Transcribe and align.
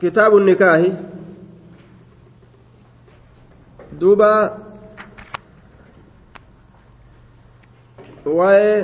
kitaabu 0.00 0.40
nikaahi 0.40 0.90
duuba 4.00 4.30
waa'ee 8.38 8.78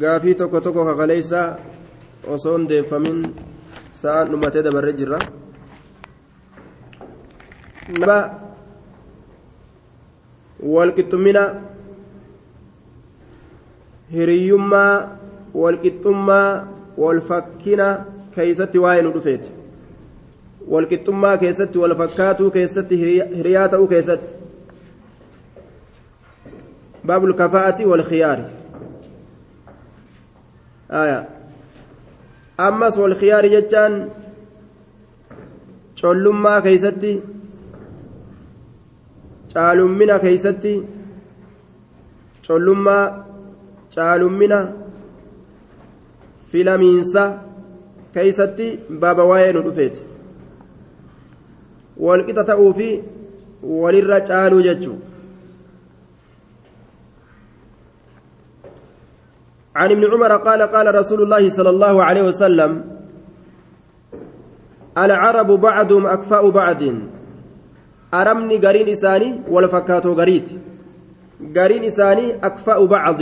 gaafii 0.00 0.34
tokko 0.40 0.60
tokko 0.64 0.84
kakaleeysa 0.88 1.40
osoo 2.34 2.56
hin 2.56 2.68
deeffamin 2.72 3.18
sa'aan 4.00 4.28
dhumatee 4.32 4.62
dabarree 4.66 4.96
jirra 5.00 5.18
nama 8.00 8.18
walqixxummina 10.74 11.42
hiriyyummaa 14.14 14.92
walqixxummaa 15.62 16.48
walfakkina 17.04 17.88
keeysatti 18.40 18.84
waa'ee 18.86 19.06
nu 19.06 19.14
dhufeeti 19.14 19.48
walqixxummaa 20.74 21.36
keessatti 21.44 21.84
walfakkaatuu 21.84 22.50
keessatti 22.58 23.00
hiriyaa 23.04 23.68
ta'uu 23.76 23.88
keessatti 23.94 24.38
باب 27.08 27.24
الكفاءة 27.24 27.86
والخيار 27.86 28.50
آية 30.90 31.28
أمس 32.60 32.98
والخيار 32.98 33.46
جتان 33.46 34.08
collummaa 36.00 36.60
keeysatti 36.62 37.12
caalummina 39.52 40.18
keeysatti 40.24 40.74
collummaa 42.46 43.04
caalummina 43.94 44.58
filamiinsa 46.52 47.24
keeysatti 48.18 48.68
baaba 49.04 49.24
waa'ee 49.32 49.52
nu 49.58 49.62
dhufeeti. 49.68 50.02
Walqixa 52.06 52.44
ta'uu 52.52 52.72
fi 52.80 52.88
walirra 53.62 54.20
caaluu 54.32 54.62
jechuu 54.70 54.98
عن 59.78 59.90
ابن 59.90 60.04
عمر 60.12 60.32
قال 60.36 60.62
قال 60.62 60.94
رسول 60.94 61.22
الله 61.22 61.48
صلى 61.48 61.70
الله 61.70 62.04
عليه 62.04 62.22
وسلم 62.22 62.84
العرب 64.98 65.46
بعضهم 65.60 66.06
أكفاء 66.06 66.50
بعض 66.50 66.82
أرمني 68.14 68.56
قرين 68.56 68.88
إساني 68.88 69.40
والفكاتو 69.48 70.14
قريت 70.14 70.48
قرين 71.56 71.84
إساني 71.84 72.34
أكفاء 72.42 72.86
بعض 72.86 73.20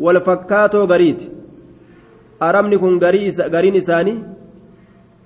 والفكاتو 0.00 0.86
قريت 0.86 1.39
أرمني 2.42 2.78
كن 2.78 2.98
قرين 3.54 3.76
إساني 3.76 4.14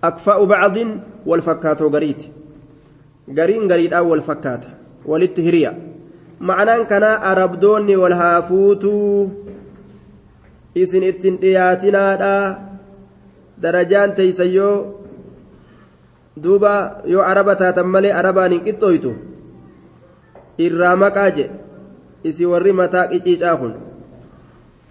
أكفاء 0.04 0.44
بعض 0.44 0.76
والفكاتو 1.26 1.88
قريت 1.88 2.22
قرين 3.38 3.72
قريت 3.72 3.92
أول 3.92 4.22
فكات 4.22 4.64
وللتهرية 5.06 5.78
معناه 6.40 6.82
كان 6.82 7.02
أربدوني 7.02 7.96
والهافوتو 7.96 9.28
isin 10.74 11.06
ittin 11.06 11.38
dhiyaatinaadha 11.38 12.58
darajaan 13.62 14.12
teeysan 14.18 14.50
yoo 14.50 15.06
duuba 16.42 16.72
yoo 17.06 17.22
araba 17.22 17.54
taatan 17.60 17.86
malee 17.86 18.10
arabaan 18.20 18.52
hin 18.52 18.64
qixxooytu 18.66 19.12
irraa 20.66 20.96
maqaa 21.02 21.30
je 21.36 21.44
isi 22.30 22.46
warri 22.52 22.72
mataa 22.80 23.06
qiciicaa 23.12 23.54
kun 23.60 23.72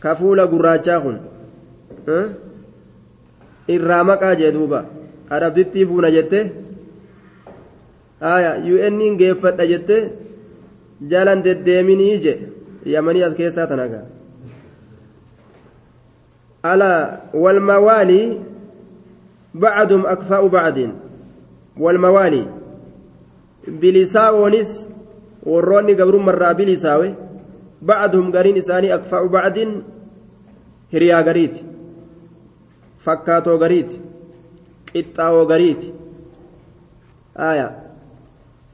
ka 0.06 0.16
fuula 0.20 0.48
gurraachaa 0.54 1.00
kun 1.04 1.18
Hm? 2.08 2.28
irraa 3.68 4.04
maqaa 4.04 4.36
jee 4.36 4.52
duuba. 4.52 4.86
Arabittii 5.30 5.86
fuuna 5.86 6.12
jette. 6.12 6.40
Aya 8.22 8.58
un 8.60 9.18
geeffadha 9.18 9.68
jette. 9.68 9.98
Jalan 11.10 11.44
deddeeminii 11.44 12.20
je 12.24 12.34
yamanii 12.86 13.24
as 13.24 13.34
keessaa 13.36 13.68
tanaga 13.68 14.04
ala 16.64 16.92
walmawaalii 17.34 18.40
bacdum 19.54 20.06
akfaa'u 20.06 20.50
bacdin 20.50 20.92
walmawaalii 21.80 22.48
bilisaa 23.80 24.32
oonis 24.32 24.72
warroonni 25.46 25.96
gabrummarraa 25.96 26.54
bilisaawe 26.54 27.16
bacduhum 27.82 28.32
gariin 28.32 28.58
isaanii 28.64 28.92
akfaa'u 28.92 29.30
bacdin 29.30 29.84
hiriyaa 30.94 31.24
gariiti. 31.24 31.73
Fakkaatoo 33.06 33.58
gariiti 33.64 34.02
qixxaawoo 34.92 35.46
gariiti 35.52 35.94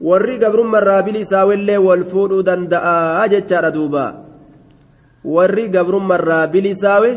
warri 0.08 0.38
gabrummarraa 0.42 1.02
bilisaawellee 1.06 1.78
wal 1.88 2.04
fuudhuu 2.12 2.42
danda'aa 2.50 3.28
jechaadha 3.34 3.70
duuba 3.76 4.04
warri 5.24 5.68
gabrummarraa 5.68 6.46
bilisaawe 6.54 7.10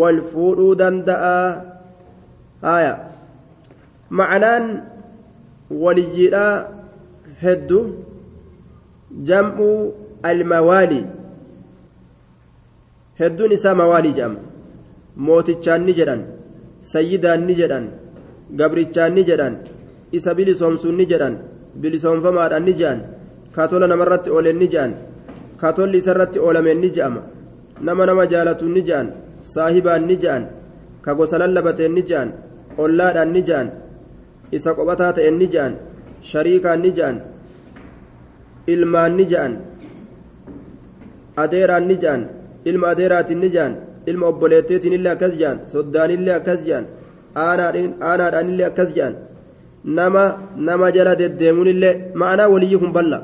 wal 0.00 0.20
fuudhuu 0.32 0.74
danda'a 0.82 1.36
haya 2.62 2.92
ma'anaan 4.20 4.66
waliyyiidhaa 5.84 6.54
hedduu 7.42 7.84
jam'u 9.30 9.68
almawaalii 10.30 11.04
hedduun 13.20 13.52
isaa 13.58 13.74
mawaalii 13.82 14.14
jedhama 14.18 14.51
mootichaan 15.16 15.84
ni 15.86 15.92
jedhan 15.98 16.22
sayyidaan 16.80 17.46
ni 17.46 17.54
jedhan 17.54 17.84
gabrichaan 18.58 19.14
ni 19.14 19.24
jedhan 19.28 19.54
isa 20.12 20.34
bilisoomsuun 20.34 20.96
ni 20.96 21.06
jedhan 21.10 21.34
bilisoomfamaadhaan 21.80 22.64
ni 22.64 22.74
jedhan 22.80 23.00
katola 23.56 23.86
namarratti 23.86 24.30
oolen 24.30 24.58
ni 24.58 24.68
jedhan 24.72 24.92
katolli 25.62 25.98
isarratti 26.02 26.38
oolameen 26.38 26.80
ni 26.80 26.90
jedhama 26.94 27.22
nama 27.80 28.06
nama 28.06 28.24
jaalatuun 28.32 28.72
ni 28.76 28.82
jedhan 28.88 29.08
saahibaan 29.42 30.06
ni 30.06 30.16
je'an 30.22 30.46
ka 31.04 31.14
gosa 31.18 31.38
lallabateen 31.42 31.92
ni 31.94 32.02
je'an 32.08 32.28
ollaadhaan 32.78 33.30
ni 33.34 33.42
je'an 33.48 33.68
isa 34.56 34.74
qophataa 34.78 35.12
ta'een 35.16 35.36
ni 35.38 35.46
je'an 35.54 35.72
shariikaan 36.30 36.80
ni 36.82 36.90
je'an 36.96 37.16
ilmaan 38.74 39.16
ni 39.18 39.24
je'an 39.32 39.52
adeeraan 41.44 41.86
ni 41.90 41.96
je'an 42.02 42.22
ilma 42.64 42.86
adeeraatiin 42.94 43.40
ni 43.42 43.50
je'an 43.54 43.74
ilma 44.10 44.26
obboleetteetiin 44.32 44.92
illee 44.98 45.12
akkas 45.16 45.34
je'an 45.40 45.58
soddaanillee 45.74 46.34
akkas 46.40 46.60
je'an 46.68 46.86
aanaadhaanillee 47.44 48.66
akkas 48.70 48.90
je'an 48.96 49.14
nama 49.84 50.24
nama 50.56 50.90
jala 50.96 51.18
deddeemuunillee 51.20 51.94
ma'anaa 52.22 52.48
waliyyi 52.54 52.78
kun 52.82 52.92
balla 52.98 53.18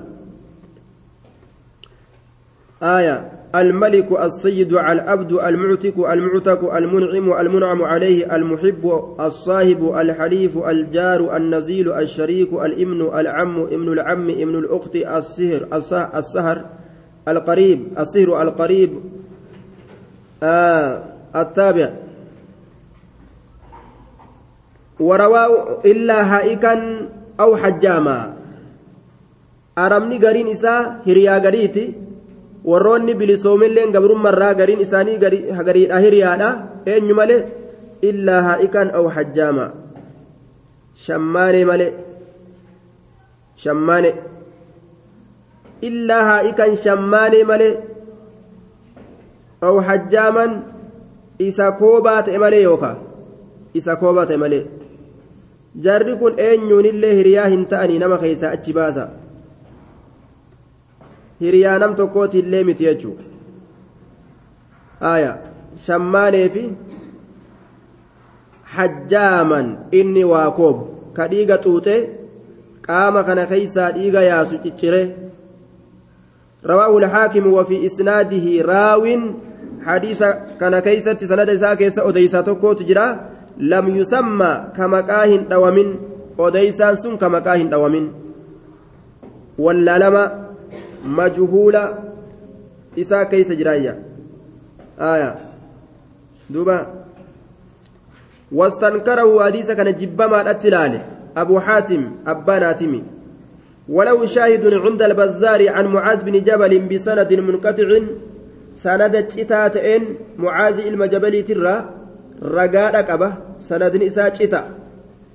aayaa 2.92 3.38
الملك 3.54 4.12
السيد 4.12 4.72
العبد 4.72 5.32
المعتق 5.32 6.10
المعتق 6.10 6.74
المنعم 6.74 7.32
المنعم 7.32 7.82
عليه 7.82 8.36
المحب 8.36 8.84
الصاحب 9.20 9.92
الحليف 10.00 10.58
الجار 10.58 11.36
النزيل 11.36 11.92
الشريك 11.92 12.52
الابن 12.52 13.00
العم 13.18 13.62
ابن 13.62 13.92
العم 13.92 14.30
ابن 14.30 14.58
الأخت 14.58 14.96
السهر 14.96 15.66
السهر 16.14 16.64
القريب 17.28 17.80
السهر 17.98 18.42
القريب 18.42 18.90
آه 20.42 21.04
التابع 21.36 21.90
ورواه 25.00 25.78
إلا 25.84 26.18
هائكا 26.36 26.74
أو 27.40 27.56
حجاما 27.56 28.34
أرمني 29.78 30.18
قرين 30.26 30.48
إساء 30.48 31.02
هريا 31.06 31.38
قريتي 31.38 32.08
warroonni 32.70 33.14
bilisoomilleen 33.14 33.92
gabrummarraa 33.94 34.54
gariin 34.60 34.80
isaanii 34.84 35.18
gariidha 35.68 36.00
hiriyaadha 36.04 36.48
eenyu 36.92 37.14
malee 37.20 37.38
illaa 38.10 38.40
haa'ikan 38.46 38.90
aw 38.98 39.04
hajjaama 39.16 39.66
shammaane 41.04 41.60
malee 41.70 41.92
shammaane 43.64 44.10
illaa 45.88 46.24
haa'ikan 46.30 46.76
shammaane 46.84 47.40
malee 47.52 47.72
aw 49.61 49.75
hajjaaman 49.89 50.51
isa 51.47 51.71
koobaa 51.81 52.21
ta'e 52.27 52.37
malee 52.43 52.61
yookaa 52.63 52.95
isa 53.81 53.95
koobaa 54.01 54.25
ta'e 54.31 54.37
malee 54.43 54.63
jarri 55.85 56.15
kun 56.21 56.33
eenyuunillee 56.47 57.13
hiriyaa 57.19 57.47
hin 57.55 57.65
ta'anii 57.73 57.99
nama 58.03 58.17
keessaa 58.23 58.51
achi 58.57 58.73
baasa 58.79 59.07
hiriyaa 61.45 61.77
nam 61.85 61.95
tokkooti 62.01 62.39
illee 62.43 62.63
miti 62.69 62.89
jechuudha 62.89 63.23
aya 65.13 65.31
shammaanee 65.85 66.45
fi 66.57 66.65
hajjaaman 68.75 69.73
inni 70.01 70.23
waa 70.33 70.49
koobu 70.61 71.11
ka 71.17 71.27
dhiiga 71.33 71.57
xuuxee 71.65 71.99
qaama 72.87 73.23
kana 73.27 73.45
keeysaa 73.51 73.91
dhiiga 73.97 74.21
yaasu 74.29 74.63
ciccire 74.63 75.03
رواه 76.65 76.97
الحاكم 76.97 77.53
وفي 77.53 77.85
إسناده 77.85 78.61
راو 78.61 79.05
حديث 79.86 80.22
كان 80.60 80.78
كيست 80.78 81.24
سند 81.24 81.50
إساء 81.50 81.74
كيس 81.74 81.98
أديسا 81.98 82.40
تكو 82.40 82.72
تجرى 82.72 83.06
lam 83.58 83.90
yusamma 83.96 84.70
ka 84.76 84.88
maqaa 84.88 85.26
hin 85.26 85.48
dhawamin 85.50 85.98
odeysaan 86.38 86.96
sun 86.96 87.18
ka 87.18 87.28
maqaa 87.28 87.56
hin 87.58 87.70
dhawamin 87.70 88.06
wallaalama 89.58 90.22
majhuula 91.18 91.82
isaa 92.96 93.24
keeysa 93.26 93.58
jiraayya 93.58 93.98
aya 94.98 95.34
duuba 96.50 96.78
واستنكره 98.52 99.44
حديث 99.44 99.70
كان 99.76 99.92
جبما 99.92 100.40
الاتلال 100.40 100.92
أبو 101.36 101.60
حاتم 101.60 102.24
أبان 102.26 102.62
آتمي 102.62 103.02
ولو 103.88 104.26
شاهد 104.26 104.64
عند 104.74 105.02
البزار 105.02 105.68
عن 105.68 105.86
معاذ 105.86 106.24
بن 106.24 106.32
جبل 106.40 106.72
بسند 106.88 107.28
منقطع 107.34 107.88
سند 108.82 109.14
تشتاتين 109.26 110.02
معاذ 110.38 110.78
المجبل 110.86 111.34
ترى 111.48 111.74
رقاء 112.42 112.94
قبة 113.08 113.30
سند 113.58 113.96
نساء 113.96 114.28
تشتا 114.28 114.62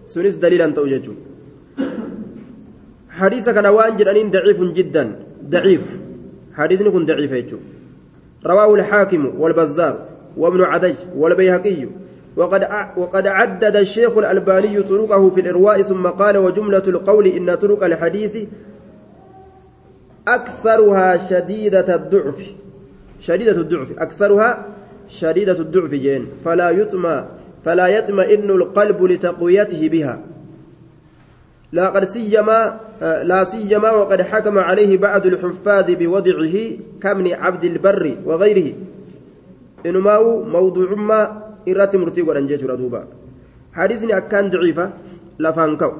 سنس 0.05 0.35
دليلا 0.35 0.67
توجج 0.77 1.05
حديث 3.09 3.49
كان 3.49 3.65
وان 3.65 3.95
جرانين 3.97 4.31
ضعيف 4.31 4.59
جدا 4.77 5.03
ضعيف 5.49 5.83
حديث 6.53 6.81
يكون 6.81 7.05
ضعيف 7.05 7.33
رواه 8.45 8.75
الحاكم 8.75 9.23
والبزار 9.39 9.95
وابن 10.37 10.61
عدي 10.61 10.95
والبيهقي 11.15 11.87
وقد 12.35 12.67
وقد 12.97 13.27
عدد 13.27 13.75
الشيخ 13.75 14.17
الألباني 14.17 14.81
طرقه 14.81 15.29
في 15.29 15.41
الإرواء 15.41 15.81
ثم 15.81 16.07
قال 16.07 16.37
وجملة 16.37 16.83
القول 16.87 17.27
إن 17.27 17.55
طرق 17.55 17.83
الحديث 17.83 18.37
أكثرها 20.27 21.17
شديدة 21.17 21.95
الضعف 21.95 22.62
شديدة 23.23 23.55
الضعف 23.55 23.89
أكثرها 24.03 24.49
شديدة 25.07 25.59
الضعف 25.65 25.91
جين. 25.95 26.43
فلا 26.43 26.69
يطمع 26.69 27.15
فلا 27.63 27.87
يطمئن 27.87 28.49
القلب 28.51 28.99
لتقويته 29.03 29.81
بها. 29.89 30.15
لا 31.71 31.85
قد 31.89 32.03
سيما 32.03 32.59
لا 33.23 33.43
سيما 33.43 33.91
وقد 33.91 34.19
حكم 34.21 34.55
عليه 34.59 34.97
بعض 34.97 35.23
الحفاظ 35.25 35.87
بوضعه 35.91 36.55
كمن 37.01 37.25
عبد 37.33 37.63
البر 37.63 38.05
وغيره. 38.27 38.67
إنما 39.85 40.15
موضوع 40.47 40.89
ما 40.95 41.21
godhan 41.67 42.47
jechuudha 42.47 42.75
duuba 42.77 43.07
hadiisni 43.71 44.13
akkaan 44.13 44.51
daciifa 44.51 44.85
lafaan 45.39 45.77
ka'u 45.81 45.95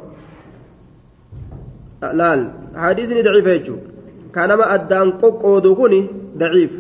laal 2.20 2.42
hadiisni 2.76 3.24
daciifa 3.24 3.52
jechuudha 3.58 3.84
kanama 4.36 4.66
addaan 4.76 5.10
qoqqoodu 5.24 5.76
kuni 5.76 6.02
daciifa 6.36 6.80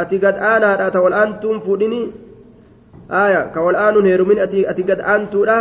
ati 0.00 0.16
gad 0.24 0.36
aanaadha 0.50 0.90
ta 0.94 1.00
wal'aantuun 1.04 1.60
fuudhini 1.66 2.00
aaya 3.20 3.40
ka 3.54 3.60
wal'aanuun 3.66 4.06
heerumin 4.10 4.38
ati 4.44 4.82
gad 4.90 5.00
aantuudha. 5.12 5.58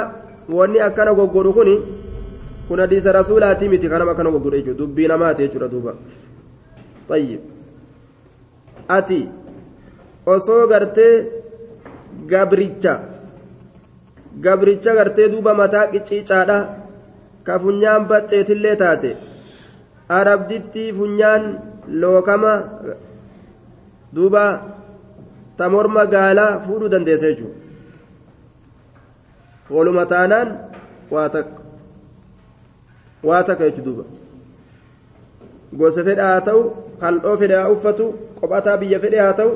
Wanni 0.58 0.80
akkana 0.88 1.12
goggodhu 1.18 1.52
kuni 1.58 1.76
kun 2.68 2.80
hadiisa 2.80 3.12
rasuulaatii 3.20 3.70
miti 3.74 3.90
kanama 3.92 4.12
akkana 4.16 4.32
goggodhu 4.32 4.58
jechuudha. 4.58 4.80
Dubbii 4.80 5.08
namaati 5.12 5.42
jechuudha 5.44 5.68
duuba. 5.74 5.92
Xayyib 7.10 7.42
ati 8.98 9.20
osoo 10.34 10.68
gartee 10.72 11.14
gabricha 12.32 12.94
gabricha 14.46 14.96
gartee 15.00 15.28
duuba 15.34 15.54
mataa 15.62 15.88
qicciicaadha 15.94 16.58
ka 17.46 17.60
funyaan 17.64 18.08
baxxeetillee 18.10 18.76
taate 18.82 19.12
arabdittii 20.20 20.90
funyaan 21.00 21.44
lookama 22.02 22.54
duuba 24.18 24.44
ta 25.58 25.70
morma 25.76 26.04
gaalaa 26.16 26.52
fuudhuu 26.66 26.92
dandeessa 26.94 27.32
jechuudha 27.32 27.58
waluma 29.76 30.04
taanaan 30.14 30.50
waa 31.16 31.30
takka. 31.30 31.62
Waa 33.30 33.42
takka 33.48 33.64
jechuudha 33.70 33.86
duuba. 33.88 34.04
Gosa 35.80 36.04
fedha 36.08 36.26
haa 36.32 36.42
ta'u 36.50 36.62
qal'oo 37.02 37.36
fedha 37.42 37.58
haa 37.62 37.72
uffatu 37.78 38.06
qophataa 38.40 38.78
biyya 38.84 39.00
fedhe 39.06 39.20
haa 39.26 39.34
ta'u. 39.42 39.54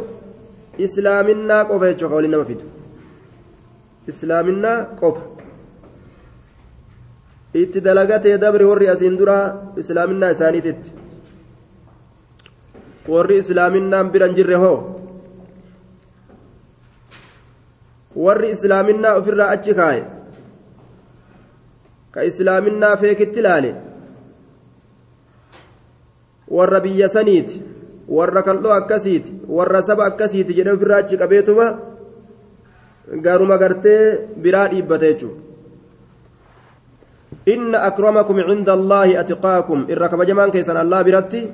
islaaminaa 0.85 1.65
qofa 1.69 1.85
jechuudha 1.91 2.09
ka 2.09 2.15
waliin 2.15 2.31
nama 2.31 2.45
fidu. 2.45 2.65
Islaaminaa 4.11 4.77
qofa 5.01 5.21
itti 7.63 7.81
dalagatee 7.87 8.37
dabre 8.43 8.65
warri 8.65 8.87
asiin 8.93 9.17
duraa 9.21 9.45
islaaminaa 9.83 10.29
isaaniititti 10.35 10.91
warri 13.07 13.37
islaaminaan 13.37 14.11
biran 14.11 14.35
jirre 14.35 14.55
hoo? 14.55 14.77
Warri 18.15 18.49
islaaminaa 18.51 19.15
ofirraa 19.19 19.49
achi 19.55 19.73
kaaye? 19.73 20.03
Ka 22.11 22.23
islaaminaa 22.23 22.97
feekitti 22.97 23.39
ilaale? 23.39 23.75
Warra 26.57 26.79
biyya 26.79 27.09
saniiti? 27.09 27.61
Warra 28.07 28.43
kal'oo 28.43 28.73
akkasiiti? 28.79 29.31
Warra 29.47 29.81
saba 29.81 30.05
akkasiiti 30.05 30.53
jedhee 30.57 30.73
ofirraa 30.73 30.99
achi 31.05 31.17
qabeetuma? 31.17 31.69
Garuma 33.23 33.57
gartee 33.57 34.27
biraa 34.43 34.67
dhiibbata 34.67 35.05
jechuudha. 35.05 35.51
inna 37.45 37.83
akramakum 37.89 38.37
cinda 38.47 38.73
allaahi 38.73 39.17
atiqaakum 39.17 39.89
irra 39.89 40.09
kabajamaan 40.09 40.51
keessan 40.51 40.77
allah 40.77 41.03
biratti 41.03 41.49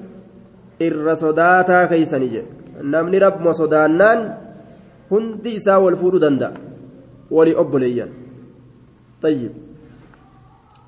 irra 0.79 1.15
sodaataa 1.15 1.87
keeysani 1.87 2.29
jedhe 2.29 2.83
namni 2.95 3.19
rabbuma 3.19 3.53
sodaannaan 3.53 4.19
hundi 5.09 5.55
isaa 5.59 5.79
wal 5.79 5.97
fuudhuu 6.01 6.21
danda'a 6.21 6.51
walii 7.31 7.55
obboleeyyan 7.63 8.11
tayyib 9.21 9.53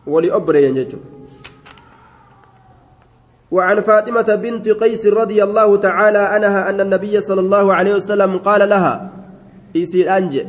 walii 0.07 0.35
obboleeyyan 0.41 0.75
jechuudha 0.81 1.17
وعن 3.51 3.81
فاطمة 3.81 4.29
بنت 4.35 4.69
قيس 4.69 5.07
رضي 5.09 5.43
الله 5.43 5.77
تعالى 5.77 6.17
عنها 6.17 6.69
أن 6.69 6.81
النبي 6.81 7.21
صلى 7.21 7.41
الله 7.41 7.73
عليه 7.73 7.93
وسلم 7.97 8.37
قال 8.45 8.69
لها 8.69 9.09
إيسير 9.75 10.05
أنجي 10.17 10.45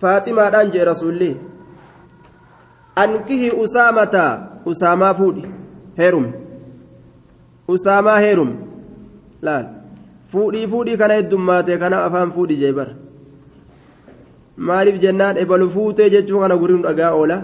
فاطمة 0.00 0.42
أنجي 0.42 0.80
رسول 0.82 1.12
الله 1.12 1.34
أنكه 2.98 3.64
أسامة 3.64 4.16
أسامة 4.64 5.12
فودي 5.12 5.44
هيرم 5.98 6.41
أسامة 7.70 8.10
هيرم 8.10 8.50
لا 9.42 9.70
فودي 10.32 10.66
فودي 10.68 10.96
كان 10.96 11.10
يدماتي 11.10 11.76
كان 11.78 11.92
أفهم 11.92 12.30
فودي 12.30 12.54
جيبر 12.54 12.88
maaliif 14.56 15.00
jennaan 15.00 15.36
ebalu 15.42 15.66
fuutee 15.74 16.10
jechuu 16.12 16.40
kana 16.40 16.56
guriin 16.60 16.82
dhagaa 16.84 17.12
oola 17.16 17.36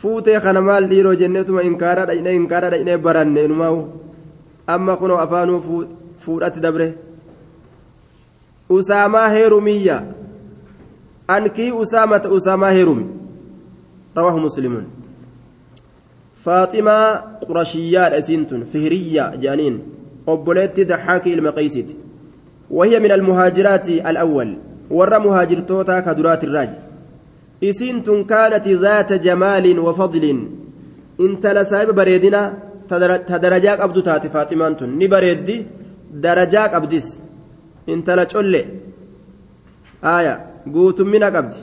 fuutee 0.00 0.40
kana 0.44 0.60
maal 0.60 0.88
dhiiroo 0.90 1.14
jenneetuma 1.20 1.62
inkaara 1.68 2.06
dhaqnee 2.08 2.34
inkaara 2.40 2.70
dhaqnee 2.72 2.96
baranne 3.04 3.46
numaa'u 3.52 3.78
amma 4.74 4.96
kunoo 5.00 5.20
afaanuu 5.24 5.60
fuudhatti 6.24 6.60
dabre 6.64 6.88
usaamaa 8.78 9.28
heerumiyya 9.36 9.96
ankii 11.36 11.70
usaamata 11.82 12.28
usaamaa 12.38 12.74
heerumi 12.78 13.06
رواه 14.18 14.36
مسلم 14.38 14.74
فاطمة 16.44 16.98
قرشيات 17.48 18.12
أسنتن 18.12 18.62
فهرية 18.64 19.36
جانين 19.36 19.74
أبوليت 20.28 20.80
ضحاك 20.80 21.26
المقيسيت. 21.26 21.90
وهي 22.70 23.00
من 23.00 23.12
المهاجرات 23.12 23.88
الأول 23.88 24.58
ور 24.90 25.18
مهاجر 25.18 25.58
توتا 25.60 26.00
كدرات 26.00 26.44
الراج. 26.44 26.70
إسنتن 27.64 28.24
كانت 28.24 28.68
ذات 28.68 29.12
جمال 29.12 29.78
وفضل. 29.78 30.24
إنت 31.20 31.46
لسايب 31.46 31.90
بريدنا 31.90 32.42
تدرجاك 33.28 33.80
أبدو 33.80 34.00
تاتي 34.00 34.28
فاطمة 34.28 34.66
أنتن 34.66 34.98
نبريدي 34.98 35.66
درجاك 36.12 36.74
أبدس 36.74 37.20
إنت 37.88 38.10
لتشولي 38.10 38.64
آية 40.04 40.34
قوت 40.74 41.00
منك 41.00 41.34
أبدي 41.34 41.56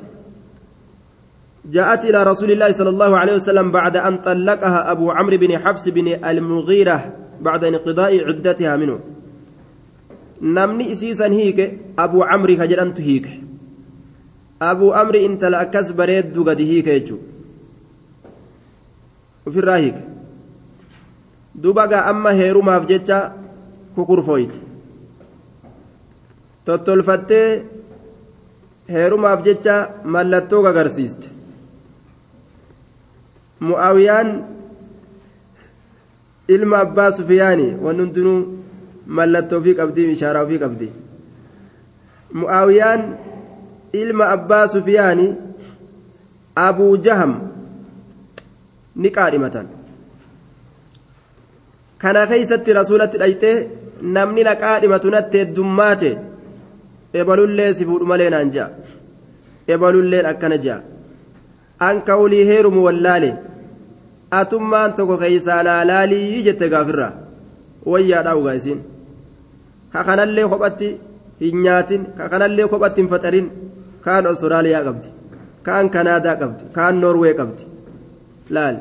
جاءت 1.72 2.06
إلى 2.06 2.24
رسول 2.24 2.52
الله 2.52 2.72
صلى 2.72 2.90
الله 2.90 3.18
عليه 3.18 3.36
وسلم 3.36 3.72
بعد 3.72 3.98
أن 3.98 4.18
طلقها 4.18 4.92
أبو 4.92 5.12
عمرو 5.12 5.38
بن 5.38 5.60
حفص 5.60 5.88
بن 5.90 6.08
المغيرة 6.26 7.14
بعد 7.42 7.64
انقضاء 7.64 8.28
عدتها 8.28 8.76
منه. 8.78 9.00
نمني 10.42 10.92
إسيسا 10.92 11.28
هيك 11.28 11.60
أبو 12.00 12.24
عمرو 12.24 12.56
كجرنت 12.56 13.02
هيك. 13.02 13.28
أبو 14.62 14.92
عمرو 14.92 15.20
إنت 15.26 15.46
لأكس 15.46 15.92
بريد 15.92 16.40
قد 16.40 16.62
هيك 16.62 16.88
يجو. 16.88 17.18
وفي 19.48 19.60
الراهيك 19.60 19.96
دوبا 21.56 22.10
أما 22.10 22.32
هيرو 22.32 22.62
ما 22.62 22.80
فجتها 22.80 23.34
كوكور 23.96 24.22
فويت. 24.22 24.56
tottolfattee 26.68 27.64
heerumaaf 28.94 29.40
jecha 29.48 29.76
mallattoo 30.04 30.62
gagarsiiste 30.66 31.37
mu'aawiyaan 33.60 34.30
ilma 36.48 36.78
abbaa 36.86 37.12
sufiyaani 37.12 37.68
waan 37.84 38.00
hundinuu 38.02 38.40
mallattoo 39.20 39.60
ofii 39.60 39.74
qabdii 39.80 40.12
ishaaraa 40.12 40.44
ofii 40.48 40.60
qabdi. 40.64 40.88
Mu'aawiyaan 42.42 43.02
ilma 44.02 44.26
abbaa 44.36 44.68
sufiyaani 44.76 45.28
abuu 46.56 46.98
jaham 46.98 47.34
ni 48.96 49.10
qaadhimatan. 49.18 49.68
Kana 52.02 52.28
keeysatti 52.28 52.74
rasuulatti 52.80 53.18
dhayxee 53.24 53.56
namni 54.18 54.44
na 54.44 54.56
qaadhimatu 54.64 55.10
natti 55.16 55.38
heddummaate 55.42 56.12
ebalullee 57.14 57.74
si 57.74 57.86
fuudhu 57.90 58.06
malee 58.12 58.30
naan 58.30 58.52
ja'a. 58.56 58.70
Ebalulleen 59.68 60.26
akkana 60.26 60.58
ja'a 60.66 60.82
an 61.80 62.02
ka'ulii 62.02 62.46
heerumu 62.50 62.84
wallaale. 62.88 63.32
Atummaan 64.32 64.94
tokko 64.94 65.18
keeysaa 65.18 65.64
laalaalii 65.64 66.44
jette 66.48 66.70
gaafirraa 66.70 67.14
wayyaadhaa 67.92 68.36
ugaa 68.40 68.56
isiin. 68.60 68.82
Ka 69.92 70.04
kanallee 70.04 70.48
kophatti 70.52 70.90
hin 71.42 71.62
nyaatin 71.64 72.06
ka 72.18 72.30
kanallee 72.30 72.68
kophatti 72.68 73.02
hin 73.02 73.10
faxarin 73.14 73.48
kaan 74.02 74.26
Awustiraaliyaa 74.28 74.84
qabdi 74.88 75.08
kaan 75.64 75.90
Kanaadaa 75.90 76.36
qabdi 76.42 76.64
kaan 76.74 77.02
Noorwee 77.02 77.34
qabdi. 77.40 77.64
Laal. 78.50 78.76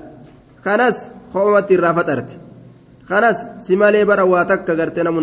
Kanas 0.65 1.13
koomatti 1.33 1.75
irraa 1.75 1.95
faxarti 1.95 2.37
kanas 3.09 3.39
si 3.65 3.77
malee 3.77 4.05
bara 4.05 4.25
waa 4.27 4.45
takka 4.45 4.75
gartee 4.75 5.05
namu 5.05 5.21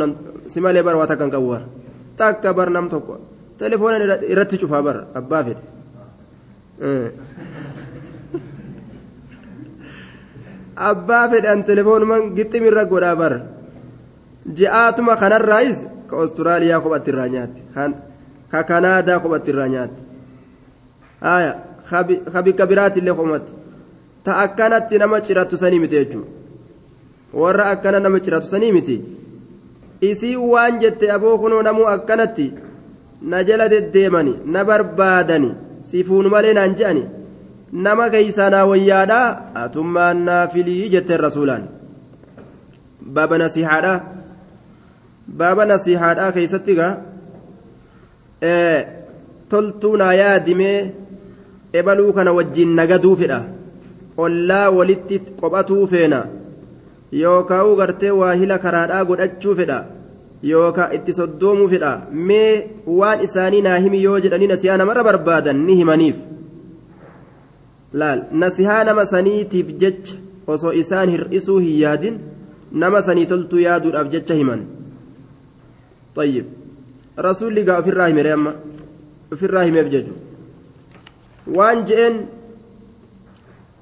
si 0.47 0.61
malee 0.61 0.83
bara 0.83 0.97
waa 0.97 1.07
takka 1.07 1.23
hin 1.25 1.31
qabu 1.31 1.47
bara 1.53 1.65
takka 2.17 2.53
bar 2.53 2.69
nam 2.69 2.89
tokko. 2.89 3.19
Telefoona 3.57 4.17
irratti 4.31 4.57
cufaa 4.57 4.81
bara 4.81 5.07
abbaa 5.15 5.43
fedhe. 5.43 5.61
Abbaa 10.75 11.29
fedhan 11.29 11.63
telefoonumaan 11.63 12.33
gixximirra 12.35 12.85
godhaa 12.85 13.15
bara. 13.15 13.39
Ji'aatuma 14.57 15.15
kanarraayis 15.21 15.79
ka 16.07 16.15
Awustiraaliyaa 16.17 16.81
kophatti 16.81 17.11
irraa 17.11 17.27
nyaatti 17.35 17.61
ka 18.51 18.63
kanaadaa 18.69 19.19
kophatti 19.19 19.51
irraa 19.51 19.67
nyaatti 19.67 20.01
haya 21.21 21.53
ka 22.33 22.39
bikka 22.43 22.65
biraatillee 22.67 23.15
kophatti 23.19 23.53
ta 24.23 24.31
akkanatti 24.43 24.97
nama 24.97 25.21
cirattu 25.21 25.57
sanii 25.57 25.79
miti 25.79 25.95
jechuudha. 25.95 26.29
Warra 27.33 27.65
akkana 27.73 27.99
nama 27.99 28.19
ciratu 28.19 28.47
sanii 28.47 28.71
miti. 28.71 29.01
Isii 30.01 30.35
waan 30.35 30.79
jette 30.79 31.11
aboo 31.11 31.37
kunoo 31.37 31.61
namuu 31.61 31.87
akkanatti 31.87 32.53
na 33.21 33.43
jala 33.43 33.69
deddeemani 33.69 34.33
na 34.45 34.63
barbaadani 34.65 35.51
sifuun 35.93 36.27
malee 36.33 36.53
naan 36.57 36.73
je'ani 36.79 37.03
nama 37.85 38.09
keeysanaa 38.13 38.65
wayyaadhaa 38.71 39.27
atummaan 39.63 40.25
naafilii 40.25 40.89
jetteen 40.93 41.19
rasuulaan. 41.25 41.63
Baaba 43.15 43.37
nasihaadhaa 43.43 43.99
baaba 45.39 45.65
nasihaadhaa 45.71 46.31
keeysatti 46.35 46.75
gaa 46.79 46.93
toltuu 49.49 49.95
naa 50.01 50.13
yaadimee 50.21 50.77
ebaluu 51.81 52.13
kana 52.13 52.31
wajjiin 52.37 52.75
nagaduu 52.79 53.15
fedha. 53.21 53.39
Ollaa 54.17 54.69
walitti 54.77 55.19
qophatuu 55.41 55.87
feena. 55.87 56.19
Yookaan 57.21 57.75
gartee 57.79 58.11
waahila 58.21 58.57
karaadhaa 58.65 59.05
godhachuu 59.09 59.55
fedha 59.59 59.79
yookaan 60.51 60.93
itti 60.97 61.13
soddoomuu 61.19 61.69
fedha 61.73 61.91
mee 62.29 62.51
waan 62.99 63.23
isaanii 63.27 63.61
naa 63.67 63.77
himi 63.85 64.03
yoo 64.03 64.19
jedhanii 64.25 64.51
nasihaa 64.53 64.77
namarra 64.81 65.03
barbaadan 65.09 65.65
ni 65.65 65.75
himaniif 65.79 66.17
laal 68.01 68.23
nasihaa 68.43 68.83
nama 68.89 69.05
saniitiif 69.13 69.73
jecha 69.83 70.15
osoo 70.55 70.73
isaan 70.83 71.09
hir'isuu 71.15 71.59
hin 71.65 71.79
yaadin 71.83 72.21
nama 72.85 73.01
sanii 73.09 73.25
toltuu 73.33 73.65
yaaduudhaaf 73.67 74.15
jecha 74.15 74.39
himan 74.41 74.63
طيب 76.15 76.45
رسول 77.19 77.55
لقى 77.55 77.83
في 77.83 77.89
الراهي 77.89 78.13
مريم 78.13 78.43
في 79.35 79.43
الراهي 79.43 79.71
مبجج 79.71 80.05
وان 81.47 81.83
جئن 81.83 82.25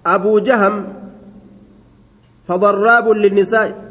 أبو 0.06 0.40
جهم 0.40 0.76
فضراب 2.48 3.10
للنساء 3.10 3.91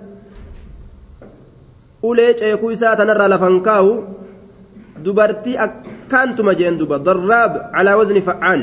ulee 2.02 2.34
ceekuu 2.34 2.70
isaa 2.76 2.96
tanarraa 2.96 3.28
lafan 3.28 3.60
kaa'u 3.62 3.92
dubartii 5.04 5.56
akkaantuma 5.66 6.54
jeen 6.54 6.78
duba 6.78 6.98
darraab 6.98 7.56
calaa 7.72 7.96
wazni 8.00 8.22
faccaal 8.28 8.62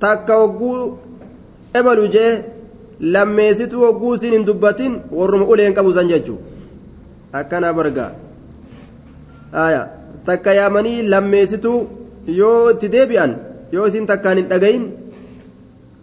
takka 0.00 0.34
hogguu 0.40 0.98
ebalu 1.80 2.08
jee 2.14 2.32
lammeessituu 3.00 3.84
hogguu 3.84 4.16
siin 4.16 4.32
hin 4.36 4.46
dubbatin 4.48 4.98
warruma 5.20 5.46
uleen 5.54 5.74
qabu 5.78 5.92
san 5.96 6.08
jechuu 6.12 6.38
akkana 7.32 7.72
bargaa 7.78 8.10
aya 9.64 9.82
takka 10.28 10.54
yaamanii 10.60 11.08
lammeessituu 11.14 11.78
yoo 12.40 12.70
itti 12.74 12.92
deebi'an 12.96 13.36
yoo 13.72 13.86
isin 13.92 14.06
takkaan 14.12 14.38
hin 14.42 14.48
dhagayin 14.52 14.86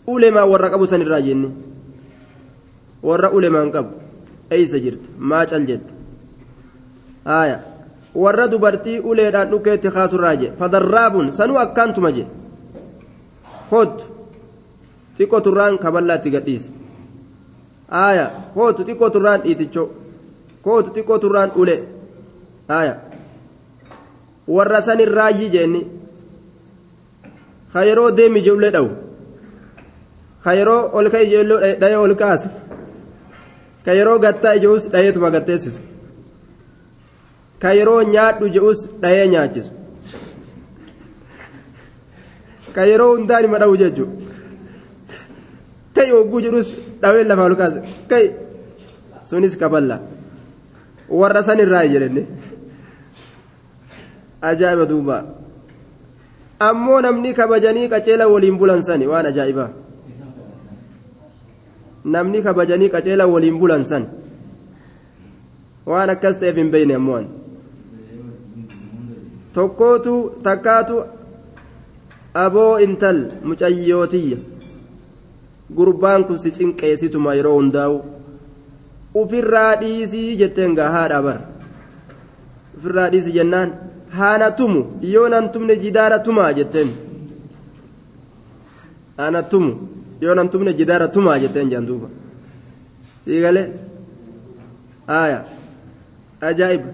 ulemaa 0.07 0.45
warra 0.53 0.69
qabu 0.73 0.87
san 0.87 1.05
jenni 1.29 1.51
warra 3.03 3.29
ulemaan 3.31 3.71
qabu 3.71 4.06
eeysa 4.55 4.79
jirti 4.79 5.09
maa 5.31 5.45
cal 5.45 5.65
jette 5.69 5.93
aya 7.39 7.59
warra 8.23 8.47
dubartii 8.51 8.99
uleedhaan 8.99 9.49
dhukeetti 9.51 9.89
kaasurraa 9.95 10.35
je 10.41 10.51
fadarraabun 10.59 11.31
sanuu 11.39 11.57
akkaantuma 11.63 12.11
je 12.17 12.25
hootu 13.71 14.05
xiqqoo 15.17 15.41
turraan 15.47 15.77
kaballaatti 15.83 16.29
gadhiise 16.35 16.69
aya 17.89 18.25
hootu 18.55 18.83
xiqqoo 18.87 19.09
turraan 19.15 19.41
dhiiticho 19.45 19.83
hootu 20.65 20.91
xiqqoo 20.95 21.19
turraan 21.25 21.51
ule 21.63 21.75
aya 22.79 22.93
warra 24.55 24.81
sanirraayyi 24.87 25.49
jeenni 25.55 25.81
ka 27.73 27.83
yeroo 27.89 28.11
deemi 28.17 28.39
ijoollee 28.39 28.71
dhawu 28.75 28.89
ka 30.43 30.53
yeroo 30.59 30.81
ol 30.99 31.09
ka 31.13 31.19
ijoollee 31.27 31.75
dhayee 31.81 31.97
ol 32.05 32.15
kaasu 32.21 32.49
ka 33.87 33.91
yeroo 33.99 34.19
gattaa 34.25 34.53
ijoos 34.59 34.83
dhayeetuma 34.93 35.29
gatteessisu 35.35 35.79
ka 37.61 37.69
yeroo 37.79 38.01
nyaadhu 38.13 38.49
je'us 38.55 38.79
dhayee 39.03 39.27
nyaachisu 39.33 39.71
ka 42.75 42.85
yeroo 42.91 43.11
hundaan 43.15 43.43
hima 43.47 43.59
dhawu 43.63 43.77
jechuudha 43.83 44.15
kai 45.95 46.09
hogguu 46.15 46.41
jedhus 46.45 46.67
dhawee 47.01 47.23
lafaa 47.31 47.45
ol 47.51 47.55
kaase 47.61 47.79
kai 48.11 48.25
sunis 49.29 49.55
kaballa 49.63 49.97
warra 51.21 51.41
san 51.47 51.59
irraa 51.65 51.85
jedhenne 51.93 52.23
ajaa'iba 54.51 54.85
duuba 54.91 55.17
ammoo 56.69 56.99
namni 57.07 57.33
kabajanii 57.39 57.87
qaceela 57.93 58.27
waliin 58.33 58.57
bulan 58.61 58.81
sani 58.89 59.07
waan 59.11 59.25
ajaa'ibaa 59.31 59.69
namni 62.15 62.41
kabajanii 62.47 62.89
qaceela 62.95 63.25
waliin 63.33 63.57
bulan 63.61 63.83
san 63.91 64.03
waan 65.91 66.09
akkas 66.15 66.39
ta'eef 66.43 66.55
hin 66.61 66.71
beeyne 66.75 66.95
ammoo 66.99 67.21
tokkootu 69.57 70.13
takkaatu 70.47 70.95
aboo 72.45 72.73
intal 72.85 73.19
mucayyootiyya 73.49 74.37
gurbaan 75.77 76.23
kun 76.27 76.37
si 76.43 76.51
cinqeessituma 76.57 77.33
yeroo 77.39 77.55
hundaa'u 77.59 77.97
ufirraa 79.21 79.71
dhiisii 79.81 80.37
jetteen 80.41 80.75
gaa 80.79 80.89
haadha 80.95 81.21
bar 81.27 81.37
ufirraa 82.77 83.09
dhiisii 83.13 83.31
jennaan 83.39 83.73
haana 84.19 84.51
tumu 84.61 84.81
yoo 85.13 85.27
nan 85.35 85.49
tumne 85.55 85.75
jidaara 85.83 86.19
tumaa 86.27 86.51
jetteen 86.59 86.89
haana 89.17 89.43
tumu 89.53 89.71
yoo 90.21 90.33
nan 90.35 90.49
tumne 90.49 90.73
jidaara 90.79 91.07
tumaa 91.07 91.39
jetteen 91.39 91.69
jaan 91.71 91.85
duuba. 91.87 92.07
Sii 93.23 93.41
galee 93.41 93.67
aaya 95.17 95.39
ajaa'iba 96.41 96.89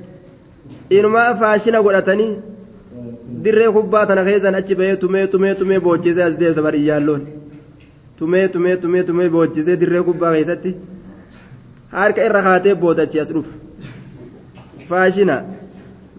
inumaa 0.89 1.35
faashina 1.41 1.81
godhatanii 1.85 2.31
dirree 3.43 3.71
kubbaa 3.75 4.05
tana 4.09 4.23
keessan 4.27 4.55
achi 4.59 4.75
bahee 4.79 4.95
tumee 5.03 5.27
tumee 5.33 5.55
tumee 5.61 5.79
boochisee 5.85 6.23
as 6.27 6.35
deessa 6.41 6.61
bar 6.65 6.75
iyyaalloon 6.81 7.23
tumee 8.17 8.47
tumee 8.53 8.75
tumee 8.83 9.03
tumee 9.09 9.29
boochisee 9.35 9.75
dirree 9.81 10.03
kubbaa 10.09 10.31
keessatti 10.35 10.75
harka 11.97 12.25
irra 12.27 12.41
kaatee 12.47 12.75
boodachi 12.83 13.19
as 13.23 13.29
dhufa. 13.33 13.51
Faashina 14.89 15.35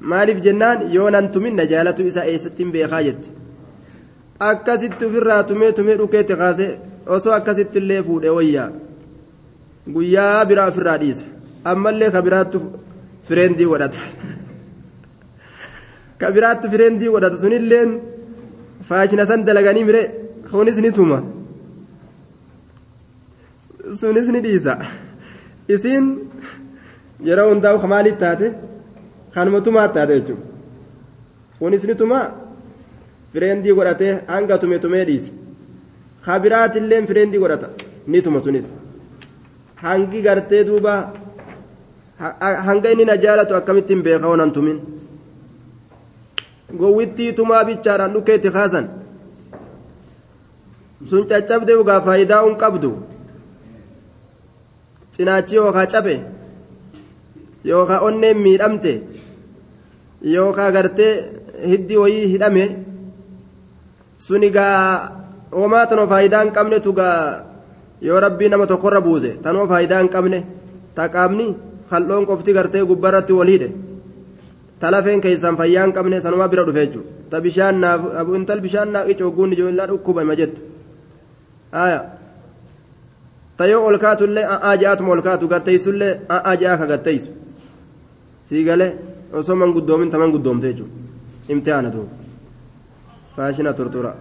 maaliif 0.00 0.38
jennaan? 0.44 0.78
Yoo 0.94 1.10
nan 1.10 1.28
tuminna 1.32 1.64
jaalatu 1.72 2.02
isaa 2.10 2.24
eessattiin 2.32 2.72
beekaa 2.72 3.02
jette? 3.06 3.28
Akkasitti 4.48 5.04
ofirraa 5.06 5.42
tumee 5.48 5.72
tumee 5.72 5.96
dhukeetti 5.98 6.36
kaasee 6.42 6.70
osoo 7.06 7.32
akkasitti 7.38 7.78
illee 7.78 8.02
fuudhee 8.02 8.30
wayyaa 8.38 8.70
guyyaa 9.94 10.44
biraa 10.50 10.68
ofirraa 10.72 10.98
dhiisa 11.02 11.24
ammallee 11.72 12.10
ka 12.14 12.22
biraattu 12.26 12.60
fireendii 13.28 13.66
godhata 13.72 13.98
ka 16.20 16.30
biraattu 16.36 16.70
fireendii 16.74 17.10
godhata 17.14 17.36
sunilleen 17.42 17.90
faashina 18.88 19.26
san 19.30 19.44
dalaganii 19.48 19.84
mire 19.90 20.02
kunis 20.50 20.76
ni 20.84 20.92
tuma 20.98 21.18
sunis 24.00 24.28
ni 24.34 24.40
dhiisa 24.46 24.78
isiin 25.76 26.06
yeroo 27.28 27.48
hundaa'u 27.52 27.86
maaliif 27.94 28.18
taate 28.24 28.52
kanuma 29.34 29.60
tumaa 29.68 29.88
taate 29.94 30.14
jechuudha 30.20 30.46
kunis 31.58 31.84
ni 31.88 31.94
tuma 32.02 32.18
fireendii 33.32 33.72
godhatee 33.78 34.12
hanga 34.34 34.58
tume 34.62 34.78
tumee 34.84 35.04
dhiise 35.10 35.32
kabiraatillee 36.26 37.06
fireendii 37.06 37.38
godhata. 37.44 37.68
Ni 38.06 38.22
tuma 38.22 38.40
sunis. 38.44 38.66
Hangi 39.82 40.22
gartee 40.22 40.64
duuba 40.64 41.12
hanga 42.66 42.90
inni 42.92 43.04
na 43.04 43.16
jaalatu 43.16 43.54
akkamittiin 43.56 44.02
beeka 44.02 44.28
onan 44.28 44.52
tumin? 44.52 44.78
Gowwittii 46.78 47.32
tumaa 47.38 47.64
bichaadhaan 47.64 48.12
dhukkeetti 48.14 48.50
kaasan 48.50 48.86
sun 51.08 51.26
caccabdee 51.30 51.74
ugaa 51.82 52.00
faayidaa 52.06 52.42
un 52.48 52.56
qabdu? 52.62 52.90
Cinaachi 55.12 55.56
yookaa 55.56 55.86
cabe? 55.92 56.14
Yookaa 57.70 58.00
onneen 58.06 58.38
miidhamte? 58.44 58.92
Yookaa 60.34 60.70
gartee 60.72 61.12
hiddi 61.70 61.96
wayii 62.02 62.26
hidhame? 62.32 62.64
Sun 64.26 64.42
homaa 65.54 65.86
tanoo 65.86 66.06
faayidaa 66.12 66.42
hin 66.44 66.52
qabnetu 66.58 66.92
gaa 66.92 67.44
yoo 68.08 68.20
rabbii 68.26 68.48
nama 68.48 68.66
tokkorra 68.66 69.00
buuse 69.06 69.30
tanoo 69.42 69.66
faayidaa 69.72 70.00
hin 70.02 70.08
qabne 70.16 70.40
taqaabni 70.98 71.46
kal'oon 71.90 72.26
qofti 72.30 72.52
gartee 72.56 72.84
gubbarratti 72.90 73.32
wal 73.38 73.50
hidhe 73.54 73.68
talafeen 74.80 75.20
keessaan 75.20 75.56
fayyaa 75.60 75.84
hin 75.86 75.94
qabne 75.98 76.20
sanumaa 76.26 76.48
bira 76.54 76.64
dhufe 76.66 76.86
jechuudha 76.86 77.30
ta 77.30 77.40
bishaan 77.46 77.80
naaf 77.84 78.34
intal 78.40 78.60
bishaan 78.66 78.92
naa 78.96 79.04
icooguun 79.14 79.52
ijoollee 79.56 79.86
dhukkuba 79.92 80.22
ima 80.26 80.36
jettu 80.40 80.60
aya 81.84 82.00
ta 83.56 83.66
yoo 83.72 83.86
ol 83.88 83.98
kaatullee 84.04 84.44
a'aa 84.56 84.74
ja'atuma 84.82 85.12
ol 85.16 85.22
kaatu 85.28 85.48
gatteessullee 85.54 86.12
a'aa 86.36 86.54
ja'a 86.62 86.76
ka 86.82 86.86
gatteessu 86.92 87.30
sii 88.50 88.64
galee 88.68 88.92
osoo 89.40 89.56
man 89.62 89.72
guddoomin 89.78 90.10
taman 90.10 90.30
guddoomte 90.36 90.66
jechuudha 90.72 90.94
imtihaana 91.48 91.90
duuba 91.90 92.12
faashina 93.36 93.72
tortora. 93.72 94.14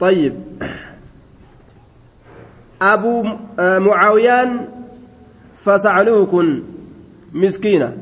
طيب. 0.00 0.34
أبو 2.82 3.24
معاويان 3.58 4.68
فسألوه 5.56 6.62
مسكينة. 7.32 7.96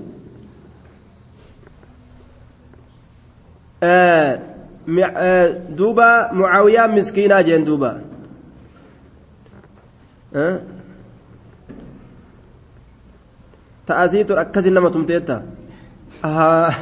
آه 3.82 4.40
آه 5.16 5.48
دوبا 5.70 6.32
معاويان 6.32 6.94
مسكينة 6.94 7.40
جين 7.40 7.64
دوبا. 7.64 8.02
آه؟ 10.34 10.60
تأسيت 13.86 14.30
أكس 14.30 14.66
إنما 14.66 14.88
تمتيتا. 14.88 15.42
آه 16.24 16.74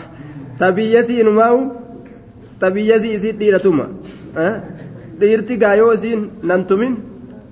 تبيسي 0.60 1.22
نماو. 1.22 1.72
تبيسي 2.60 3.16
إسيت 3.16 3.34
ديرتما 3.34 3.88
آه؟ 4.36 4.62
dhiirti 5.20 5.56
gaa 5.62 5.74
yoo 5.80 5.92
isiin 5.98 6.22
nan 6.42 6.66
tumin 6.66 6.94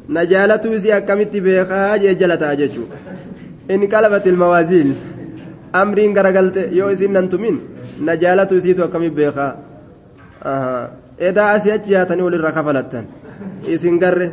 na 0.08 0.24
jaalatuu 0.32 0.72
isii 0.78 0.92
akkamitti 0.98 1.40
beekaa 1.40 1.98
jee 1.98 2.14
jalataa 2.22 2.54
jechuudha 2.56 2.96
in 3.74 3.88
qalabat 3.92 4.26
ilmawaaziin 4.26 4.90
amriin 5.72 6.12
garagalte 6.14 6.68
yoo 6.78 6.90
isiin 6.96 7.12
nan 7.12 7.28
tumin 7.28 7.56
na 8.00 8.16
jaalatuu 8.16 8.58
isiitu 8.58 8.82
akkamitti 8.84 9.16
beekaa? 9.16 9.52
Edaa 11.28 11.50
asii 11.56 11.70
achi 11.72 11.92
yaatanii 11.92 12.22
walirra 12.26 12.52
kafalattan. 12.52 13.04
Isin 13.74 13.98
garre. 13.98 14.26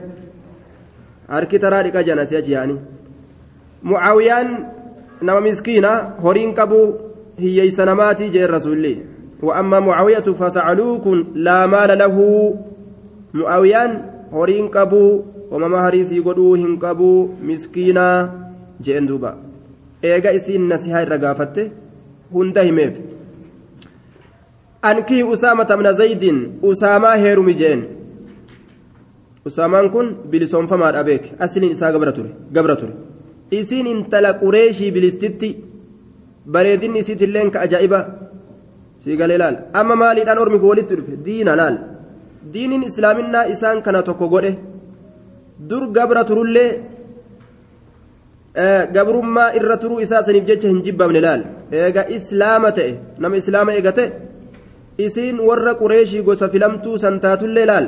Harki 1.28 1.60
taraa 1.60 1.84
dhiqa 1.84 2.04
jan 2.04 2.20
asii 2.20 2.38
achi 2.38 2.52
yaa'anii 2.52 2.80
mucaawiyaan 3.84 4.50
nama 5.22 5.42
miskiina 5.42 5.92
horiin 6.24 6.54
qabuu 6.56 6.86
hiyyeeysa 7.40 7.86
namaatii 7.86 8.30
jee 8.36 8.48
rasuulli. 8.48 8.94
Wa'amma 9.42 9.82
mucaawiyatu 9.82 10.36
fasacaluu 10.36 11.00
kun 11.06 11.26
laa 11.36 11.68
maala 11.68 11.96
lahuu 11.96 12.71
mu'aawiyaan 13.40 13.92
horiin 14.32 14.68
qabuu 14.76 15.12
uumama 15.52 15.82
hariisii 15.86 16.22
godhuu 16.28 16.54
hin 16.64 16.80
qabuu 16.80 17.30
miskiinaa 17.50 18.18
jeen 18.86 19.08
duuba. 19.08 19.36
Eega 20.04 20.32
isiin 20.40 20.68
nasihaa 20.72 21.02
irra 21.06 21.18
gaafatte 21.24 21.72
hunda 22.34 22.64
himeef. 22.68 22.94
Ankii 24.90 25.24
usaamata 25.24 25.78
mina 25.78 25.94
zaydin 25.94 26.38
usaamaa 26.72 27.16
heerumi 27.24 27.54
jeen. 27.62 27.84
Usaamaan 29.46 29.90
kun 29.94 30.08
bilisoonfamaadha 30.32 31.04
beek 31.04 31.24
asliin 31.40 31.72
isaa 31.72 31.92
gabra 31.92 32.76
ture 32.76 32.94
isiin 33.52 33.88
intala 33.88 34.34
qureeshii 34.42 34.92
bilistitti 34.96 35.50
bareedinni 36.54 37.00
isiitilleen 37.00 37.52
ka 37.52 37.60
ajaa'iba. 37.66 38.00
Sii 39.04 39.18
galee 39.18 39.38
laal 39.38 39.58
amma 39.74 39.96
maaliidhaan 39.96 40.38
ormi 40.44 40.58
walitti 40.58 40.96
dhufe? 40.98 41.18
Diina 41.26 41.56
laal 41.56 41.78
diiniin 42.54 42.84
islaaminaa 42.90 43.46
isaan 43.54 43.82
kana 43.86 44.02
tokko 44.08 44.28
godhe 44.34 44.52
dur 45.70 45.84
gabra 45.98 46.24
turullee 46.30 46.70
gabrummaa 48.96 49.54
irra 49.60 49.78
turuu 49.84 50.00
isaa 50.06 50.24
saniif 50.28 50.46
jecha 50.50 50.68
hin 50.74 50.82
jibbamne 50.86 51.20
laal 51.26 51.42
eega 51.82 52.04
islaama 52.18 52.72
ta'e 52.78 52.92
nama 53.26 53.36
islaama 53.42 53.72
eegate 53.78 54.06
isiin 55.06 55.38
warra 55.50 55.74
qureeshii 55.82 56.24
gosa 56.30 56.50
filamtuu 56.54 56.98
san 57.04 57.20
taatullee 57.26 57.66
laal 57.72 57.88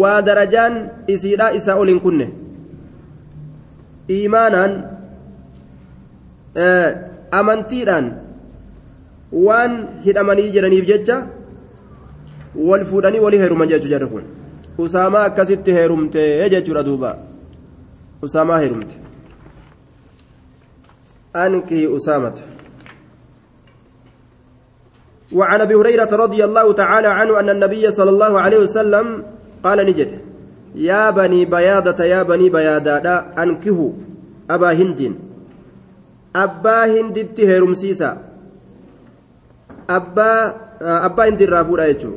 waa 0.00 0.18
darajaan 0.28 0.74
isiidhaa 1.14 1.50
isaa 1.58 1.76
ol 1.82 1.88
hin 1.92 2.00
kunne 2.06 2.26
iimaanaan 4.16 4.72
amantiidhaan 7.40 8.06
waan 9.46 9.72
hidhamanii 10.06 10.50
jiraniif 10.56 10.86
jecha 10.92 11.16
wal 12.54 12.84
fuudhanii 12.84 13.18
walii 13.18 13.38
heeruman 13.38 13.68
jechuu 13.68 13.88
jarri 13.88 14.06
kun. 14.06 14.22
Usaamaa 14.78 15.24
akkasitti 15.24 15.72
heerumte 15.72 16.50
jechuudha 16.50 16.82
duuba. 16.82 17.16
Usaamaa 18.22 18.58
heerumte. 18.58 18.96
Ankii 21.32 21.86
usaamata. 21.86 22.42
وعن 25.30 25.60
ابي 25.60 25.74
هريره 25.74 26.10
رضي 26.10 26.44
الله 26.44 26.72
تعالى 26.72 27.08
عنه 27.08 27.40
ان 27.40 27.48
النبي 27.50 27.90
صلى 27.90 28.10
الله 28.10 28.40
عليه 28.40 28.58
وسلم 28.66 29.06
قال 29.62 29.78
نجد 29.86 30.10
يا 30.74 31.10
بني 31.10 31.44
بياضة 31.44 32.04
يا 32.04 32.22
بني 32.22 32.50
بياضة 32.50 33.06
أنكهوا 33.38 33.92
أبا 34.50 34.70
هند 34.72 35.00
أبا 36.36 36.78
هند 36.94 37.16
تهرم 37.36 37.74
سيسا 37.74 38.10
أبا 39.90 40.32
أبا 40.82 41.22
هند 41.28 41.40
الرافور 41.42 41.82
أيتو 41.82 42.12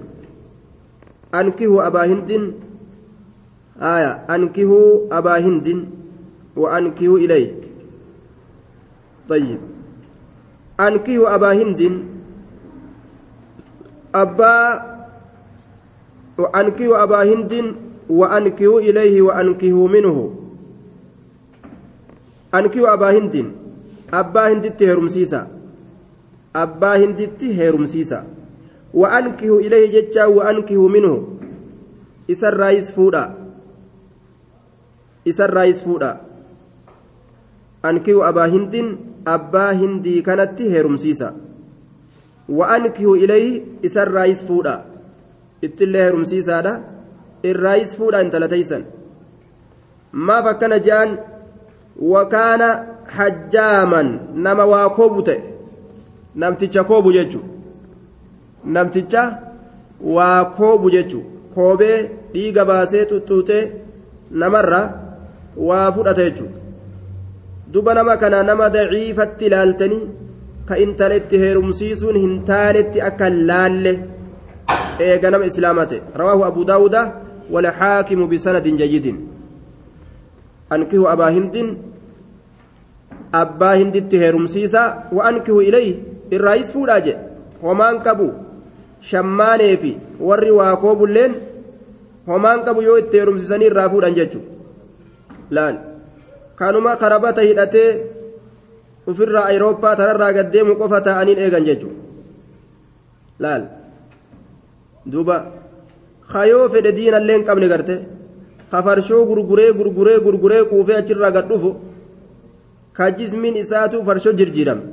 أنكهوا 1.34 1.88
أبا 1.88 2.06
هند 2.06 2.32
آية. 3.82 4.12
أنكهوا 4.30 5.18
أبا 5.18 5.36
هند 5.40 5.68
وأنكهوا 6.56 7.18
إليه. 7.18 7.52
طيب. 9.30 9.60
أنكهوا 10.80 11.36
أبا 11.36 11.52
هند 11.54 11.82
أبا 14.16 14.58
وأنكهوا 16.38 17.04
أبا 17.04 17.20
هند 17.34 17.54
وأنكهوا 18.10 18.80
إليه 18.80 19.22
وأنكهوا 19.22 19.88
منه. 19.88 20.18
أنكهوا 22.56 22.94
أبا 22.94 23.10
هند 23.18 23.36
أبا 24.14 24.44
هند 24.54 24.66
تهرمسيسا 24.78 25.48
أبا 26.56 26.92
هند 26.98 27.30
تهرمسيسا 27.40 28.33
وأنكهوا 28.94 29.60
إليه 29.60 29.86
جتا 29.92 30.26
وأنكهوا 30.26 30.90
منه. 30.90 31.14
إسا 32.32 32.48
الرئيس 32.50 32.92
فودا. 32.92 33.34
إسا 35.28 35.46
الرئيس 35.46 35.82
فودا. 35.82 36.22
أنكهوا 37.86 38.30
أبا 38.30 38.46
هند 38.46 38.76
أبا 39.28 39.72
هندي 39.72 40.22
كانت 40.22 40.60
تهرمسيسا 40.60 41.30
وأنكهوا 42.50 43.16
إليه 43.16 43.62
إسا 43.86 44.04
الرئيس 44.04 44.44
فودا. 44.44 44.94
إتلي 45.64 46.12
fuudha 47.98 48.22
intala 48.24 48.48
taysan 48.48 48.84
maaf 50.12 50.46
akkana 50.46 50.80
je'an 50.80 51.18
wakaana 52.00 52.68
hajjaaman 53.18 54.08
nama 54.36 54.66
waa 54.66 54.90
koobu 54.90 55.24
ta'e 55.24 55.42
namticha 56.36 56.84
koobu 56.84 57.14
jechu 57.14 57.40
namticha 58.66 59.24
waa 60.16 60.46
koobu 60.58 60.92
jechuun 60.96 61.26
koobee 61.56 61.98
dhiiga 62.34 62.66
baasee 62.66 63.06
tuttuutee 63.12 63.64
namarra 64.44 64.82
waa 65.70 65.88
fudhata 65.92 66.24
jechuudha 66.30 66.60
duba 67.74 67.94
nama 67.94 68.18
kana 68.18 68.44
nama 68.44 68.70
daciifatti 68.70 69.46
ilaaltanii 69.46 70.04
ka 70.66 70.78
intaletti 70.78 71.40
heerumsiisuun 71.44 72.18
hin 72.24 72.34
taanetti 72.50 73.02
akka 73.10 73.30
laalle 73.30 73.94
eega 75.00 75.32
nama 75.32 75.46
islaamate. 75.46 76.02
Rawaahu 76.16 76.46
abu 76.46 76.66
daawuda 76.66 77.02
walxaakimu 77.52 78.28
bisanadin 78.28 78.78
jayyidin. 78.78 79.18
Ankihu 80.70 81.08
abaa 81.10 81.30
hindin 81.30 81.78
abbaa 83.32 83.76
hinditti 83.76 84.20
heerumsiisa. 84.20 85.10
Wa 85.12 85.26
ankihu 85.30 85.62
ilay 85.62 85.96
irraayis 86.32 86.72
fuudhaa 86.74 87.00
jedhe 87.02 87.20
homaan 87.62 88.00
qabu. 88.04 88.32
Shammaanee 89.10 89.76
fi 89.82 89.92
warri 90.28 90.52
waa 90.60 90.76
koobulleen 90.84 91.34
homaan 92.28 92.64
qabu 92.66 92.82
yoo 92.88 92.98
itti 93.04 93.18
heerumsiisanii 93.20 93.68
irraa 93.72 93.90
fuudhan 93.94 94.16
jechuudha 94.20 94.52
laal. 95.56 95.76
Kanuma 96.60 96.96
karabata 97.02 97.42
hidhatee 97.48 97.90
ofirraa 99.08 99.46
ayirooppaa 99.52 99.96
tararraa 100.00 100.34
gaddeemu 100.38 100.76
qofa 100.82 101.02
ta'aniin 101.08 101.40
eegan 101.46 101.66
jechuudha 101.70 102.02
laal. 103.44 103.64
Duuba. 105.12 105.38
Kayoo 106.32 106.70
fedhe 106.74 106.92
diinallee 106.98 107.36
hin 107.38 107.46
qabne 107.48 107.68
garte. 107.74 107.96
Kafarshoo 108.72 109.26
gurguree 109.30 109.72
gurguree 109.80 110.20
gurguree 110.26 110.64
kuufee 110.72 110.98
achirraa 111.02 111.32
gad 111.36 111.48
dhufu. 111.50 111.72
Ka 112.98 113.12
jismiin 113.18 113.56
isaatu 113.64 114.04
farshoo 114.08 114.34
jirjiirame 114.40 114.84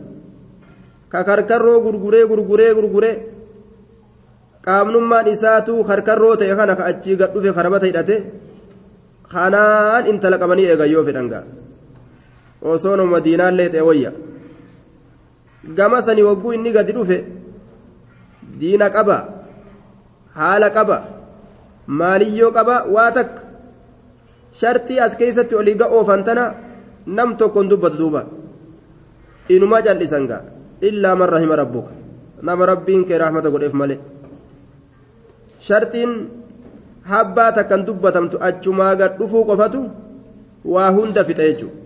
ka 1.12 1.20
karkarroo 1.28 1.80
gurguree 1.84 2.24
gurguree 2.30 2.74
gurguree 2.78 3.14
qaamnummaan 4.66 5.26
isaatu 5.34 5.84
karkarroo 5.88 6.36
ta'e 6.40 6.54
kana 6.60 6.76
ka 6.78 6.84
achii 6.90 7.16
gad 7.20 7.30
dhufe 7.34 7.50
karabata 7.58 7.86
hidhate 7.90 8.16
kanaan 9.32 10.06
intala 10.12 10.36
qabanii 10.42 10.68
eegan 10.72 10.90
yoo 10.94 11.04
fedhan 11.08 11.28
gaa 11.32 11.44
osoo 12.72 12.96
nama 13.00 13.20
diinaallee 13.26 13.68
ta'e 13.74 13.84
wayya 13.88 14.12
gama 15.78 16.02
sanii 16.06 16.26
wagguu 16.30 16.52
inni 16.56 16.72
gadi 16.76 16.92
dhufe 16.98 17.18
diina 18.60 18.90
qaba 18.96 19.16
haala 20.38 20.68
qaba 20.76 20.98
maaliyyoo 22.00 22.52
qaba 22.58 22.76
waa 22.94 23.10
takka 23.18 23.40
shartii 24.60 25.00
as 25.06 25.16
keessatti 25.20 25.54
olii 25.60 25.78
ga'oofan 25.82 26.24
tana 26.28 26.44
nam 27.06 27.36
tokkon 27.40 27.68
dubbatu 27.70 27.96
duuba 28.02 28.22
inumaa 29.54 29.82
cal'isan 29.86 30.24
gaa 30.30 30.42
illaa 30.88 31.14
man 31.20 31.28
rahima 31.34 31.56
rabbuka 31.62 31.92
nama 32.48 32.66
rabbiin 32.72 33.04
kee 33.08 33.18
rahmata 33.24 33.50
godheef 33.54 33.72
malee 33.80 33.98
shartiin 35.66 36.12
habbaa 37.12 37.50
takkan 37.58 37.84
dubbatamtu 37.88 38.42
achumaa 38.48 38.94
gad 39.02 39.18
dhufuu 39.20 39.44
qofatu 39.50 39.84
waa 40.64 40.90
hunda 40.96 41.24
fixa 41.28 41.46
jechuudha. 41.50 41.80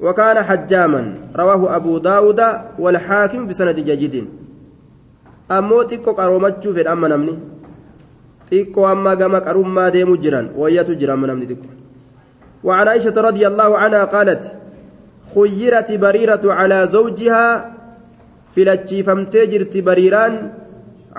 وكان 0.00 0.42
حجاما 0.42 1.02
رواه 1.36 1.76
أبو 1.76 1.98
داود 1.98 2.40
والحاكم 2.78 3.46
بسند 3.48 3.80
جيد 3.80 4.28
أمو 5.50 5.82
تيكو 5.82 6.10
قرومتشو 6.12 6.72
في 6.72 6.80
الأمة 6.80 7.08
نمني 7.08 7.34
تيكو 8.50 8.92
أما 8.92 9.14
قام 9.14 9.36
قروم 9.36 9.74
ما 9.74 9.88
ديمو 9.88 10.16
جران 10.16 10.46
وياتو 10.56 10.92
جران 11.00 11.18
من 11.18 11.28
نمني 11.28 11.56
وعن 12.64 12.88
عائشة 12.88 13.16
رضي 13.28 13.46
الله 13.46 13.78
عنها 13.78 14.04
قالت 14.04 14.42
خيرت 15.34 15.92
بريرة 15.92 16.44
على 16.58 16.78
زوجها 16.86 17.46
فلتشي 18.54 19.02
فمتجرت 19.02 19.74
بريران 19.76 20.34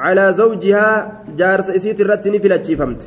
على 0.04 0.34
زوجها 0.40 0.88
جارس 1.40 1.70
إسيت 1.78 2.00
الرت 2.02 2.28
نفلتشي 2.28 2.76
فمت 2.80 3.02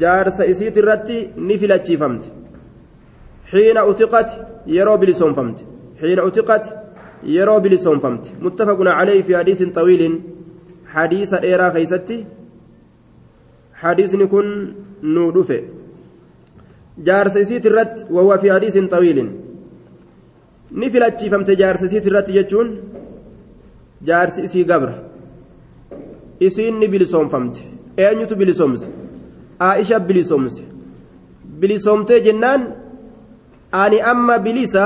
جارس 0.00 0.38
إسيت 0.52 0.76
الرت 0.78 1.08
نفلتشي 1.50 1.96
فمت 1.96 2.24
حين 3.50 3.78
أتقت 3.90 4.30
يرو 4.76 4.96
بلسون 5.02 5.32
فمت 5.38 5.58
حين 6.00 6.18
أتقت 6.18 6.66
يرو 7.36 7.58
بلسون 7.64 7.98
فمت 7.98 8.24
متفق 8.44 8.78
عليه 8.98 9.22
في 9.22 9.32
حديث 9.38 9.62
طويل. 9.62 10.02
حديث 10.94 11.34
إيرا 11.34 11.70
خيستي. 11.74 12.18
حديث 13.74 14.14
نكون 14.14 14.46
نودفه 15.02 15.60
جارس 16.98 17.36
إسيت 17.36 17.66
الرت 17.66 18.06
وهو 18.10 18.38
في 18.38 18.52
حديث 18.52 18.78
طويل. 18.78 19.18
نفلتشي 20.72 21.30
فمت 21.30 21.50
جارس 21.50 21.82
إسيت 21.84 22.06
الرت 22.06 22.30
جارس 24.02 24.38
إسي 24.38 24.62
قبر 24.62 24.90
إسين 26.42 26.80
بلسون 26.80 27.28
فمت 27.28 27.56
eenyutu 27.98 28.34
bilisoomse 28.40 28.88
aisha 29.68 29.98
bilisoomse 30.08 30.62
bilisoomtee 31.60 32.20
jennaan 32.26 32.62
ani 33.82 33.98
amma 34.12 34.36
bilisa 34.44 34.84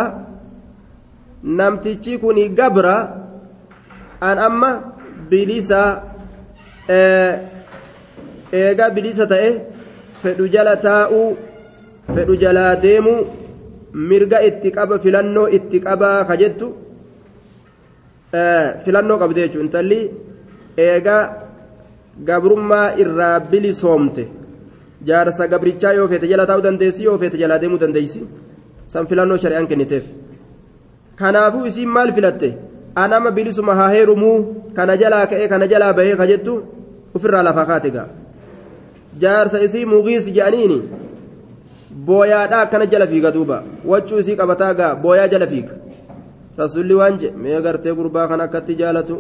namtichi 1.59 2.19
kun 2.23 2.39
gabra 2.59 2.97
an 4.29 4.39
amma 4.49 4.71
bilisa 5.31 5.81
eega 8.63 8.87
bilisa 8.97 9.25
ta'e 9.33 9.51
fedhu 10.23 10.45
jala 10.55 10.75
taa'uu 10.87 11.29
fedhu 12.15 12.35
jalaa 12.43 12.73
deemuu 12.85 13.21
mirga 14.09 14.39
itti 14.49 14.69
qaba 14.77 14.99
filannoo 15.05 15.49
itti 15.57 15.85
qabaa 15.87 16.19
ka 16.29 16.35
jettu 16.43 16.67
filannoo 18.85 19.19
qabde 19.23 19.41
jechuun 19.45 19.65
intalli 19.67 20.01
eega 20.87 21.17
gabrummaa 22.29 22.87
irraa 23.03 23.41
bilisoomte 23.51 24.25
jaarsa 25.09 25.47
gabrichaa 25.53 25.93
yoo 25.99 26.09
feete 26.13 26.27
jala 26.33 26.47
taa'uu 26.49 26.65
dandeessi 26.67 27.05
yoo 27.09 27.19
feete 27.19 27.39
jalaa 27.43 27.59
deemuu 27.63 27.79
dandeessi. 27.85 28.21
san 28.93 29.07
filannoo 29.07 29.37
shari'aan 29.43 29.67
kenniteef. 29.71 30.05
Kanaafuu 31.19 31.65
isiin 31.67 31.89
maal 31.89 32.11
filatte? 32.17 32.49
Anama 33.03 33.31
bilisuma 33.37 33.75
haa 33.75 33.89
heerumuu? 33.95 34.39
Kana 34.77 34.97
jalaa 35.03 35.27
ka'ee 35.31 35.49
kana 35.53 35.67
jalaa 35.73 35.93
bahee 35.99 36.17
ka 36.21 36.27
jettu 36.31 36.55
ofirraa 37.15 37.43
lafaa 37.47 37.67
kaate 37.71 37.91
gaa. 37.97 38.09
Jaarsa 39.23 39.61
isii 39.67 39.85
mugiis 39.93 40.27
jedhaniini 40.37 40.79
booyaadhaa 42.07 42.61
akkana 42.67 42.87
jala 42.93 43.07
fiiga 43.13 43.31
duuba. 43.37 43.63
Wachuu 43.85 44.19
isii 44.25 44.37
qabataa 44.41 44.75
gaa 44.81 44.95
booyaa 45.05 45.29
jala 45.29 45.47
fiiga 45.47 45.75
rasulli 46.63 46.95
waan 47.01 47.15
je 47.21 47.29
mee 47.43 47.61
gartee 47.67 47.95
gurbaa 47.99 48.27
kan 48.31 48.41
akkatti 48.47 48.75
jaalatu 48.81 49.17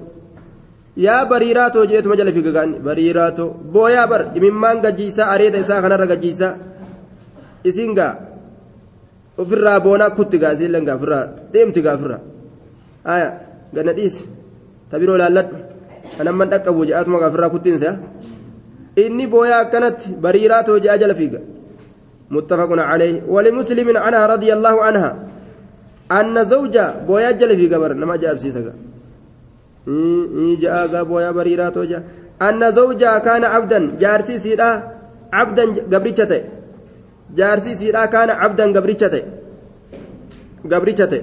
yaa 1.04 1.22
bariiraatoo 1.32 1.84
jeetuma 1.92 2.16
jala 2.20 2.32
fiiga 2.36 2.52
gaani 2.56 2.76
bariiraatoo 2.86 3.48
booyaa 3.74 4.06
bar 4.12 4.22
imimmaan 4.38 4.82
gajjiisaa 4.84 5.30
areeda 5.34 5.58
isaa 5.64 5.80
kanarra 5.84 6.06
gajjiisaa 6.12 6.52
isiin 7.70 7.94
gaa 7.98 8.12
ofirraa 9.42 9.78
boonaa 9.86 10.10
kutti 10.18 10.38
gaasiillee 10.44 10.84
gaafirraa 10.88 11.24
deemti 11.52 11.80
gaafirraa 11.86 12.20
aya 13.14 13.28
ganna 13.74 13.92
dhiisi 13.98 14.28
tabiroo 14.90 15.16
laalladhu 15.22 15.56
anamman 16.20 16.50
dhaqqabu 16.52 16.86
je'aatuma 16.90 17.22
gaafirraa 17.24 17.54
kuttiinsa 17.54 17.96
inni 19.04 19.26
booyaa 19.34 19.60
akkanatti 19.64 20.14
bariiraa 20.24 20.62
too 20.68 20.78
je'a 20.84 20.98
jala 21.04 21.14
fiiga 21.22 21.40
متفق 22.32 22.70
عليه 22.72 23.22
ولمسلم 23.28 23.88
أن 26.18 26.36
زوجة 26.44 26.84
بويا 27.06 27.30
جل 27.40 27.50
في 27.56 27.66
قبر 27.72 27.92
نما 27.92 28.16
جاء 28.22 28.34
بسيسك 28.34 28.66
جاء 30.62 31.04
بويا 31.10 31.30
بريرا 31.36 31.68
توجا. 31.76 31.98
أن 32.48 32.62
زوجها 32.78 33.18
كان 33.26 33.44
عبدا 33.44 33.80
جارسي 34.00 34.38
سيدا 34.38 34.70
عبدا 35.32 35.64
siidhaa 37.34 38.08
kaana 38.12 38.34
cabdan 38.40 38.72
gabricha 38.76 39.08
ta'e 39.12 39.22
gabricha 40.72 41.06
ta'e 41.12 41.22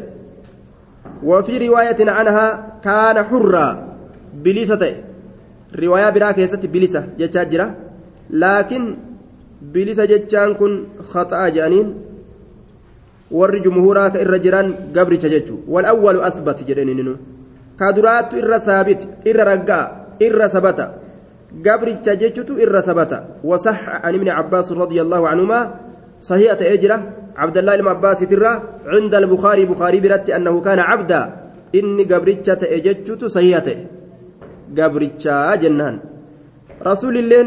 وفي 1.23 1.67
رواية 1.67 1.99
عنها 1.99 2.47
كان 2.83 3.23
حرا 3.23 3.67
بليسة 4.33 4.83
رواية 5.75 6.09
برا 6.09 6.31
كيست 6.31 6.65
بليسة 6.65 7.01
جتاجرة 7.19 7.75
لكن 8.29 8.95
بليسة 9.61 10.05
جتان 10.05 10.53
كن 10.53 10.83
خطأ 11.11 11.49
جانين. 11.49 11.87
ور 13.31 13.57
جمهورا 13.57 14.07
كإر 14.07 14.37
جيران 14.37 14.67
قبر 14.95 15.13
ججو 15.23 15.55
والأول 15.67 16.15
أثبت 16.21 16.57
جرين 16.67 17.17
كادرات 17.79 18.33
إر 18.33 18.51
ثابت 18.57 19.01
إر 19.27 19.39
رقا 19.51 19.81
إر 20.25 20.41
ثبت 20.47 20.79
قبر 21.65 21.87
ججو 22.05 22.53
إر 22.63 22.75
ثبت 22.87 23.11
وصح 23.43 23.79
عن 24.05 24.13
ابن 24.15 24.29
عباس 24.29 24.71
رضي 24.71 25.01
الله 25.01 25.21
عنهما 25.27 25.59
صحيحة 26.21 26.57
أجرة 26.61 26.97
عبد 27.37 27.57
الله 27.57 27.75
بن 27.75 27.87
عباس 27.87 28.19
ترى 28.19 28.63
عند 28.85 29.15
البخاري 29.15 29.65
بخاري 29.65 29.99
برت 29.99 30.29
أنه 30.29 30.61
كان 30.61 30.79
عبدا 30.79 31.21
إني 31.75 32.03
قبرتشة 32.03 32.61
أجتشت 32.75 33.25
صحيحة 33.25 33.67
قبرتشة 34.77 35.55
جنان 35.55 35.99
رسول 36.85 37.17
الله 37.17 37.45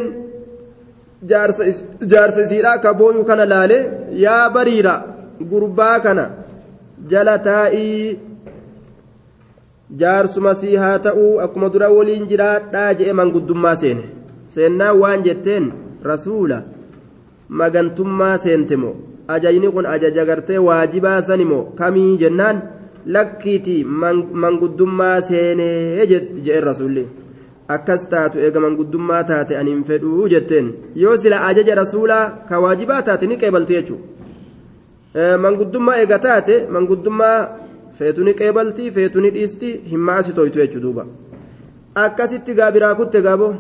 جارس 1.22 1.84
جارس 2.02 2.38
سيرا 2.50 2.76
كبوي 2.76 3.24
كان 3.24 3.40
لالي 3.52 3.78
يا 4.24 4.48
بريرا 5.50 5.64
غربا 5.66 5.98
كان 5.98 6.30
جلتائي 7.08 8.18
jaarsuma 10.00 10.54
sii 10.54 10.76
haa 10.82 10.98
ta'uu 11.06 11.40
akkuma 11.44 11.68
dura 11.72 11.88
waliin 11.94 12.26
jiraadhaa 12.28 12.94
je'e 12.98 13.12
manguddummaa 13.18 13.76
seene 13.80 14.04
seennaa 14.54 14.92
waan 15.00 15.24
jetteen 15.26 15.66
rasuula 16.10 16.58
magantummaa 17.60 18.36
seente 18.44 18.76
moo 18.82 18.94
ajajni 19.34 19.70
kun 19.74 19.86
ajaja 19.94 20.24
gartee 20.30 20.58
waajibaa 20.68 21.18
sani 21.28 21.44
moo 21.50 21.64
kamii 21.80 22.16
jennaan 22.22 22.62
lakkiiti 23.16 23.74
manguddummaa 24.44 25.18
seenee 25.28 26.06
je'en 26.44 26.64
rasuulli 26.70 27.04
akkas 27.76 28.08
taatu 28.14 28.38
eega 28.46 28.60
manguddummaa 28.64 29.22
taate 29.32 29.58
ani 29.60 29.76
fedhuu 29.90 30.28
jetteen 30.34 30.72
yoo 31.02 31.16
sila 31.24 31.44
ajaja 31.50 31.74
rasuulaa 31.82 32.24
ka 32.48 32.60
waajibaa 32.64 33.02
taate 33.10 33.26
ni 33.26 33.36
qeebalte 33.42 33.74
jechuudha 33.78 34.04
manguddummaa 35.45 35.97
eega 36.01 36.19
taate 36.25 36.55
manguddummaa 36.75 37.37
feetuni 37.99 38.33
qeebaltii 38.41 38.91
feetuni 38.97 39.33
dhiistii 39.37 39.73
hin 39.91 39.99
maasi 40.09 40.33
tooytu 40.39 40.59
jechuudha 40.63 40.85
duuba 40.87 41.05
akkasitti 42.05 42.57
gaa 42.59 42.71
biraa 42.71 42.95
kutte 42.99 43.21
gaaboo 43.27 43.53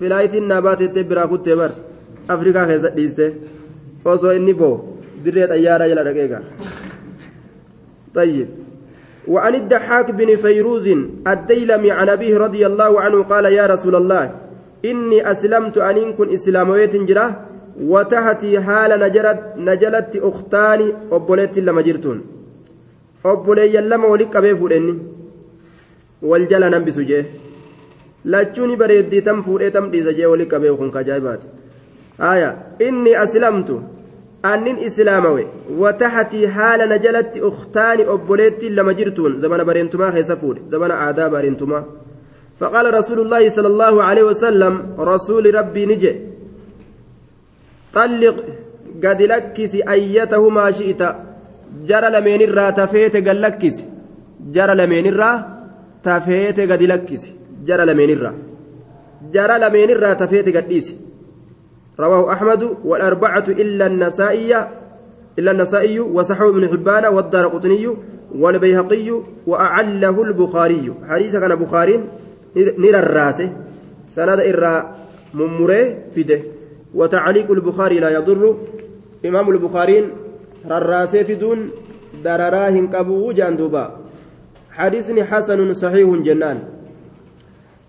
filaayitiin 0.00 0.48
naa 0.52 0.62
baatettee 0.66 1.04
biraa 1.12 1.28
kuttee 1.32 1.56
bar 1.60 1.70
afrikaa 2.34 2.66
keessa 2.72 2.94
dhiiste 2.96 3.26
osoo 4.14 4.32
inni 4.40 4.54
boo 4.60 4.74
dirree 5.24 5.48
xayyaaraa 5.52 5.88
jala 5.94 6.04
dhaqeega 6.10 6.42
طيب 8.14 8.48
وعن 9.28 9.54
الدحاك 9.54 10.10
بن 10.10 10.36
فيروز 10.36 10.88
الديلمي 11.26 11.90
عن 11.90 12.08
أبيه 12.08 12.38
رضي 12.38 12.66
الله 12.66 13.00
عنه 13.00 13.22
قال 13.22 13.44
يا 13.44 13.66
رسول 13.66 13.94
الله 13.94 14.24
إني 14.84 15.30
أسلمت 15.30 15.78
أن 15.78 15.96
إن 15.96 16.12
كن 16.12 16.28
إسلامويت 16.34 16.96
جراه 16.96 17.30
وتحتي 17.81 18.59
حال 18.61 18.91
نجرت 18.99 19.39
نجلت 19.57 20.15
أختان 20.15 20.93
أبوليت 21.11 21.59
لما 21.59 21.81
جرتون 21.81 22.21
أبولي 23.25 23.77
لما 23.81 24.07
ولك 24.07 24.35
أبي 24.35 24.55
فودني 24.55 24.93
والجلا 26.21 26.69
نبس 26.69 26.99
جيه 26.99 27.25
lachuuni 28.25 28.75
bareeddii 28.81 29.21
tam 29.21 29.43
fuudhee 29.43 29.71
tam 29.71 29.89
dhiisa 29.91 30.13
jee 30.17 30.25
wali 30.33 30.45
qabee 30.51 30.73
kun 30.79 30.91
kajaa'ibaati 30.91 31.47
aya 32.31 32.49
inni 32.87 33.15
aslamtu 33.23 33.75
annin 34.51 34.77
islaamawe 34.87 35.43
wataxatii 35.81 36.45
haala 36.57 36.85
na 36.91 36.97
jalatti 37.05 37.41
uktaani 37.49 38.07
obboleettiin 38.13 38.75
lama 38.75 38.93
jirtuun 38.99 39.39
zamana 39.43 39.65
bareentumaa 39.69 40.11
keessa 40.15 40.39
fuudhe 40.43 40.61
zamana 40.75 41.01
aadaa 41.07 41.29
bareentumaa 41.35 41.83
فقال 42.59 42.93
رسول 42.93 43.19
الله 43.19 43.49
صلى 43.49 43.67
الله 43.67 44.03
عليه 44.03 44.23
وسلم 44.23 44.73
رسول 44.99 45.55
ربي 45.55 45.85
نجي 45.85 46.11
طلق 47.93 48.37
قد 49.03 49.21
لكس 49.21 49.75
أيتهما 49.75 50.71
شئت. 50.71 51.01
جرى 51.85 52.09
لمن 52.09 52.41
الرا 52.41 52.69
تفيت 52.69 53.15
قد 53.15 53.27
لكس. 53.27 53.83
جرى 54.55 54.75
لمن 54.75 55.05
الرا 55.07 55.31
تفيت 56.03 56.59
قد 56.59 56.83
لكس. 56.83 57.23
جرى 57.65 57.85
لمن 57.85 58.09
الرا. 58.09 58.33
جرى 59.33 59.55
لمن 59.59 59.89
الرا 59.95 60.13
تفيت 60.13 60.57
قد 60.57 60.83
رواه 61.99 62.33
أحمد 62.33 62.77
والأربعة 62.83 63.43
إلا 63.47 63.87
النسائي 63.87 64.67
إلا 65.39 65.51
النسائي 65.51 65.99
وصححه 65.99 66.49
ابن 66.49 66.69
حبان 66.69 67.05
والدار 67.05 67.47
قطني 67.47 67.95
والبيهقي 68.35 69.21
وأعله 69.47 70.23
البخاري. 70.23 70.93
حديث 71.09 71.35
كان 71.35 71.55
بخاري 71.55 72.03
نرى 72.55 72.99
الراس 72.99 73.43
سند 74.09 74.39
إرى 74.39 74.93
ممري 75.33 75.97
فده 76.15 76.39
وتعليق 76.93 77.51
البخاري 77.51 77.99
لا 77.99 78.09
يضر 78.09 78.55
إمام 79.25 79.49
البخاري 79.49 80.07
رراسي 80.67 81.23
في 81.23 81.35
دون 81.35 81.69
درراهن 82.23 82.87
قبو 82.87 83.31
جاندوبا 83.31 83.99
حديثني 84.71 85.23
حسن 85.23 85.73
صحيح 85.73 86.09
جنان 86.09 86.59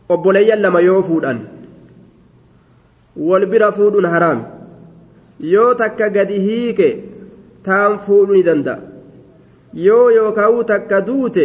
fuudhan 0.08 1.38
wal 3.16 3.46
bira 3.46 3.72
fuudhuun 3.72 4.06
haraam 4.14 4.40
yoo 5.52 5.74
takka 5.74 6.08
gadi 6.16 6.38
hiike 6.46 6.88
taan 7.66 7.98
fuudhuu 8.06 8.36
ni 8.36 8.42
danda'a 8.42 8.78
yoo 9.86 10.10
yookaan 10.16 10.64
takka 10.72 11.00
duute 11.08 11.44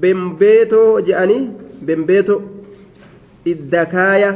bembeetoo 0.00 1.00
je'anii 1.08 1.44
bembeetoo 1.86 2.40
idda 3.52 3.86
kaaya 3.94 4.30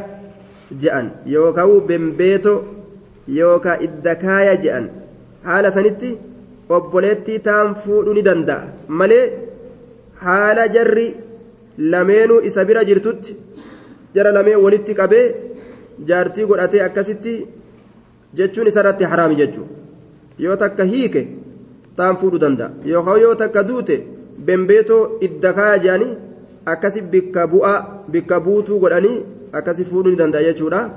je'an 0.81 1.07
yookaan 1.35 1.81
bembeeto 1.89 2.53
yookaan 3.39 3.83
idda 3.87 4.13
kaaya 4.23 4.55
je'an 4.65 4.87
haala 5.49 5.71
sanitti 5.77 6.11
obboleettii 6.77 7.39
taan 7.49 7.75
fuudhuu 7.85 8.15
ni 8.17 8.23
danda'a 8.29 8.67
malee 9.01 9.25
haala 10.25 10.69
jarri 10.75 11.07
lameenuu 11.95 12.41
isa 12.49 12.65
bira 12.69 12.85
jirtutti 12.89 13.37
jara 14.15 14.33
lameen 14.39 14.63
walitti 14.65 14.95
qabee 15.01 15.27
jaartii 16.09 16.47
godhatee 16.51 16.83
akkasitti 16.89 17.35
jechuun 18.41 18.67
isarratti 18.73 19.05
haraami 19.13 19.37
jechuudha 19.43 19.75
yoo 20.45 20.57
takka 20.65 20.85
hiike 20.95 21.23
taan 22.01 22.17
fuudhuu 22.23 22.41
danda'a 22.45 22.71
yookaan 22.93 23.21
yoo 23.25 23.35
takka 23.45 23.69
duute 23.69 23.97
bembeetoo 24.47 25.03
idda 25.29 25.53
kaaya 25.59 25.79
je'anii 25.85 26.13
akkasi 26.73 27.01
bikka 27.13 27.47
bu'aa 27.53 27.79
bikka 28.13 28.41
buutuu 28.41 28.79
godhanii. 28.83 29.21
Akkasi 29.53 29.85
fuudhuu 29.85 30.11
ni 30.11 30.17
danda'a 30.17 30.43
jechuudha. 30.43 30.91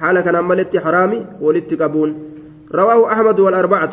Haala 0.00 0.22
kanaan 0.22 0.46
maletti 0.46 0.78
haraami 0.78 1.26
walitti 1.40 1.76
qabuun. 1.76 2.30
رواه 2.74 3.12
أحمد 3.12 3.40
والأربعة 3.40 3.90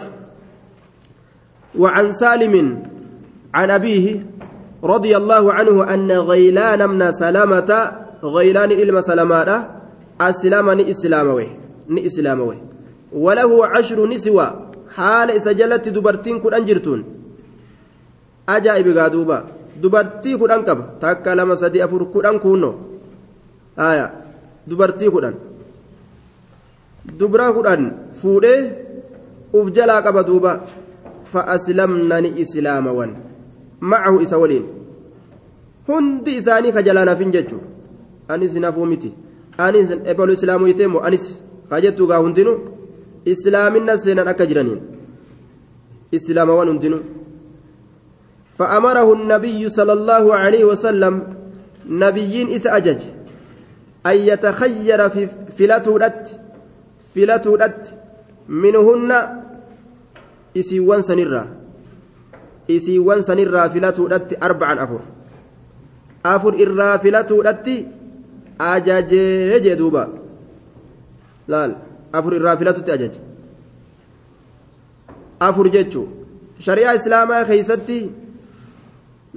وعن 1.80 2.12
سالم 2.12 2.84
عن 3.54 3.70
أبيه 3.70 4.26
رضي 4.84 5.18
الله 5.18 5.54
عنه 5.54 5.94
أن 5.94 6.12
غيلان 6.12 6.90
من 6.90 7.12
سلامة 7.12 7.92
غيلان 8.24 8.72
إلما 8.72 9.02
سلامة 9.02 9.70
أسلام 10.22 10.68
إسلاموي 10.70 11.48
إسلاموي 11.92 12.58
وله 13.14 13.52
عشر 13.66 14.08
نسوة 14.08 14.48
حال 14.96 15.32
إسجلت 15.32 15.90
دبرتين 15.90 16.40
كن 16.40 16.54
أنجرتون 16.54 17.04
أجائب 18.50 18.88
قادوبا 18.98 19.38
دبرتي 19.82 20.38
كن 20.38 20.52
أنكب 20.52 20.80
تاكا 21.02 21.30
لما 21.30 21.56
سدي 21.56 21.84
أفر 21.86 22.04
كن 22.04 22.26
أنكونو 22.26 22.72
aya 23.77 24.13
dubartii 24.67 25.11
kudhan 25.11 25.35
dubra 27.19 27.53
kudhan 27.53 27.83
fuudhee 28.21 28.73
uf 29.53 29.73
jalaa 29.77 30.03
qaba 30.03 30.23
duuba 30.23 30.53
fa'aslamna 31.33 32.21
ni 32.21 32.31
islaamawan 32.43 33.17
macahu 33.81 34.21
isa 34.21 34.39
waliin 34.39 34.67
hundi 35.87 36.37
isaanii 36.37 36.73
ka 36.73 36.83
jalaa 36.83 37.05
nafin 37.05 37.31
jechu 37.33 37.59
anis 38.29 38.55
nafuu 38.55 38.87
miti 38.87 39.11
anis 39.59 39.91
ebalu 40.05 40.33
islaamuu 40.33 40.69
yiteemo 40.73 41.01
anis 41.01 41.43
ka 41.71 41.81
jettu 41.81 42.07
gaa 42.07 42.23
hundinu 42.25 42.53
islaaminna 43.25 43.99
seenan 43.99 44.29
akka 44.29 44.47
jiraniin 44.47 44.81
islaamawan 46.13 46.69
hundinu 46.69 47.01
فأمره 48.59 49.09
النبي 49.13 49.69
صلى 49.69 49.93
الله 49.93 50.25
عليه 50.35 50.65
وسلم 50.65 51.15
نبيين 51.89 52.47
إس 52.53 52.67
أجج 52.67 53.01
أن 54.10 54.18
يتخير 54.30 55.10
فلتودت 55.58 56.24
فلتودت 57.16 57.84
منهن 58.64 59.12
إسيوان 60.58 61.02
سنرا 61.02 61.44
إسيوان 62.76 63.22
سنرا 63.22 63.68
فلتودت 63.68 64.44
أربعا 64.44 64.74
أفر. 64.84 65.00
أفر 66.26 66.54
إرا 66.64 66.98
فلتودت 66.98 67.68
أجاجي 68.62 69.60
جدوبا 69.66 70.04
لا 71.48 71.76
أفر 72.14 72.32
إرا 72.38 72.56
فلتودت 72.56 72.90
أجاج 72.90 73.16
أفر 75.42 75.68
جتشو 75.68 76.04
شريعة 76.60 76.96
إسلاما 76.96 77.44
خيستي 77.44 78.10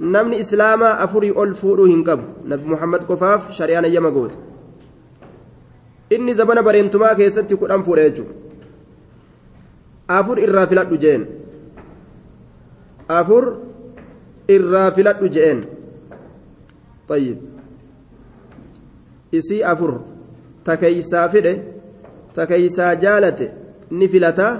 namni 0.01 0.39
islaamaa 0.39 0.97
afurii 1.05 1.31
ol 1.35 1.53
fuudhuu 1.53 1.85
hin 1.85 2.03
qabu 2.03 2.23
nabi 2.51 2.69
muhammad 2.73 3.03
qofaaf 3.09 3.51
shari'aan 3.57 3.85
ayyama 3.85 4.11
goote 4.11 4.37
inni 6.15 6.33
zabana 6.33 6.63
bareentumaa 6.67 7.15
keessatti 7.19 7.57
kudhan 7.61 7.83
fuudhe 7.83 8.03
jechuudha. 8.09 8.33
Afur 10.17 10.39
irraa 10.45 10.67
filadhu 10.71 10.97
jeen. 11.03 11.27
Afur 13.19 13.45
irraa 14.55 14.89
filadhu 14.97 15.29
jeen. 15.35 15.61
Tayyib. 17.07 17.37
Isii 19.39 19.63
afur. 19.73 19.93
Takeysaa 20.63 21.27
fidhe 21.33 21.53
takeysaa 22.35 22.95
jaalate 23.03 23.47
ni 23.99 24.07
filataa 24.07 24.51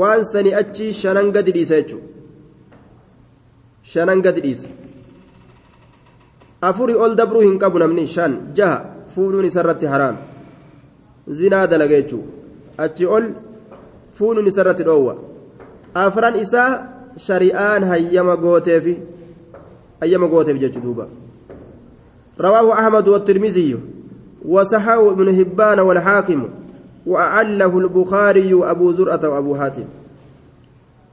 waan 0.00 0.24
sani 0.32 0.54
achi 0.60 0.92
shanan 1.00 1.32
gadi 1.34 1.52
dhiisa 1.56 1.82
jechuudha. 1.82 2.08
Shanan 3.92 4.22
gadi 4.22 4.40
dhiisa. 4.46 4.68
Afurii 6.68 6.94
ol 7.04 7.16
dabruu 7.16 7.42
hin 7.48 7.58
qabu 7.58 7.78
namni 7.82 8.06
shan 8.06 8.38
jaha. 8.54 8.99
Fuudhuun 9.14 9.44
isarratti 9.44 9.86
haraam 9.86 10.16
zinaa 11.40 11.66
dalaga 11.66 12.02
jechuu 12.02 12.24
achi 12.78 13.06
ol 13.06 13.24
fuudhuun 14.18 14.46
isarratti 14.52 14.84
dhoowwa 14.90 15.16
afran 15.94 16.36
isaa 16.44 16.72
shari'aan 17.26 17.84
hayyama 17.94 18.36
gooteefi 18.36 18.94
hayyama 20.00 20.28
gooteef 20.28 20.58
jechuu 20.58 20.84
duuba 20.86 21.08
رواه 22.40 22.72
أحمد 22.72 23.08
والترمذي 23.08 23.78
وصححه 24.44 25.10
ابن 25.10 25.28
هبان 25.40 25.78
والحاكم 25.80 26.48
وأعله 27.06 27.78
البخاري 27.78 28.54
وأبو 28.54 28.92
زرعة 28.92 29.20
وأبو 29.28 29.56
حاتم 29.56 29.84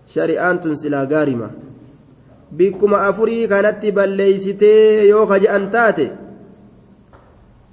شريان 0.07 0.59
تنسلا 0.59 1.03
غارمة 1.11 1.49
بكما 2.51 3.09
أفري 3.09 3.47
كانت 3.47 3.85
بليستي 3.85 5.07
يوخج 5.09 5.45
أن 5.47 5.69
تاتي 5.69 6.11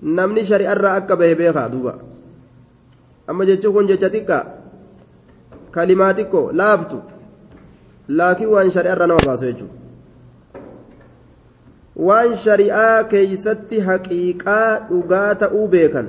namni 0.05 0.45
shari'arraa 0.51 0.95
akka 1.01 1.17
bahe 1.17 1.35
beekaa 1.40 1.69
duuba 1.73 1.95
amma 3.29 3.45
jechuun 3.51 3.75
kun 3.75 3.87
jecha 3.90 4.09
xiqqaa 4.14 4.43
kalimaa 5.77 6.12
xiqqoo 6.19 6.47
laaftu 6.61 6.99
laakiin 8.09 8.51
waan 8.55 8.71
shari'arra 8.77 9.07
nama 9.11 9.27
baasu 9.29 9.45
jechuudha 9.51 9.83
waan 12.09 12.37
shari'aa 12.45 13.05
keeysatti 13.14 13.81
haqiiqaa 13.88 14.69
dhugaa 14.90 15.31
ta'uu 15.43 15.67
beekan 15.75 16.09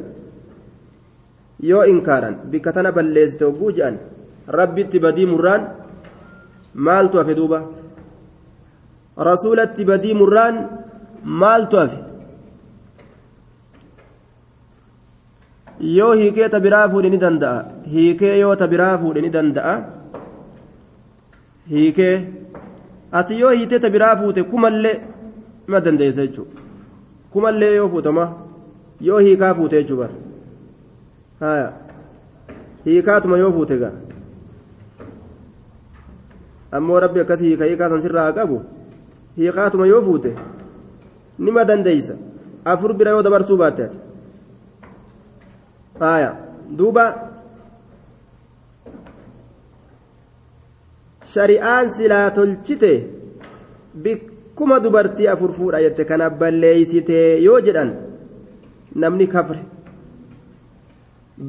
yoo 1.69 1.83
inkaaran 1.93 2.35
bikka 2.51 2.73
tana 2.77 2.91
balleessite 2.97 3.45
hogguu 3.47 3.71
je'an 3.79 3.97
rabbitti 4.59 4.99
badii 5.05 5.25
murraan 5.33 5.67
maaltu 6.87 7.17
hafe 7.21 7.35
duuba 7.39 7.59
rasuulatti 9.29 9.85
badii 9.91 10.13
murraan 10.21 10.55
maaltu 11.43 11.77
hafe 11.81 11.97
yoo 15.79 16.13
hiikee 16.13 16.49
ta 16.49 16.59
biraa 16.59 16.89
fuudhe 16.89 17.09
ni 17.09 17.17
danda'a. 17.17 17.65
Hiikee 17.93 18.39
yoo 18.39 18.55
ta 18.55 18.67
biraa 18.67 18.97
fuudhe 18.97 19.21
ni 19.21 19.29
danda'a. 19.29 19.75
Hiikee. 21.69 22.15
Ati 23.11 23.39
yoo 23.39 23.51
hiitee 23.51 23.79
ta 23.79 23.89
biraa 23.89 24.15
fuute 24.17 24.43
kumallee 24.43 24.99
ima 25.67 25.79
dandeessa 25.81 26.21
jechuudha. 26.27 26.61
Kumallee 27.31 27.75
yoo 27.75 27.89
fuutama 27.89 28.25
yoo 29.01 29.19
hiikaa 29.19 29.53
fuute 29.55 29.75
jechuudha 29.83 30.09
haya 31.39 31.71
hiikaatuma 32.85 33.37
yoo 33.37 33.51
fuute 33.51 33.77
gaa. 33.77 33.91
Ammoo 36.71 36.99
rabbi 36.99 37.19
akkasii 37.19 37.47
hiika 37.47 37.65
hiikaa 37.65 37.89
san 37.89 38.01
sirraa 38.01 38.31
qabu? 38.33 38.61
Hiikaatuma 39.37 39.87
yoo 39.87 40.01
fuute 40.01 40.35
nima 41.39 41.63
dandeeysa 41.65 42.13
afur 42.65 42.93
bira 42.93 43.11
yoo 43.11 43.23
dabarsuu 43.23 43.57
baatte 43.57 43.83
ati 43.83 43.97
haya 45.99 46.31
duuba 46.77 47.05
shari'aan 51.33 51.91
silaa 51.97 52.31
tolchite 52.37 52.91
bikkuma 54.03 54.79
dubartii 54.83 55.27
afur 55.33 55.51
fuudha 55.57 55.81
jette 55.85 56.03
kana 56.09 56.29
balleeysitee 56.29 57.41
yoo 57.47 57.59
jedhan 57.65 57.91
namni 58.95 59.27
kafre. 59.27 59.59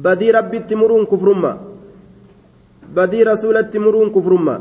Badii 0.03 0.31
rabbitti 0.37 0.75
muruun 0.75 1.05
kufrummaa 1.07 1.57
badii 2.95 3.23
rasuulatti 3.23 3.79
muruun 3.79 4.09
kufrummaa 4.15 4.59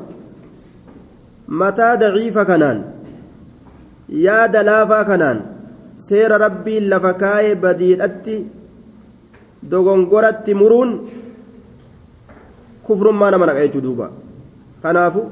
mataa 1.61 1.97
daciifa 2.03 2.45
kanaan 2.51 2.79
yaada 4.27 4.63
laafaa 4.69 5.05
kanaan 5.09 5.39
seera 6.09 6.39
rabbiin 6.45 6.89
lafa 6.93 7.13
kaayee 7.23 7.55
badiidhatti 7.65 8.37
dogongoratti 9.71 10.55
muruun 10.61 10.91
kufrummaa 12.87 13.31
nama 13.35 13.47
naqa 13.51 13.63
jechuu 13.67 13.81
duuba 13.87 14.07
kanaafu 14.83 15.23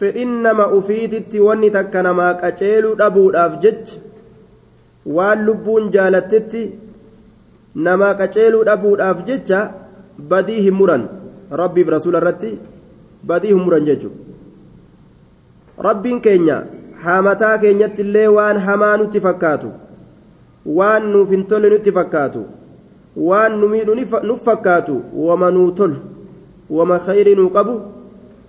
fedhin 0.00 0.32
nama 0.46 0.64
ufiititti 0.78 1.40
wanni 1.46 1.70
takka 1.76 2.02
namaa 2.08 2.32
qaceeluu 2.42 2.94
dhabuudhaaf 3.00 3.52
jecha 3.64 3.98
waan 5.16 5.44
lubbuun 5.48 5.84
jaalattetti 5.96 6.62
namaa 7.88 8.14
qaceeluu 8.20 8.64
dhabuudhaaf 8.70 9.24
jecha 9.30 9.60
badii 10.32 10.60
hin 10.66 10.74
muran 10.80 11.04
rabbiif 11.62 11.88
rasuula 11.96 12.18
irratti 12.24 12.50
badii 13.30 13.52
hin 13.54 13.62
muran 13.68 13.84
jechuudha 13.90 14.22
rabbiin 15.88 16.20
keenya 16.26 16.56
hamataa 17.06 17.54
keenyatti 17.62 18.02
illee 18.06 18.26
waan 18.36 18.58
hamaa 18.66 18.96
nutti 19.00 19.20
fakkaatu 19.28 19.70
waan 20.80 21.08
nuuf 21.14 21.30
hin 21.36 21.42
tolle 21.52 21.70
nutti 21.74 21.92
fakkaatu 21.98 22.42
waan 23.16 23.58
nu 23.60 23.68
miidhu 23.68 23.94
nuuf 24.22 24.42
fakkaatu 24.44 25.02
wama 25.14 25.50
nuu 25.50 25.70
tolu 25.70 25.96
wama 26.70 26.98
khayrii 26.98 27.34
nuu 27.34 27.50
qabu 27.50 27.80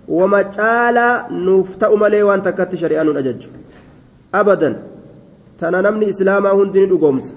wama 0.08 0.44
caalaa 0.44 1.28
nuuf 1.30 1.78
ta'u 1.78 1.96
malee 1.96 2.22
waan 2.22 2.42
takkatti 2.42 2.76
shari'aa 2.76 3.04
nu 3.04 3.16
ajajju 3.18 3.48
abadan 4.32 4.76
tana 5.58 5.82
namni 5.82 6.06
islaamaa 6.10 6.54
hundi 6.54 6.80
ni 6.80 6.86
dhugoomsa 6.86 7.34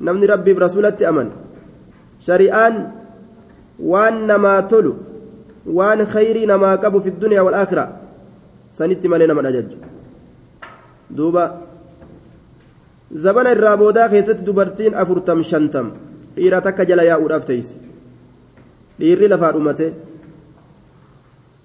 namni 0.00 0.26
rabbiif 0.26 0.58
rasuulatti 0.58 1.04
amane 1.06 1.30
shari'aan 2.26 2.74
waan 3.80 4.26
namaa 4.26 4.62
tolu 4.62 4.96
waan 5.66 6.06
khayrii 6.06 6.46
namaa 6.46 6.76
qabu 6.76 7.00
fi 7.00 7.10
duniyaa 7.10 7.44
wal 7.44 7.54
aakiraa 7.54 7.88
sanitti 8.70 9.08
malee 9.08 9.26
nama 9.26 9.44
ajajju 9.48 9.76
duuba 11.16 11.44
zabana 13.14 13.52
irraa 13.52 13.76
boodaa 13.76 14.08
keessatti 14.08 14.46
dubartiin 14.46 14.94
afurtam 14.94 15.42
shantam 15.42 15.92
dhiira 16.36 16.60
takka 16.60 16.84
jala 16.84 17.02
yaa'uudhaaf 17.10 17.44
teeyse 17.44 17.74
dhiirri 19.00 19.28
lafaa 19.28 19.52
dhumate. 19.52 19.92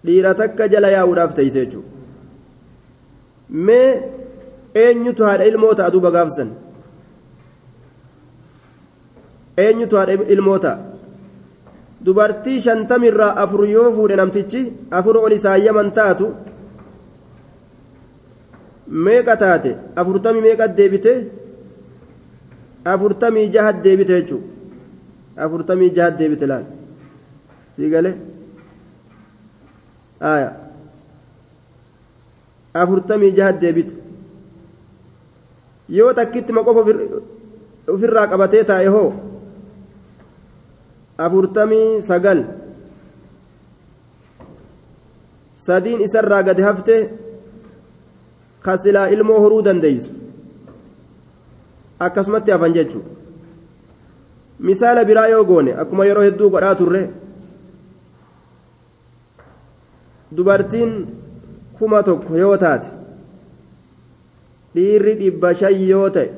Dhiira 0.06 0.34
takka 0.34 0.68
jala 0.70 0.90
yaa'uudhaaf 0.96 1.34
teeyse 1.36 1.60
jechuudha. 1.66 1.90
Mee 3.50 3.90
eenyutu 4.76 5.24
haadha 5.24 5.46
ilmoo 5.46 5.74
ta'a 5.74 6.12
gaafsan 6.18 6.50
eenyutu 9.58 9.98
haadha 9.98 10.14
ilmoo 10.36 10.58
ta'a 10.60 10.78
dubartii 12.06 12.62
shantamirraa 12.62 13.36
afur 13.44 13.68
yoo 13.70 13.92
fuudhe 13.96 14.16
namtichi 14.16 14.62
afur 14.92 15.18
ol 15.18 15.32
isaayyaman 15.38 15.92
taatu 15.92 16.28
meeqa 18.88 19.36
taate? 19.38 19.71
Afurtamii 19.95 20.41
meeqa 20.41 20.67
deebite? 20.67 21.13
Afurtamii 22.86 23.52
jahat 23.52 23.82
deebite 23.84 24.13
jechuudha 24.19 24.56
afurtamii 25.38 25.93
jahat 25.93 26.17
deebite 26.17 26.48
laal? 26.48 26.65
Sii 27.76 27.89
galee? 27.89 28.15
Aya 30.19 30.50
afurtamii 32.74 33.36
jahat 33.36 33.60
deebite. 33.62 33.95
Yoo 35.89 36.13
takkitti 36.13 36.54
maqofa 36.54 36.82
ofirraa 37.93 38.28
qabatee 38.28 38.63
taa'e 38.63 38.88
hoo? 38.88 39.13
Afurtamii 41.17 42.02
sagal. 42.02 42.43
Sadiin 45.65 46.02
isarraa 46.08 46.41
gadi 46.43 46.62
kasilaa 48.67 49.08
ilmoo 49.15 49.39
horuu 49.43 49.62
dandeeysu 49.67 50.12
akkasumatti 52.08 52.51
hafan 52.51 52.73
jechuudha 52.73 53.10
misaala 54.69 55.04
biraa 55.06 55.28
yoo 55.34 55.43
goone 55.51 55.73
akkuma 55.84 56.06
yeroo 56.06 56.23
hedduu 56.23 56.49
godhaa 56.49 56.75
turre. 56.75 57.01
Dubartiin 60.36 60.91
kuma 61.80 62.04
tokko 62.04 62.36
yoo 62.38 62.58
taate 62.58 62.88
dhiirri 64.75 65.13
dhibba 65.19 65.54
shan 65.54 65.73
yoo 65.89 66.10
ta'e 66.10 66.30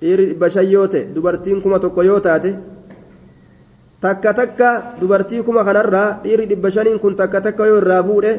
dhiirri 0.00 0.26
dhibba 0.30 0.48
shan 0.50 0.66
yoo 0.70 0.86
ta'e 0.88 1.02
dubartiin 1.14 1.60
kuma 1.62 1.78
tokko 1.78 2.02
yoo 2.02 2.20
taate 2.20 2.54
takka 4.00 4.32
takka 4.34 4.70
dubartii 5.00 5.42
kuma 5.42 5.64
kanarraa 5.64 6.20
dhiirri 6.22 6.46
dhibba 6.52 6.70
shaniin 6.70 6.98
kun 6.98 7.16
takka 7.16 7.40
takka 7.40 7.66
yoo 7.66 7.78
irraa 7.82 8.02
fuudhe 8.02 8.32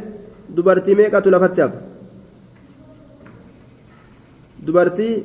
dubartii 0.55 0.95
meeqatu 0.95 1.29
lafatti 1.31 1.61
hafa 1.61 1.77
dubartii 4.65 5.23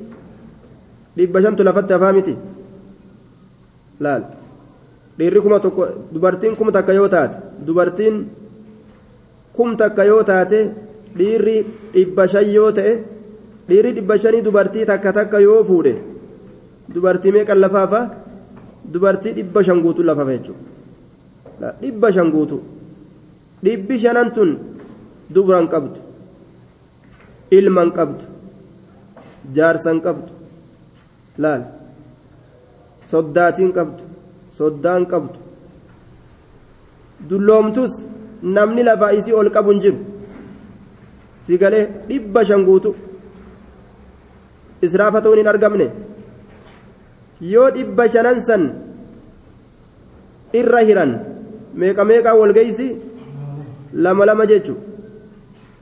dhibba 1.17 1.43
shantu 1.43 1.63
lafatti 1.65 1.93
hafaa 1.93 2.13
miti. 2.13 2.35
Laal. 4.01 4.23
Dhiirri 5.19 5.41
kuma 5.41 5.59
tokko 5.61 5.87
dubartiin 6.13 6.57
kum 6.57 6.71
takka 6.73 6.93
yoo 6.95 7.09
taate 7.09 7.37
dubartiin 7.67 8.17
kum 9.57 9.77
takka 9.77 10.05
yoo 10.05 10.23
taate 10.23 10.59
dhiirri 11.19 11.57
dhibba 11.95 12.27
shan 12.29 12.47
yoo 12.57 12.71
ta'e 12.73 12.93
dhiirri 13.69 13.93
dhibba 13.97 14.19
shanii 14.19 14.43
dubartii 14.47 14.85
takka 14.87 15.13
takka 15.13 15.41
yoo 15.41 15.65
fuudhe 15.65 15.95
dubartii 16.95 17.33
meeqan 17.33 17.59
lafaafa 17.65 18.01
dubartii 18.93 19.33
dhibba 19.39 19.63
shan 19.65 19.83
guutuu 19.83 20.05
lafafa 20.05 20.33
jechuudha. 20.37 21.69
Dhibba 21.83 22.13
shan 22.13 22.31
guutuu 22.31 22.61
dhibbi 23.65 23.99
shanan 23.99 24.31
tun 24.33 24.51
dubran 25.35 25.67
qabdu. 25.69 25.99
Ilman 27.51 27.91
qabdu 27.91 28.25
jaarsan 29.57 29.99
qabdu 30.07 30.33
laal 31.43 31.63
soddaatiin 33.11 33.73
qabdu 33.79 34.03
soddaan 34.59 35.03
qabdu 35.13 35.39
dulloomtus 37.29 37.93
namni 38.57 38.83
lafaa 38.89 39.13
isii 39.19 39.39
ol 39.41 39.51
qabu 39.57 39.71
hin 39.73 39.81
jiru 39.85 39.99
si 41.45 41.59
galee 41.63 41.85
dhibba 42.09 42.45
shan 42.49 42.65
guutu 42.69 42.91
israafa 44.87 45.21
ta'uun 45.23 45.39
hin 45.41 45.51
argamne 45.55 45.87
yoo 47.53 47.69
dhibba 47.77 48.05
shanan 48.15 48.39
san 48.49 48.63
irra 50.61 50.81
hiran 50.89 51.13
meeqa 51.81 52.05
meeqaa 52.11 52.39
walgeeysi 52.41 52.87
lama 54.05 54.27
lama 54.31 54.47
jechu 54.53 54.75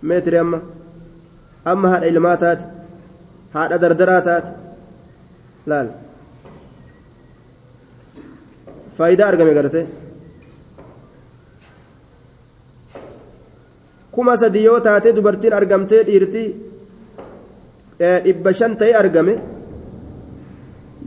meetiri 0.09 0.39
amma 0.45 0.59
amma 1.73 1.89
haadha 1.93 2.07
ilmaa 2.13 2.37
taate 2.43 2.65
haadha 3.57 3.77
dardaraa 3.85 4.21
taate. 4.29 4.51
Laal. 5.71 5.89
Faayidaa 8.97 9.29
argame 9.33 9.53
garte 9.59 9.81
kuma 14.15 14.37
sadi 14.43 14.61
yoo 14.69 14.79
taate 14.87 15.09
dubartiin 15.17 15.53
argamtee 15.59 16.03
dhiirtii 16.09 16.47
dhibba 18.25 18.53
shan 18.59 18.73
ta'e 18.81 18.93
argame. 19.03 19.35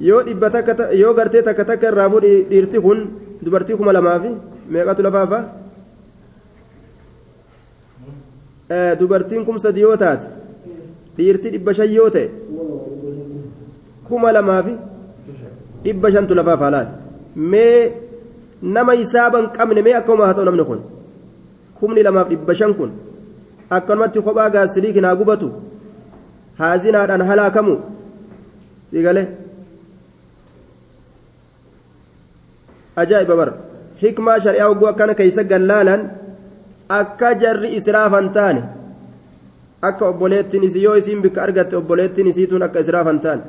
Yoo 0.07 0.21
dhibba 0.27 0.47
takka 0.55 0.91
yoo 1.01 1.13
gartee 1.19 1.41
takka 1.47 1.63
takka 1.69 1.87
irraa 1.91 2.09
fuudhi 2.13 2.33
dhiirti 2.51 2.77
kun 2.85 2.99
dubartii 3.45 3.77
kuma 3.79 3.91
lamaa 3.97 4.19
fi 4.23 4.29
meeqatu 4.73 5.01
lafaafa 5.07 5.39
dubartiin 8.99 9.45
kumsa 9.45 9.69
yoo 9.85 9.95
taate 10.03 10.25
dhiirti 11.19 11.51
dhibba 11.55 11.73
shan 11.79 11.91
yoo 11.97 12.09
ta'e 12.15 12.27
kuma 14.09 14.31
lamaa 14.37 14.61
fi 14.67 14.73
dhibba 15.83 16.11
shantu 16.15 16.35
lafaafa 16.39 16.71
laal 16.75 16.87
mee 17.53 17.91
nama 18.77 18.93
hisaaban 19.01 19.51
qabne 19.57 19.81
mee 19.87 19.95
akkuma 20.01 20.25
haa 20.29 20.37
ta'u 20.39 20.45
namni 20.49 20.65
kun 20.69 20.81
kumni 21.79 22.03
lamaaf 22.07 22.29
dhibba 22.33 22.55
shan 22.61 22.73
kun 22.79 22.91
akkanumatti 23.77 24.21
kophaa 24.27 24.49
gaasirii 24.55 24.93
kinaa 24.97 25.15
gubatu 25.21 25.51
haazinaadhaan 26.61 27.27
halaakamu 27.29 27.75
sigalee 28.91 29.27
ajaa'iba 33.03 33.35
bara 33.41 33.53
hikmaa 34.01 34.39
shari'aa 34.47 34.67
hogguu 34.71 34.89
akkana 34.91 35.13
keeysa 35.21 35.43
gallaalan 35.51 36.01
akka 36.99 37.29
jarri 37.43 37.75
israafan 37.79 38.29
taane 38.37 38.61
akka 39.81 40.05
obboleettiin 40.11 40.63
isii 40.63 40.83
yoo 40.83 40.95
isiin 40.95 41.21
bikka 41.21 41.43
argatte 41.43 41.77
obboleettiin 41.77 42.27
isiituun 42.27 42.63
akka 42.63 42.79
israafan 42.79 43.19
taane 43.19 43.43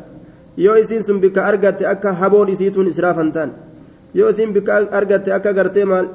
yoo 0.57 0.77
isiin 0.83 1.03
sun 1.03 1.21
bikka 1.21 1.45
argatte 1.51 1.87
akka 1.87 2.13
haboon 2.13 2.49
isiituun 2.49 2.87
israafan 2.87 3.33
taane 3.33 3.53
yoo 4.15 4.29
isiin 4.31 4.53
bikka 4.53 4.77
argatte 4.99 5.33
akka 5.33 5.53
gartee 5.53 5.85
maal 5.85 6.07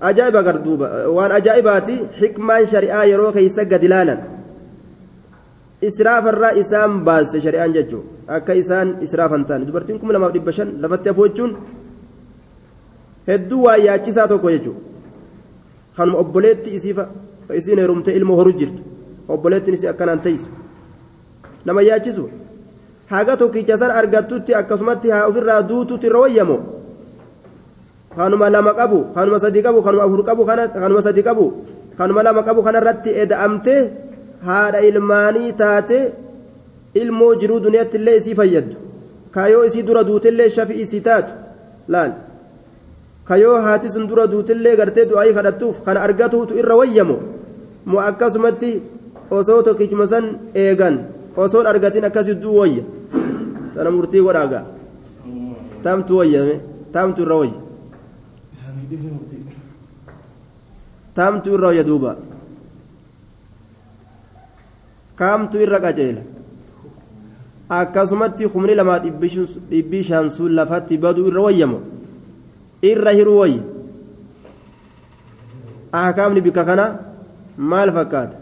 ajaa'iba 0.00 0.42
garduuba 0.42 0.86
waan 1.16 1.32
ajaa'ibaati 1.38 1.94
hikmaan 2.20 2.66
shari'aa 2.72 3.04
yeroo 3.12 3.32
keeysa 3.32 3.64
gad 3.64 3.82
ilaalan 3.88 4.20
israafarraa 5.88 6.52
isaan 6.62 6.92
baaste 7.04 7.40
shari'aan 7.44 7.72
jechuun 7.76 8.04
akka 8.36 8.52
isaan 8.62 8.88
israafan 9.06 9.44
taane 9.48 9.66
dubartiin 9.66 9.98
kuma 10.00 10.12
lamaaf 10.12 10.32
dhibba 10.36 10.52
shan 10.52 10.70
lafatti 10.82 11.08
hafuu 11.10 11.26
jechuun 11.28 11.52
hedduu 13.28 13.62
waa 13.66 13.76
yaachisaa 13.86 14.28
tokko 14.32 14.50
jechuudha 14.54 14.80
kanuma 15.96 16.18
obboleetti 16.22 16.74
isiifa 16.78 17.04
isiin 17.60 17.78
heerumtee 17.82 18.14
ilmoo 18.18 18.36
horu 18.40 18.52
jirtu 18.60 18.82
obboleettiin 19.34 19.74
isii 19.74 19.88
akkanaan 19.92 20.20
teessu. 20.24 20.48
Nama 21.64 21.82
yaachisu 21.82 22.24
haga 23.10 23.36
tokkicha 23.36 23.78
san 23.78 23.90
argattutti 23.90 24.54
akkasumatti 24.60 25.10
haa 25.10 25.26
ofirraa 25.30 25.62
duututti 25.68 26.06
irra 26.06 26.20
wayyamu 26.24 26.56
kanuma 28.16 28.50
lama 28.50 28.72
qabu 28.74 28.98
kanuma 29.14 29.38
sadi 29.38 29.62
qabu 29.62 29.82
kanuma 29.82 30.04
afur 30.04 30.22
qabu 30.28 30.42
kanuma 30.46 31.02
sadi 31.02 31.22
qabu 31.22 31.46
kanuma 31.98 32.22
lama 32.22 32.42
qabu 32.42 32.62
kanarratti 32.62 33.10
eda'amtee 33.22 33.80
haadha 34.46 34.80
ilmaanii 34.88 35.52
taate 35.52 35.98
ilmoo 36.94 37.34
jiruu 37.40 37.60
duniyaatti 37.66 37.96
illee 37.98 38.16
isii 38.16 38.34
fayyaddu. 38.34 38.76
Kaayoo 39.34 39.64
isii 39.64 39.82
dura 39.82 40.04
duutillee 40.06 40.48
shafi 40.50 40.74
isii 40.82 41.00
taatu 41.00 41.32
laal. 41.88 42.12
kayoo 43.30 43.58
haati 43.62 43.90
sun 43.94 44.08
dura 44.10 44.26
duutillee 44.30 44.76
gartee 44.78 45.04
du'aayii 45.10 45.34
kadhattuuf 45.34 45.76
kana 45.86 46.00
argatuutu 46.06 46.54
irra 46.60 46.74
wayyamu 46.80 47.16
moo 47.90 48.00
akkasumatti 48.08 48.70
osoo 49.30 49.62
tokkichuma 49.62 50.06
san 50.06 50.26
eegan 50.54 50.98
osoon 51.36 51.66
argatiin 51.66 52.04
akkasii 52.04 52.34
duu 52.42 52.56
wayya 52.60 52.84
tana 53.74 53.90
murtii 53.90 54.22
godhaagaa 54.26 54.64
taamtu 55.82 56.16
wayyame 56.18 56.54
taamtu 56.92 57.22
irra 57.22 57.36
wayya 57.36 57.58
taamtu 61.14 61.54
irra 61.54 61.68
wayya 61.68 61.84
duuba 61.90 62.16
kaamtu 65.22 65.62
irra 65.64 65.80
qaceela 65.86 66.22
akkasumatti 67.78 68.44
humni 68.54 68.74
lamaa 68.74 68.98
dhibbii 69.04 70.02
shan 70.10 70.28
sun 70.36 70.54
lafatti 70.58 70.98
baduu 70.98 71.28
irra 71.30 71.42
wayyamu 71.46 71.80
irra 72.92 73.10
hiruu 73.18 73.38
wayi 73.38 73.60
ahkaamni 76.02 76.40
bika 76.46 76.64
kana 76.64 76.86
maal 77.72 77.92
fakkaata 77.98 78.39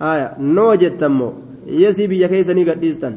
aya 0.00 0.34
noo 0.38 0.76
jettammoo 0.76 1.32
yesii 1.66 2.08
biyya 2.08 2.28
keessanii 2.28 2.64
gadhiistan. 2.64 3.14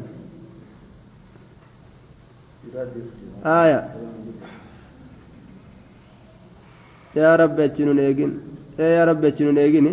Aya. 3.44 3.78
Yaa 7.14 7.36
rabbi 7.36 7.62
achi 7.62 7.84
nun 7.84 7.98
eegin. 7.98 8.32
Yaa 8.78 9.04
rabbi 9.06 9.26
achi 9.26 9.44
nun 9.44 9.56
eegin 9.58 9.88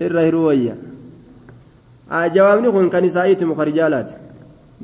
irra 0.00 0.22
hiruu 0.26 0.44
wayya. 0.46 0.74
Jawaabni 2.34 2.70
kun 2.72 2.90
kan 2.90 3.04
isaa'iiti 3.04 3.44
muka 3.44 3.64
rijaalaati. 3.64 4.14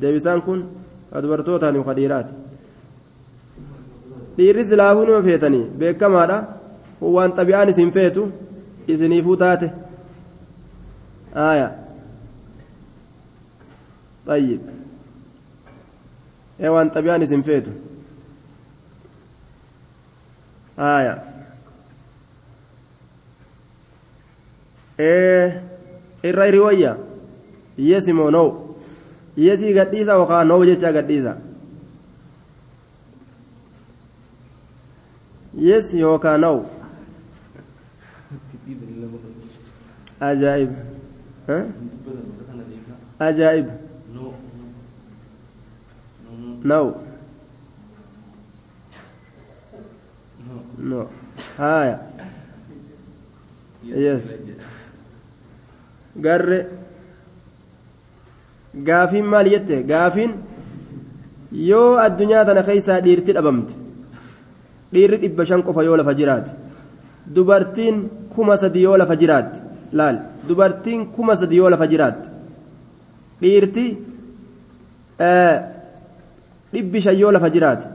Deebisaan 0.01 0.43
kun 0.43 0.65
ka 1.13 1.21
dubartootaani 1.23 1.79
muka 1.79 1.95
dhiiraati. 1.95 2.35
Dhiirri 4.37 4.65
silaafuu 4.67 5.05
nima 5.07 5.23
feetanii 5.23 5.65
beekamaadha. 5.79 6.39
Waan 7.01 7.33
xabi'aan 7.39 7.69
isin 7.69 7.91
feetu 7.93 8.29
isiniifuu 8.87 9.37
taate 9.37 9.71
aya 11.35 11.71
طيب 14.27 14.61
إيه 16.61 16.69
وان 16.69 16.91
طبيان 16.91 17.23
اسم 17.23 17.43
فيتو 17.43 17.71
آية 20.79 21.23
إيه 25.01 25.63
irra 26.25 26.51
riwayya 26.51 26.97
yesi 27.79 28.13
moo 28.13 28.31
no 28.31 28.75
yesii 29.37 29.73
gadhiisa 29.75 30.13
yookaan 30.19 30.49
no 30.49 30.65
jecha 30.65 30.93
gadhiisa 30.93 31.37
yes 35.55 35.95
yookaan 35.95 36.41
no 36.41 36.67
ajaa'ib 40.29 40.71
ajaa'ib 43.29 43.67
no 46.71 46.81
no 50.91 51.01
haya 51.59 51.97
yes 53.85 54.23
garre 56.27 56.59
gaafiin 58.89 59.25
maal 59.35 59.49
jette 59.55 59.75
gaafiin 59.93 60.33
yoo 61.71 61.97
addunyaa 62.07 62.45
tana 62.45 62.63
keessaa 62.69 63.01
dhiirti 63.07 63.33
dhabamte 63.39 63.75
dhiirri 64.93 65.19
dhibba 65.25 65.45
shan 65.51 65.63
qofa 65.69 65.85
yoo 65.89 65.97
lafa 66.01 66.15
jiraate 66.21 66.51
dubartiin 67.35 67.97
kuma 68.35 68.57
sadi 68.57 68.83
yoo 68.83 68.97
lafa 68.97 69.17
jiraatte 69.17 69.59
laal 69.93 70.17
dubartiin 70.49 71.07
kuma 71.15 71.37
sadi 71.37 71.57
yoo 71.57 71.71
lafa 71.71 71.87
jiraatte 71.93 72.29
dhiirti 73.41 73.87
dhibbi 76.73 77.01
shan 77.01 77.17
yoo 77.19 77.33
lafa 77.33 77.49
jiraate 77.55 77.87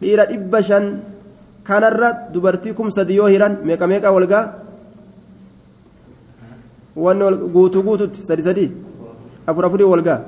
dhiira 0.00 0.24
dhibba 0.30 0.62
shan 0.62 0.84
kanarra 1.68 2.10
dubartii 2.32 2.72
kum 2.78 2.90
sadi 2.90 3.14
yoo 3.18 3.26
hiran 3.28 3.54
meeqa 3.66 3.86
meeqa 3.86 4.10
walgaa 4.16 4.44
wanni 7.04 7.24
guutuu 7.54 7.82
guututti 7.86 8.22
sadi 8.28 8.42
sadi 8.42 8.66
afur 9.46 9.64
afurii 9.66 9.84
walgaa 9.92 10.20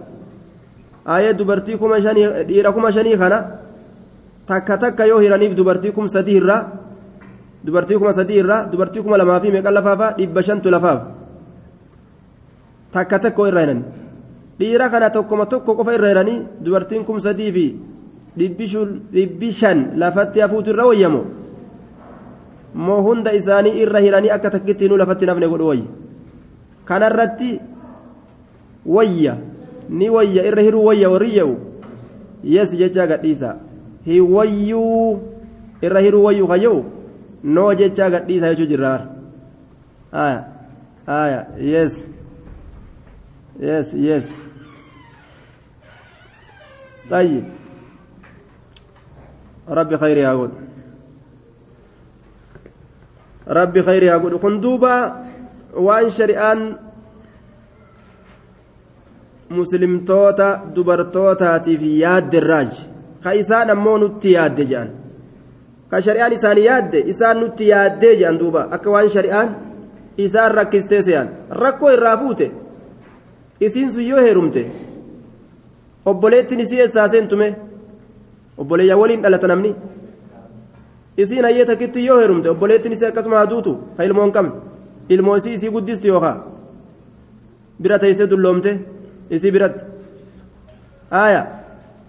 ayee 1.15 1.35
dubartii 1.39 1.77
kuma 1.79 2.01
shanii 2.05 2.27
dhiira 2.49 2.73
kuma 2.73 2.93
shanii 2.93 3.17
kana 3.23 3.39
takka 4.49 4.75
takka 4.83 5.07
yoo 5.11 5.21
hiraniif 5.25 5.55
dubartii 5.59 5.93
kum 5.97 6.07
sadii 6.09 6.37
irraa 6.41 6.63
dubartii 7.65 7.99
kuma 7.99 8.13
sadii 8.13 8.39
irraa 8.43 8.67
dubartii 8.73 9.03
kuma 9.03 9.17
lamaa 9.19 9.41
fi 9.41 9.51
meeqa 9.51 9.71
lafaafa 9.71 10.13
dhibba 10.19 10.43
shantu 10.43 10.71
lafaaf 10.71 11.01
takka 12.93 13.19
takka 13.19 13.49
irra 13.49 13.61
hirani 13.61 13.85
dhiira 14.59 14.89
kana 14.91 15.11
tokkoma 15.11 15.47
tokko 15.47 15.75
qofa 15.77 15.95
irra 15.95 16.09
hiranii 16.09 16.39
dubartiin 16.61 17.05
kum 17.05 17.21
sadii 17.21 17.53
fi 17.53 17.67
dhibbi 18.37 19.53
shan 19.53 19.93
lafatti 19.97 20.41
hafuutu 20.41 20.71
irra 20.71 20.87
wayyamu 20.87 21.23
moo 22.75 23.01
hunda 23.03 23.33
isaanii 23.33 23.77
irra 23.83 24.01
hiranii 24.01 24.31
akka 24.31 24.51
takkittiinuu 24.51 24.97
lafatti 24.97 25.27
nafne 25.27 25.49
godhu 25.49 25.67
wayya 25.69 25.89
kanarratti 26.85 27.61
wayya 28.87 29.37
ni 29.89 30.09
wayya 30.11 30.47
irra 30.47 30.63
hiruu 30.63 30.85
wayya 30.87 31.11
warri 31.11 31.37
ye'u 31.37 31.57
yes 32.45 32.71
jechaa 32.77 33.07
gadhiisa 33.07 33.57
hiwayyuu 34.07 35.19
irra 35.83 36.01
hiruu 36.01 36.25
wayyuu 36.25 36.49
kayyuu 36.49 36.85
noo 37.43 37.75
jechaa 37.75 38.11
gadhiisa 38.11 38.53
jechuu 38.55 38.71
jirraar 38.73 39.03
aya 40.13 40.45
aya 41.07 41.41
yes 41.73 42.05
yes 43.61 43.95
yes 43.95 44.31
طيب 47.11 47.45
ربي 49.69 49.97
خير 49.99 50.17
يا 50.17 50.31
rabbi 53.51 53.83
khayri 53.83 54.07
haa 54.07 54.23
godhu 54.23 54.39
kun 54.39 54.61
duuba 54.63 55.27
waan 55.75 56.07
shari'aan 56.11 56.61
muslimtoota 59.51 60.49
dubartootaatiif 60.75 61.83
yaadde 61.83 62.39
raaj 62.47 62.71
ka 63.25 63.35
isaan 63.35 63.75
ammoo 63.75 63.99
nutti 63.99 64.37
yaadde 64.39 64.65
jedhan 64.71 65.00
ka 65.91 66.01
shari'aan 66.07 66.33
isaanii 66.33 66.65
yaadde 66.71 66.99
isaan 67.13 67.41
nutti 67.41 67.69
yaaddee 67.73 68.15
jedhan 68.21 68.39
duuba 68.41 68.63
akka 68.77 68.91
waan 68.91 69.09
shari'aan 69.17 69.49
isaan 70.27 70.55
rakkistee 70.59 71.03
se'an 71.03 71.29
rakkoo 71.63 71.91
irraa 71.97 72.17
fuute 72.23 72.47
isiin 73.61 73.93
sun 73.93 74.05
yoo 74.11 74.21
heerumte 74.27 74.63
obboleettiin 76.07 76.61
isii 76.61 76.81
eessaa 76.85 77.09
seentume 77.09 77.49
obboleeyyaa 78.59 78.99
waliin 79.03 79.23
dhalata 79.23 79.49
namni 79.53 79.75
isiin 81.17 81.45
hayyee 81.45 81.67
takkitti 81.71 82.07
yoo 82.07 82.19
heerumte 82.19 82.51
obboleettiin 82.51 82.93
isii 82.93 83.09
akkasuma 83.09 83.37
haa 83.37 83.51
duutu 83.51 83.73
ka 83.97 84.31
qabne 84.37 84.53
ilmoo 85.09 85.37
isii 85.37 85.55
isii 85.59 85.71
guddisti 85.77 86.09
yookaa 86.09 86.37
bira 87.83 87.99
teessee 87.99 88.31
dulloomte 88.31 88.79
isii 89.31 89.53
biratti 89.53 89.85
aaya 91.23 91.47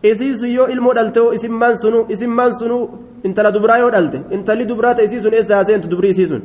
isii 0.10 0.36
sun 0.38 0.50
yoo 0.58 0.68
ilmoo 0.74 0.94
dhalte 0.94 1.20
isin 1.36 1.52
maan 1.62 1.76
sunu 1.82 2.00
isin 2.14 2.30
maan 2.30 2.54
sunu 2.60 2.78
intala 3.24 3.52
dubraa 3.56 3.78
yoo 3.84 3.92
dhalte 3.96 4.20
intalli 4.36 4.66
dubraa 4.66 4.94
ta 4.96 5.02
isii 5.08 5.22
sun 5.22 5.34
eessa 5.34 5.56
haseentu 5.60 5.88
dubrii 5.92 6.12
isii 6.16 6.28
sun 6.28 6.42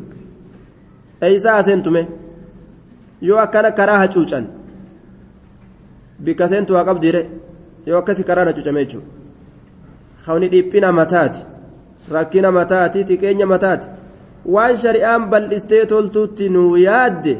eeysaa 1.26 1.54
haseentume 1.58 2.02
yoo 3.28 3.38
akkana 3.44 3.70
karaa 3.78 3.98
hacuucan 4.02 4.46
bikka 6.24 6.48
seentu 6.48 6.74
haa 6.76 6.84
qabdiire 6.88 7.22
yoo 7.86 7.98
akkasi 7.98 8.24
karaan 8.28 8.48
hacuucame 8.48 8.80
jechuudha 8.84 9.06
hawni 10.26 10.48
dhiphina 10.52 10.92
mataati 10.92 11.40
rakkina 12.14 12.52
mataati 12.58 13.04
xiqqeenya 13.08 13.46
mataati 13.54 13.86
waan 14.54 14.76
shari'aan 14.82 15.22
bal'istee 15.30 15.84
toltuutti 15.92 16.48
nuu 16.54 16.76
yaadde 16.86 17.34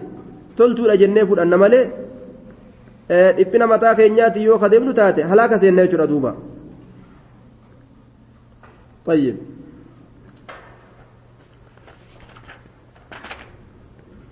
toltuudha 0.57 0.97
jennee 1.03 1.25
fudhanna 1.31 1.57
malee 1.63 1.85
dhiphina 3.09 3.67
mataa 3.67 3.95
keenyaati 3.95 4.45
yoo 4.45 4.59
kadeemnu 4.59 4.93
taate 4.93 5.23
halaaka 5.23 5.59
seenna 5.59 5.83
jechuudha 5.83 6.07
duuba. 6.07 6.37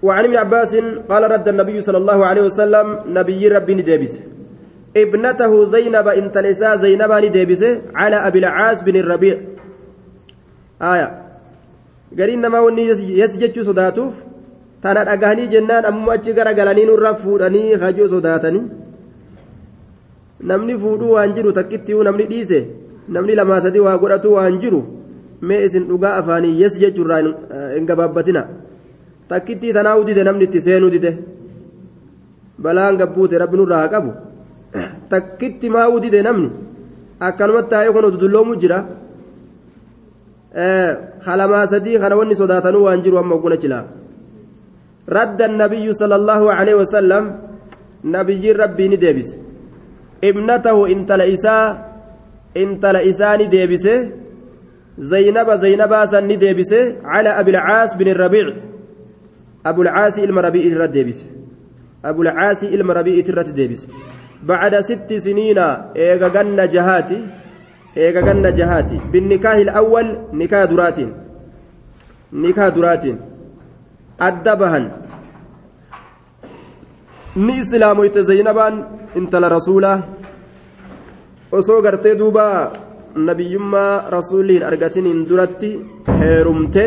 وعن 0.04 0.24
ابن 0.24 0.36
عباس 0.36 0.76
قال 1.08 1.30
رد 1.30 1.48
النبي 1.48 1.82
صلى 1.82 1.98
الله 1.98 2.26
عليه 2.26 2.42
وسلم 2.42 2.98
نبي 3.06 3.48
ربي 3.48 3.74
ندبس 3.74 4.18
ابنته 4.96 5.64
زينب 5.64 6.08
انت 6.08 6.38
لسا 6.38 6.76
زينب 6.76 7.12
ندبس 7.12 7.62
على 7.94 8.16
ابي 8.16 8.38
العاص 8.38 8.82
بن 8.82 8.96
الربيع 8.96 9.40
آية 10.82 11.08
قرين 12.18 12.40
نما 12.40 12.60
وني 12.60 12.84
يسجد 13.22 13.60
صداتوف 13.60 14.14
tana 14.84 15.04
dhagahanii 15.08 15.48
jennaan 15.52 15.86
ammoo 15.90 16.12
achi 16.14 16.32
gara 16.38 16.54
galanii 16.58 16.86
nurra 16.88 17.12
fuudhanii 17.22 17.76
hajuu 17.82 18.08
sodaatanii 18.14 18.64
namni 20.50 20.74
fuudhuu 20.82 21.12
waan 21.16 21.32
jiru 21.36 21.52
takkittii 21.58 22.02
namni 22.08 22.26
dhiise 22.32 22.58
namni 23.16 23.38
lamaa 23.40 23.60
sadii 23.66 23.84
waa 23.86 23.96
godhatu 24.02 24.34
waan 24.34 24.58
jiru 24.64 24.82
mee 25.50 25.62
isin 25.68 25.88
dhugaa 25.92 26.12
afaanii 26.20 26.52
yes 26.60 26.76
jechuurraa 26.82 27.22
hin 27.22 27.86
gabaabbatina 27.92 28.44
takkittii 29.32 29.72
tanaa 29.78 29.96
udide 30.02 30.24
namni 30.30 30.44
itti 30.50 30.64
seenuu 30.68 30.92
dide 30.96 31.16
balaan 32.68 33.00
gabbuute 33.00 33.38
rabbi 33.44 33.56
nurraa 33.62 33.80
haa 33.84 33.94
qabu 33.96 34.12
takkitti 35.16 35.70
maa 35.78 35.88
udide 35.96 36.22
namni 36.28 36.52
akkanumatti 37.28 37.70
taa'ee 37.74 37.92
kun 37.96 38.12
dudulloomu 38.14 38.60
jira 38.62 38.84
halamaa 41.26 41.66
sadii 41.74 41.98
kana 42.02 42.16
wanni 42.22 42.36
sodaatanuu 42.40 42.84
waan 42.86 43.02
jiru 43.04 43.18
amma 43.18 43.34
ogguna 43.34 43.56
chilaa. 43.62 43.84
رد 45.08 45.42
النبي 45.42 45.92
صلى 45.92 46.14
الله 46.14 46.52
عليه 46.52 46.74
وسلم 46.74 47.38
نبي 48.04 48.52
ربي 48.52 48.88
نديبس 48.88 49.36
ابنته 50.24 50.76
انت 50.92 51.12
لإساء 51.12 51.94
انت 52.56 52.86
لإساء 52.86 53.44
نديبس 53.46 53.88
زينب 54.98 55.50
زينب 55.54 56.04
سن 56.04 56.24
نديبس 56.24 56.72
على 57.04 57.28
أبي 57.28 57.50
العاص 57.50 57.96
بن 57.96 58.08
الربيع. 58.08 58.46
أبو 59.66 59.82
العاص 59.82 60.18
المربيع 60.18 60.64
الرديبس 60.72 61.24
أبو 62.04 62.22
العاص 62.22 62.62
المربيع 62.64 63.24
الرديبس 63.28 63.88
بعد 64.42 64.80
ست 64.80 65.12
سنين 65.12 65.58
إيغا 65.96 66.28
جن 66.28 66.68
جهاتي 66.68 67.20
إيغا 67.96 68.20
جن 68.20 68.54
جهاتي. 68.54 69.00
بالنكاح 69.12 69.54
الأول 69.54 70.18
نكاح 70.32 70.64
دراتين. 70.64 71.12
نكاح 72.32 72.68
دراتين. 72.68 73.33
Adda 74.18 74.56
bahan 74.56 74.84
ni 77.36 77.58
islaamoyte 77.62 78.22
zaynabaan 78.22 78.84
intala 79.18 79.48
rasuulaa 79.48 80.02
osoo 81.52 81.82
gartee 81.82 82.14
duuba 82.18 82.72
nabiyyummaa 83.14 84.10
rasuulli 84.10 84.54
hin 84.54 84.62
argatiniin 84.70 85.28
duratti 85.28 85.70
heerumte. 86.20 86.84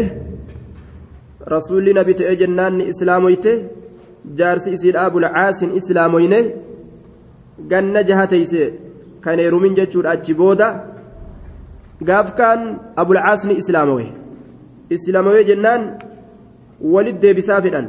Rasuulli 1.54 1.94
nabi 1.94 2.14
ta'ee 2.20 2.36
jennaan 2.36 2.78
ni 2.78 2.88
islaamoyte. 2.94 3.54
Jaarsi 4.38 4.72
isiidha 4.72 5.06
abulcaasin 5.06 5.72
islaamoyne. 5.80 6.40
Ganna 7.70 8.04
jahateyse 8.04 8.74
kan 9.22 9.40
heerumin 9.40 9.76
jechuudha 9.76 10.10
achi 10.12 10.34
booda. 10.34 10.68
Gaaf 12.08 12.36
kaan 12.36 12.80
abulcaas 12.96 13.46
ni 13.46 13.54
islaamowe 13.62 14.06
islaamowe 14.90 15.44
jennaan 15.44 15.82
walit 16.82 17.20
deebisaa 17.22 17.62
fedhan. 17.62 17.88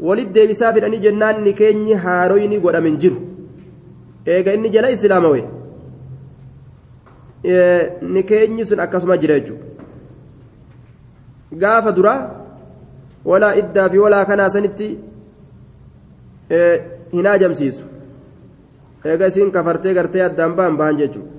Walit 0.00 0.32
deebisaa 0.34 0.72
fedhanii 0.72 1.00
jennaan 1.06 1.42
ni 1.44 1.52
keenyi 1.60 1.94
haaroyni 1.94 2.60
godhamen 2.60 2.98
jiru. 2.98 3.18
Eega 4.26 4.52
inni 4.52 4.70
jala 4.70 4.90
islaamawe 4.90 5.44
ni 8.12 8.22
keenyi 8.22 8.64
sun 8.64 8.80
akkasuma 8.80 9.16
jira 9.16 9.40
jechuudha. 9.40 9.64
Gaafa 11.62 11.92
duraa 11.92 12.20
walaa 13.24 13.54
iddaa 13.60 13.88
fi 13.88 13.98
walaa 13.98 14.24
kanaa 14.24 14.50
sanitti 14.50 14.88
hin 17.12 17.26
ajamsiisu 17.26 17.84
eega 19.04 19.26
isiin 19.26 19.50
kafartee 19.52 19.94
gartee 19.94 20.22
addaan 20.22 20.54
ba'an 20.56 20.76
ba'an 20.76 20.96
jechuudha. 20.96 21.32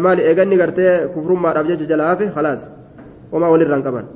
Maali? 0.00 0.22
Eeganni 0.22 0.56
gartee 0.56 1.08
kufrummaadhaaf 1.14 1.66
jecha 1.66 1.86
jala 1.86 2.06
hafe? 2.10 2.28
Khalaas. 2.34 2.68
Homaa 3.32 3.50
walirraan 3.50 3.82
qaban. 3.82 4.06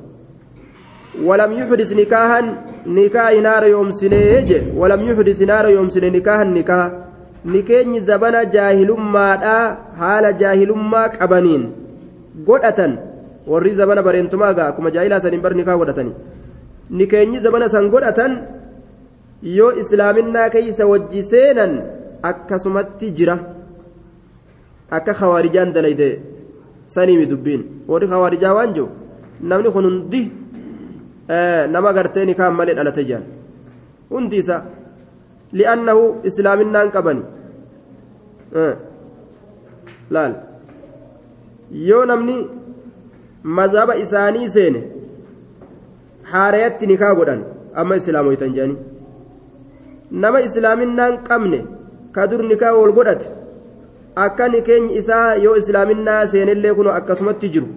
ولم 1.25 1.53
يحدث 1.53 1.93
نكاحا 1.93 2.41
نكاح 2.87 3.33
نار 3.33 3.65
يوم 3.65 3.91
سنيج 3.91 4.51
ولم 4.77 5.01
يحدث 5.09 5.43
نار 5.43 5.67
يوم 5.69 5.89
سني 5.89 6.11
نكين 7.47 8.01
زبنا 8.09 8.43
جاهل 8.55 8.91
ما 9.15 9.29
حال 9.99 10.25
جاهل 10.39 10.71
ما 10.93 11.03
قبنين 11.07 11.63
godhatan 12.47 12.93
warri 13.51 13.75
zabana 13.75 14.03
bareentumaa 14.07 14.55
gaa 14.59 14.69
akkuma 14.71 14.91
jaahilaa 14.95 15.21
saniin 15.25 15.43
bar 15.43 15.55
nikaa 15.59 15.77
godhatani 15.81 16.13
nikeenyi 16.99 17.41
zabana 17.47 17.69
san 17.75 17.91
godhatan 17.95 18.33
yoo 19.59 19.73
islaaminaa 19.83 20.49
keeysa 20.55 20.87
wajji 20.93 21.23
seenan 21.33 21.73
akkasumatti 22.31 23.11
jira 23.19 23.37
akka 24.99 25.19
khawaarijaan 25.21 25.73
dalayde 25.77 26.09
saniimi 26.95 27.27
dubbiin 27.33 27.63
warri 27.91 28.11
khawaarijaa 28.13 28.55
waan 28.59 28.75
jiru 28.77 28.89
namni 29.51 29.75
kun 29.75 29.89
hundi 29.89 30.23
nama 31.75 31.93
gartee 31.93 32.25
nikaan 32.27 32.55
malee 32.59 32.75
dhalate 32.79 33.03
jedhan 33.09 33.25
hundi 34.11 34.37
isa 34.43 34.57
li'annahu 35.53 36.03
islaaminaan 36.29 36.91
qabani. 36.95 37.23
Laal. 40.11 40.35
Yoo 41.89 42.05
namni 42.11 42.37
mazhaba 43.59 43.95
isaanii 44.05 44.49
seene 44.57 44.81
haarayatti 46.33 46.87
nikaa 46.93 47.15
godhan 47.19 47.43
amma 47.83 47.97
islaamoytan 48.01 48.55
jedhanii 48.57 48.79
nama 50.23 50.41
islaaminaan 50.49 51.19
qabne 51.29 51.61
ka 52.15 52.27
dur 52.31 52.43
nikaa 52.53 52.73
wal 52.81 52.93
godhate 52.99 53.27
akka 54.25 54.49
nikeenyi 54.55 54.97
isaa 55.01 55.35
yoo 55.45 55.57
islaaminaa 55.63 56.27
seenellee 56.33 56.75
kun 56.75 56.89
akkasumatti 56.99 57.49
jiru. 57.55 57.69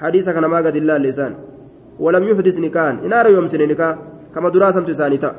Hadiisa 0.00 0.32
kanamaa 0.36 0.62
gadi 0.66 0.78
ilaalle 0.84 1.08
isaan 1.14 1.34
ولم 2.00 2.24
يحدث 2.28 2.58
نكاحا 2.58 2.90
إن 2.90 3.12
أرى 3.12 3.32
يوم 3.32 3.46
سن 3.46 3.72
كما 4.34 4.48
دراسة 4.50 4.80
تسانيتا 4.80 5.36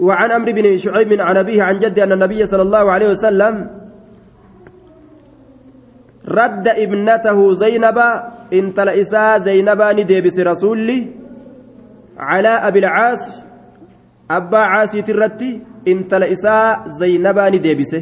وعن 0.00 0.30
أمر 0.30 0.52
بن 0.52 0.78
شعيب 0.78 1.20
عن 1.20 1.36
أبيه 1.36 1.62
عن 1.62 1.78
جده 1.78 2.04
أن 2.04 2.12
النبي 2.12 2.46
صلى 2.46 2.62
الله 2.62 2.92
عليه 2.92 3.08
وسلم 3.10 3.54
رد 6.28 6.68
ابنته 6.68 7.52
زينب 7.52 7.98
إن 8.52 8.74
تلئسا 8.74 9.38
زينب 9.38 9.80
نديبس 9.82 10.38
رسولي 10.40 11.06
على 12.18 12.48
أبي 12.48 12.78
العاص 12.78 13.46
أبا 14.30 14.58
عاسي 14.58 15.02
ترتي 15.02 15.60
إن 15.88 16.08
تلئسا 16.08 16.84
زينب 17.00 17.38
نديبس 17.38 17.92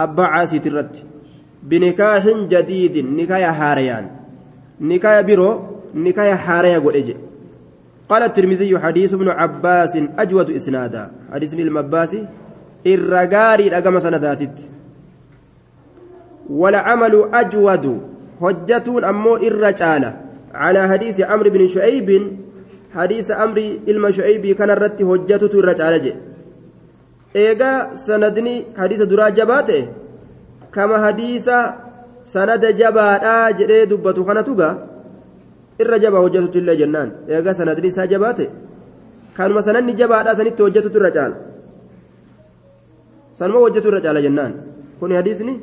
أبا 0.00 0.24
عاسي 0.24 0.58
ترتي. 0.58 1.02
بنكاح 1.62 2.24
جديد 2.52 2.96
نكاح 2.96 3.62
هاريان. 3.62 4.04
نكاية 4.80 5.20
برو 5.20 5.75
نكاية 5.95 6.33
حارية 6.35 6.77
قل 6.77 7.15
قال 8.09 8.23
الترمذي 8.23 8.79
حديث 8.79 9.13
ابن 9.13 9.29
عباس 9.29 9.97
أجود 10.19 10.49
إسنادا 10.49 11.11
حديث 11.33 11.53
المباسي 11.53 12.27
الرقاري 12.87 13.67
رقم 13.69 13.99
سنداتت 13.99 14.57
والعمل 16.49 17.29
أجود 17.33 17.85
حجة 18.41 19.09
أمو 19.09 19.35
الرجالة 19.35 20.11
على 20.53 20.87
حديث 20.87 21.21
عمرو 21.21 21.49
بن 21.49 21.67
شعيب 21.67 22.09
حديث 22.95 23.31
أمري 23.31 23.79
إلما 23.87 24.11
شعيب 24.11 24.55
كان 24.55 24.69
الرت 24.69 24.99
حجة 25.03 25.51
الرجالة 25.59 26.15
إيجا 27.35 27.71
سندني 27.95 28.55
حديث 28.77 29.01
درا 29.01 29.29
جباته 29.29 29.87
كما 30.73 31.07
حديث 31.07 31.49
سند 32.23 32.65
جباتا 32.65 33.51
جري 33.51 33.85
دبتو 33.85 34.23
خنتوغا 34.27 34.69
irra 35.82 35.98
jabaa 36.04 36.22
hojjetutu 36.24 36.58
illee 36.58 36.76
jennaan 36.82 37.10
eegaa 37.28 37.54
sanadni 37.60 37.88
isaa 37.92 38.06
jabaate 38.12 38.46
kanuma 39.36 39.62
sananni 39.68 39.94
jabaadhaa 40.00 40.34
sanitti 40.40 40.62
hojjetutu 40.66 40.98
irra 41.00 41.10
caala 41.16 41.36
sanuma 43.38 43.64
hojjetu 43.64 43.88
irra 43.92 44.00
caala 44.06 44.22
jennaan 44.26 44.52
kuni 45.00 45.14
hadiisni 45.20 45.54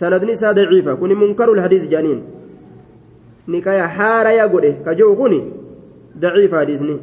sanadni 0.00 0.32
isaa 0.38 0.54
daciifa 0.58 0.96
kuni 0.96 1.14
munkarul 1.22 1.60
hadiis 1.66 1.86
jedhaniin 1.88 2.20
nikaya 3.54 3.88
haaraya 3.96 4.48
godhe 4.56 4.72
ka 4.84 4.94
jiru 4.98 5.16
kuni 5.22 5.40
daciifa 6.26 6.62
hadiisni 6.62 6.96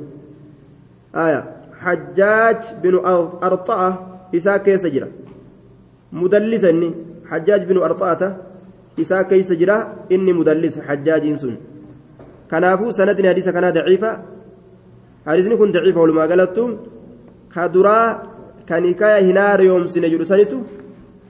aya 1.26 1.42
حجاج 1.82 2.62
بن 2.84 2.96
أرطاء 3.44 3.82
إساء 4.36 4.58
كيس 4.58 4.86
جرا 4.86 5.10
مدلس 6.14 6.64
إني 6.64 6.90
حجاج 7.30 7.62
بن 7.70 7.78
أرطاء 7.78 8.38
إساء 9.02 9.22
كيس 9.22 9.50
جرا 9.62 9.78
إني 10.12 10.32
مدلس 10.34 10.80
حجاج 10.80 11.24
سن 11.42 11.56
kanaa 12.52 13.72
daciifa 13.78 14.12
hadiisni 15.26 15.58
kun 15.58 15.72
daciifa 15.72 16.00
walumaa 16.00 16.28
galattu 16.28 16.64
ka 17.54 17.68
duraa 17.76 18.08
kan 18.70 18.86
ikaya 18.86 19.20
hinaara 19.28 19.64
yoomsine 19.64 20.10
jedhu 20.14 20.26
sanitu 20.32 20.58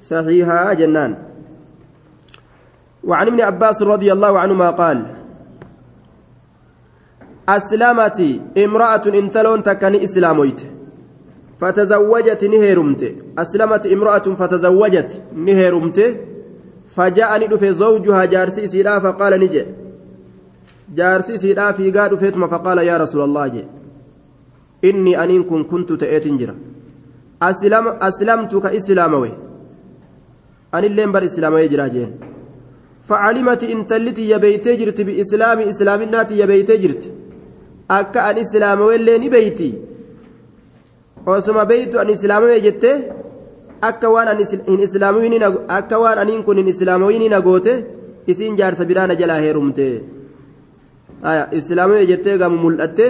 saxiihaa 0.09 0.75
jennaan 0.75 1.13
وعن 3.03 3.27
ابن 3.27 3.41
عباس 3.41 3.81
رضي 3.81 4.13
الله 4.13 4.39
عنهما 4.39 4.69
قال 4.69 4.97
أسلمت 7.49 8.19
امرأة 8.57 9.05
انتلون 9.21 9.63
تكني 9.63 10.03
إسلامويت 10.03 10.61
فتزوجت 11.59 12.41
نهيرمت 12.53 13.01
أسلمت 13.37 13.85
امرأة 13.85 14.25
فتزوجت 14.39 15.21
نهيرمت 15.35 15.97
فجاءني 16.95 17.47
دفي 17.47 17.73
زوجها 17.73 18.25
جارسي 18.25 18.67
سيرا 18.67 18.99
فقال 18.99 19.33
نجي 19.39 19.65
jaarsi 20.99 21.33
isiidhaa 21.37 21.73
fiigaa 21.73 22.09
dhufeetuma 22.13 22.51
faqaala 22.53 22.83
yaa 22.89 22.97
rasuulallah 23.03 23.45
jee 23.53 23.67
inni 24.89 25.15
aniin 25.23 25.43
kun 25.51 25.63
kuntu 25.71 25.97
ta'eetin 26.03 26.37
jira 26.41 26.55
aslamtu 28.09 28.61
ka 28.65 28.73
islaamawe 28.79 29.31
anilleen 30.71 31.11
bar 31.11 31.23
islaamawee 31.29 31.69
jira 31.75 31.89
jeen 31.95 32.11
تلتي 33.91 34.23
يبيتي 34.29 34.75
جرت 34.79 34.99
بإسلام 35.07 35.59
إسلام 35.73 36.01
الناتي 36.01 36.33
يبيتي 36.39 36.77
جرت 36.83 37.03
أكا 37.91 38.19
أن 38.29 38.37
إسلام 38.37 38.79
وين 38.81 39.29
بيتي 39.29 39.71
osuma 41.25 41.65
beeytu 41.65 41.99
an 42.01 42.09
islaamawee 42.09 42.61
jette 42.65 42.91
akka 43.89 44.09
waan 44.09 44.39
akka 45.77 45.99
waan 46.03 46.17
aniin 46.23 46.43
kun 46.43 46.57
hin 46.57 46.67
islaamawini 46.73 47.29
na 47.29 47.41
goote 47.41 47.73
isiin 48.31 48.55
jaarsa 48.59 48.85
biraana 48.85 49.15
jalaa 49.21 49.39
heerumte 49.45 49.85
islaamawee 51.59 52.05
jettee 52.11 52.37
gaamu 52.41 52.57
mul'atte 52.65 53.05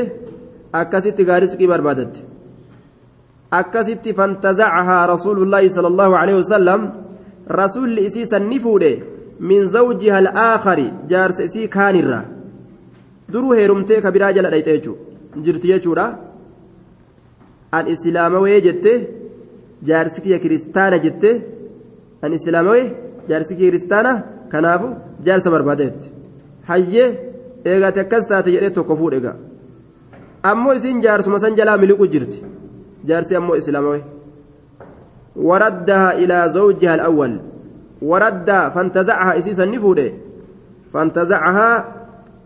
akkasitti 0.81 1.23
gaarisqii 1.29 1.67
barbaadatte 1.73 2.21
akkasitti 3.59 4.13
fantazacahaa 4.19 5.03
rasuulullaahi 5.13 5.69
sala 5.75 5.87
allahu 5.93 6.13
aleyhi 6.21 6.39
wasalam 6.43 6.81
rasuulli 7.61 8.05
isii 8.07 8.25
san 8.31 8.43
ni 8.51 8.59
fuudhe 8.65 8.91
min 9.49 9.61
zawjiha 9.75 10.17
al'aakari 10.23 10.87
jaarsa 11.11 11.43
isii 11.49 11.67
kaanirra 11.75 12.19
duruu 13.31 13.53
heerumtee 13.59 14.01
ka 14.03 14.11
biraa 14.15 14.33
jala 14.37 14.49
dhayxe 14.53 14.71
jechuu 14.77 14.97
jirti 15.45 15.67
jechuudha 15.71 16.05
an 17.77 17.85
islaamawee 17.93 18.59
jette 18.67 18.93
jaarsi 19.89 20.19
kiyya 20.23 20.39
kiristaana 20.43 20.97
jette 21.05 21.29
an 22.25 22.31
islaamawee 22.37 22.85
jaarsi 23.29 23.55
kiyya 23.55 23.71
kiristaana 23.71 24.13
kanaafu 24.51 24.87
jaarsa 25.25 25.53
barbaadeette 25.55 26.07
hayyee 26.69 27.09
eegate 27.65 27.99
akkas 28.03 28.27
taate 28.27 28.51
jedhee 28.55 28.69
tokko 28.77 28.95
fuudhega 28.95 29.35
ammoo 30.43 30.73
isiin 30.73 31.01
jaarsuma 31.05 31.39
san 31.39 31.55
jalaa 31.55 31.77
miliqu 31.77 32.07
jirti 32.07 32.43
jaarsi 33.05 33.35
ammoo 33.35 33.55
islaamawee 33.61 34.03
waraddaha 35.35 36.13
ilaa 36.23 36.47
zawjiha 36.57 36.93
alawwal 36.93 37.39
waraddaa 38.01 38.71
fantazacaha 38.75 39.35
isii 39.39 39.55
san 39.55 39.69
ni 39.69 39.79
fuudhe 39.79 40.07
fantazacahaa 40.93 41.75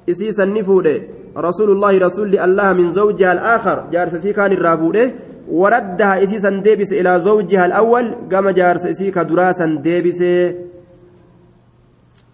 isii 0.07 0.33
san 0.33 0.51
ni 0.53 0.63
fuudhe 0.63 0.95
رسول 1.37 1.69
الله 1.71 1.97
رسول 2.07 2.39
الله 2.39 2.73
من 2.73 2.91
زوجها 2.91 3.31
الآخر 3.31 3.77
جارس 3.91 4.15
سيكان 4.15 4.51
الرافودة 4.51 5.13
وردها 5.51 6.23
إسيسا 6.23 6.49
ديبس 6.49 6.93
إلى 6.93 7.19
زوجها 7.19 7.65
الأول 7.65 8.15
قام 8.31 8.49
جارس 8.49 8.85
إسيكا 8.85 9.23
دراسا 9.23 9.65
ديبس 9.83 10.21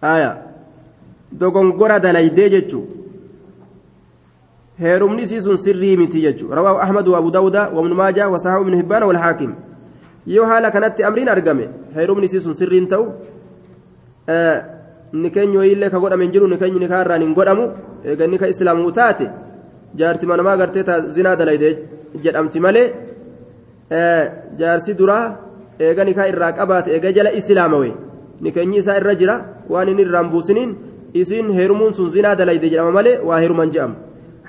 آية 0.04 0.42
dogongora 1.40 1.98
dalaydee 2.00 2.48
jechuun 2.54 2.86
heerumni 4.78 5.22
isiisun 5.22 5.56
sirrii 5.56 5.96
miti 5.96 6.20
jechuudha 6.20 6.56
rawaahu 6.56 6.78
ahmad 6.86 7.08
wa 7.08 7.18
abu 7.18 7.30
daawuda 7.30 7.62
wa 7.74 7.82
ibnu 7.82 7.94
maajaa 7.94 8.28
wa 8.28 8.38
sahabu 8.38 8.62
ibnu 8.64 8.76
hibbaana 8.76 9.06
wal 9.06 9.16
haakim 9.16 9.54
yoo 10.26 10.46
haala 10.46 10.70
kanatti 10.70 11.04
amriin 11.04 11.28
argame 11.28 11.68
heerumni 11.94 12.26
isiisun 12.26 12.54
sirriin 12.54 12.86
ta'u 12.88 13.06
ni 15.12 15.30
keenya 15.30 15.58
wayiillee 15.58 15.90
ka 15.90 16.00
godhame 16.00 16.24
hin 16.24 16.32
jiru 16.32 16.48
ni 16.48 16.56
keenya 16.58 16.80
ni 16.80 16.88
kaarraan 16.88 17.22
hin 17.22 17.34
godhamu 17.34 17.64
eega 18.04 18.26
ni 18.26 18.38
ka 18.38 18.48
islaamuu 18.48 18.92
taate 18.92 19.26
jaarti 19.94 20.26
manamaa 20.26 20.56
gartee 20.56 20.84
taa 20.88 21.00
zinaa 21.16 21.36
dalaydee 21.36 21.74
jedhamti 22.24 22.60
malee 22.60 22.86
jaarsi 24.60 24.94
duraa 24.94 25.24
eega 25.78 26.04
ni 26.04 26.14
kaa 26.14 26.28
irraa 26.32 26.52
qabaate 26.52 26.94
eega 26.96 27.12
jala 27.12 27.32
islaamawe 27.40 27.90
ni 28.40 28.52
keenyi 28.52 28.78
isaa 28.82 28.96
irra 29.00 29.14
jira 29.20 29.36
waan 29.68 29.88
inni 29.88 30.02
irraan 30.06 30.30
buusiniin 30.32 30.72
isiin 31.14 31.50
heerumuun 31.52 31.92
sun 31.92 32.10
zinaa 32.10 32.34
dalayde 32.34 32.68
jedhama 32.70 32.90
malee 32.90 33.18
waa 33.18 33.40
heeruman 33.40 33.70
jedhama 33.70 33.94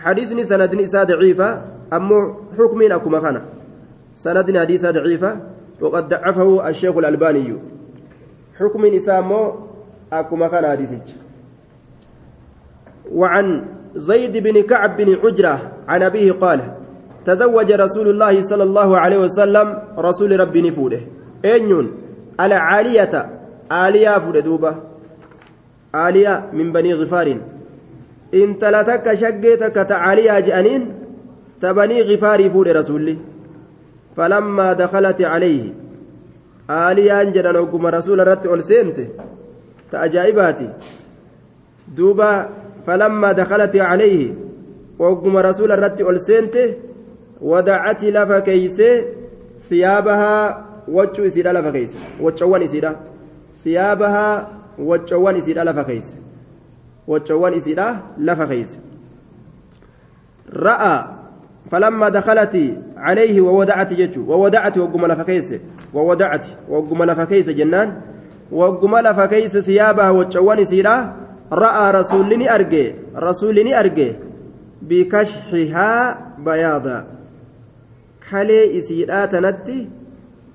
hadiisni 0.03 0.45
sanadni 0.45 0.83
isaa 0.83 1.05
daciifa 1.05 1.47
ammoo 1.91 2.23
xukmiin 2.57 2.91
akkuma 2.91 3.21
kana 3.21 3.41
sanadni 4.13 4.57
hadiisaa 4.57 4.93
daciifa 4.93 5.31
وقد 5.81 6.07
ضعفه 6.09 6.69
الشيخ 6.69 6.97
الألباني 6.97 7.57
حكم 8.59 8.85
إسامه 8.85 9.53
أكما 10.13 10.47
كان 10.47 10.65
حديثك 10.71 11.03
وعن 13.11 13.65
زيد 13.95 14.37
بن 14.37 14.61
كعب 14.61 14.97
بن 14.97 15.15
عجرة 15.23 15.71
عن 15.87 16.03
أبيه 16.03 16.31
قال 16.31 16.59
تزوج 17.25 17.71
رسول 17.71 18.09
الله 18.09 18.41
صلى 18.41 18.63
الله 18.63 18.97
عليه 18.97 19.17
وسلم 19.17 19.79
رسول 19.97 20.39
ربي 20.39 20.61
نفوده 20.61 20.99
أين 21.45 21.91
العالية 22.39 23.29
آلية 23.71 24.17
فردوبة 25.93 26.09
آلية 26.09 26.49
من 26.53 26.71
بني 26.71 26.93
غفار. 26.93 27.37
إن 28.33 28.57
تلتك 28.57 29.13
شقيتك 29.13 29.75
تعالية 29.75 30.39
جأنين 30.39 30.93
تبني 31.59 32.01
غفار 32.01 32.49
فود 32.49 32.67
رسولي. 32.67 33.17
فلما 34.17 34.73
دخلت 34.73 35.21
عليه 35.21 35.73
آلية 36.69 37.23
جنان 37.23 37.55
وقم 37.55 37.87
رسول 37.87 38.27
رت 38.27 38.45
ألسنت 38.45 39.07
تأجائباتي. 39.91 40.69
دوبا 41.97 42.49
فلما 42.87 43.31
دخلت 43.31 43.75
عليه 43.75 44.33
وقم 44.99 45.37
رسول 45.37 45.79
رت 45.79 46.01
ألسنت 46.01 46.75
ودعت 47.41 48.03
لف 48.03 48.31
كيسي 48.31 49.05
ثيابها 49.69 50.65
وجه 50.87 51.27
إسيدا 51.27 51.53
لف 51.53 51.67
كيسي 51.67 51.97
وجوان 52.21 52.63
إسيدا 52.63 52.95
ثيابها 53.63 54.47
وجوان 54.79 55.35
إسيدا 55.35 55.63
لف 55.63 55.79
كيسي 55.79 56.15
وجوان 57.07 57.53
إسيدا 57.53 57.97
لف 58.17 58.41
كيسي 58.41 58.79
رأى 60.53 61.05
فلما 61.71 62.09
دخلت 62.09 62.77
عليه 62.97 63.41
وودعت 63.41 63.93
ججو 63.93 64.21
وودعت 64.31 64.77
وقم 64.77 65.05
لفكيس 65.05 65.53
وودعت 65.93 66.45
وقم 66.69 67.03
لفكيس 67.03 67.49
جنان 67.49 68.01
وقم 68.51 68.97
لفكيس 68.97 69.57
ثيابها 69.57 70.09
وجوان 70.09 70.65
سيرا 70.65 71.13
رأى 71.51 71.91
رسولني 71.91 72.55
أرجي 72.55 72.95
رسولني 73.15 73.79
أرجي 73.79 74.15
بكشحها 74.81 76.17
بياضا 76.45 77.05
كلي 78.29 78.77
إسيرا 78.77 79.25
تنتي 79.25 79.89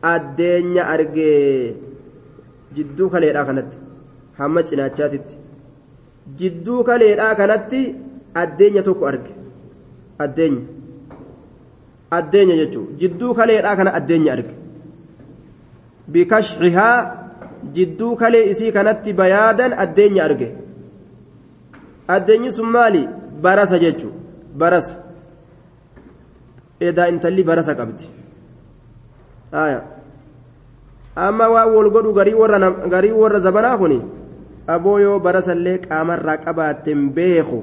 الدنيا 0.04 0.94
أرجي 0.94 1.74
جدو 2.76 3.08
كلي 3.08 3.32
كانت 3.32 3.70
hamma 4.38 4.62
cinaachaatitti. 4.62 5.34
Jidduu 6.38 6.84
kaleedhaa 6.84 7.34
kanatti 7.34 7.80
addeenya 8.34 8.82
tokko 8.82 9.06
arge. 9.06 9.32
Addeenya. 10.18 10.62
Addeenya 12.10 12.56
jechuun 12.60 12.96
jidduu 13.00 13.34
kaleedhaa 13.34 13.76
kana 13.76 13.94
addeenya 14.00 14.32
arge. 14.32 14.54
Bikashxihaa 16.12 16.96
jidduu 17.74 18.16
kalee 18.16 18.44
isii 18.52 18.72
kanatti 18.72 19.12
bayaadan 19.12 19.72
addeenya 19.84 20.24
arge. 20.24 20.48
Addeenyi 22.08 22.52
sun 22.52 22.70
maali? 22.76 23.02
Barasa 23.42 23.78
jechuun 23.78 24.14
barasa. 24.58 24.94
Edaa 26.80 27.08
intalli 27.12 27.44
barasa 27.44 27.74
qabdi. 27.74 28.04
Amma 31.16 31.48
waan 31.54 31.74
wal 31.74 31.90
godhu 31.90 32.12
garii 32.14 33.12
warra 33.12 33.40
zabanaa 33.40 33.78
kuni. 33.78 34.00
Aboo 34.74 34.98
yoo 35.04 35.18
barasallee 35.26 35.78
qaamarraa 35.84 36.36
qabaatten 36.44 37.00
beeku. 37.16 37.58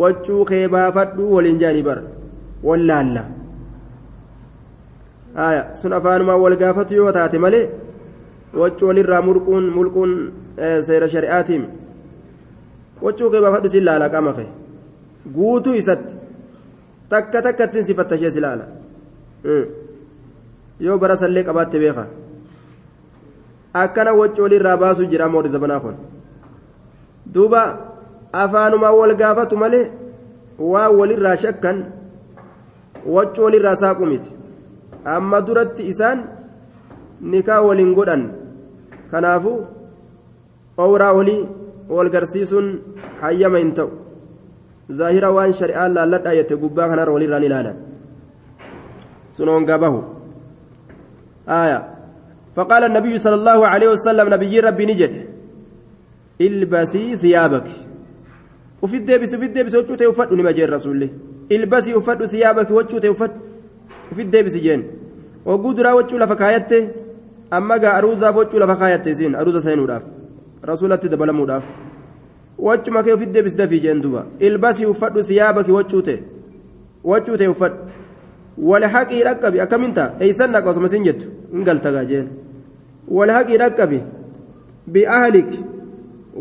Waccuu 0.00 0.44
kee 0.50 0.68
baafadhu 0.74 1.32
waliin 1.34 1.58
jaanii 1.62 1.82
bara. 1.82 2.02
Wallaalla 2.68 3.22
sun 5.80 5.92
afaanumaa 5.98 6.36
wal 6.36 6.56
gaafatu 6.62 6.94
yoo 6.94 7.12
taate 7.12 7.38
malee 7.38 7.68
waccuu 8.62 8.86
walirraa 8.88 9.22
mulquun 9.22 9.64
mulquun 9.76 10.10
seera 10.88 11.08
shari'aatiin. 11.08 11.64
Waccuu 13.02 13.30
kee 13.30 13.40
baafadhu 13.46 13.68
si 13.68 13.80
laala 13.80 14.08
qaama 14.14 14.32
kee. 14.38 14.48
Guutuu 15.34 15.74
isatti. 15.82 16.14
Takka 17.08 17.42
takkattiin 17.42 17.84
si 17.84 17.94
fattashee 17.94 18.30
si 18.30 18.40
laala. 18.40 18.64
Yoo 20.80 20.98
barasallee 20.98 21.44
qabaatte 21.44 21.78
beeka 21.78 22.04
akkana 23.74 24.12
waccool 24.14 24.52
irraa 24.52 24.76
baasuu 24.76 25.06
jira 25.06 25.28
moori 25.28 25.48
zabanaa 25.48 25.80
kun. 25.80 25.96
Duuba 27.26 27.62
afaanuma 28.32 28.90
wal 28.90 29.14
gaafatu 29.14 29.56
malee 29.56 29.90
waa 30.58 30.88
walirraa 30.90 31.36
shakkan 31.36 31.84
waccool 33.06 33.54
irraa 33.54 33.76
saaqu 33.76 34.06
miti. 34.06 34.30
Amma 35.04 35.40
duratti 35.40 35.86
isaan 35.92 36.24
nikaa 37.20 37.60
waliin 37.62 37.94
godhan. 37.94 38.22
Kanaafu 39.10 39.52
owraa 40.78 41.12
olii 41.12 41.48
wal 41.88 42.10
garsiisuun 42.10 42.66
hayyama 43.20 43.58
hin 43.58 43.72
ta'u. 43.74 43.90
Zaahira 44.90 45.30
waan 45.30 45.52
shari'aan 45.52 45.94
laalladhaa 45.94 46.34
yette 46.34 46.56
gubbaa 46.56 46.88
kanarra 46.88 47.12
walirraan 47.12 47.44
ilaalan 47.46 47.76
sunoon 49.30 49.64
gabahu 49.64 50.02
aayaa. 51.46 51.99
فقال 52.60 52.84
النبي 52.84 53.18
صلى 53.24 53.34
الله 53.40 53.58
عليه 53.72 53.88
وسلم 53.88 54.26
نبي 54.28 54.60
ربي 54.60 54.84
نجد 54.86 55.12
البسي 56.40 57.16
ثيابك. 57.16 57.68
وفي 58.82 58.96
الدبس 58.96 59.34
وفي 59.34 59.46
الدبس 59.50 59.74
وجوته 59.74 60.06
وفد 60.12 60.28
نما 60.36 60.52
جاء 60.52 60.68
الرسول 60.68 61.08
البسي 61.52 61.94
وفد 61.94 62.20
ثيابك 62.24 62.68
وجوته 62.70 63.10
وفد. 63.10 63.32
وفي 64.12 64.22
الدبس 64.22 64.54
جين. 64.56 64.80
وقدرا 65.44 65.92
وجو 65.92 66.16
لفكايته 66.20 66.88
أما 67.52 67.76
جاء 67.76 67.98
أروزا 67.98 68.28
وجو 68.28 68.58
لفكايته 68.58 69.12
زين 69.12 69.34
أروزا 69.40 69.60
سينوداف 69.60 70.02
رسولة 70.64 70.96
دبلموداف 70.96 71.64
وجو 72.58 73.02
كيف 73.02 73.16
في 73.16 73.24
الدبس 73.24 73.52
دفي 73.52 73.78
جين 73.78 74.00
دوبا. 74.00 74.26
البسي 74.42 74.86
وفد 74.86 75.20
ثيابك 75.20 75.68
وجوته 75.68 76.18
وجوته 77.04 77.48
وفد. 77.48 77.72
walhaqii 78.60 79.24
dhaqqabi 79.24 79.60
akkaminta 79.64 80.04
eeysan 80.20 80.52
dhaqa 80.52 80.70
osuma 80.70 80.86
isin 80.86 81.04
jettu 81.04 81.26
hin 81.52 81.64
bi'ahlik 84.94 85.50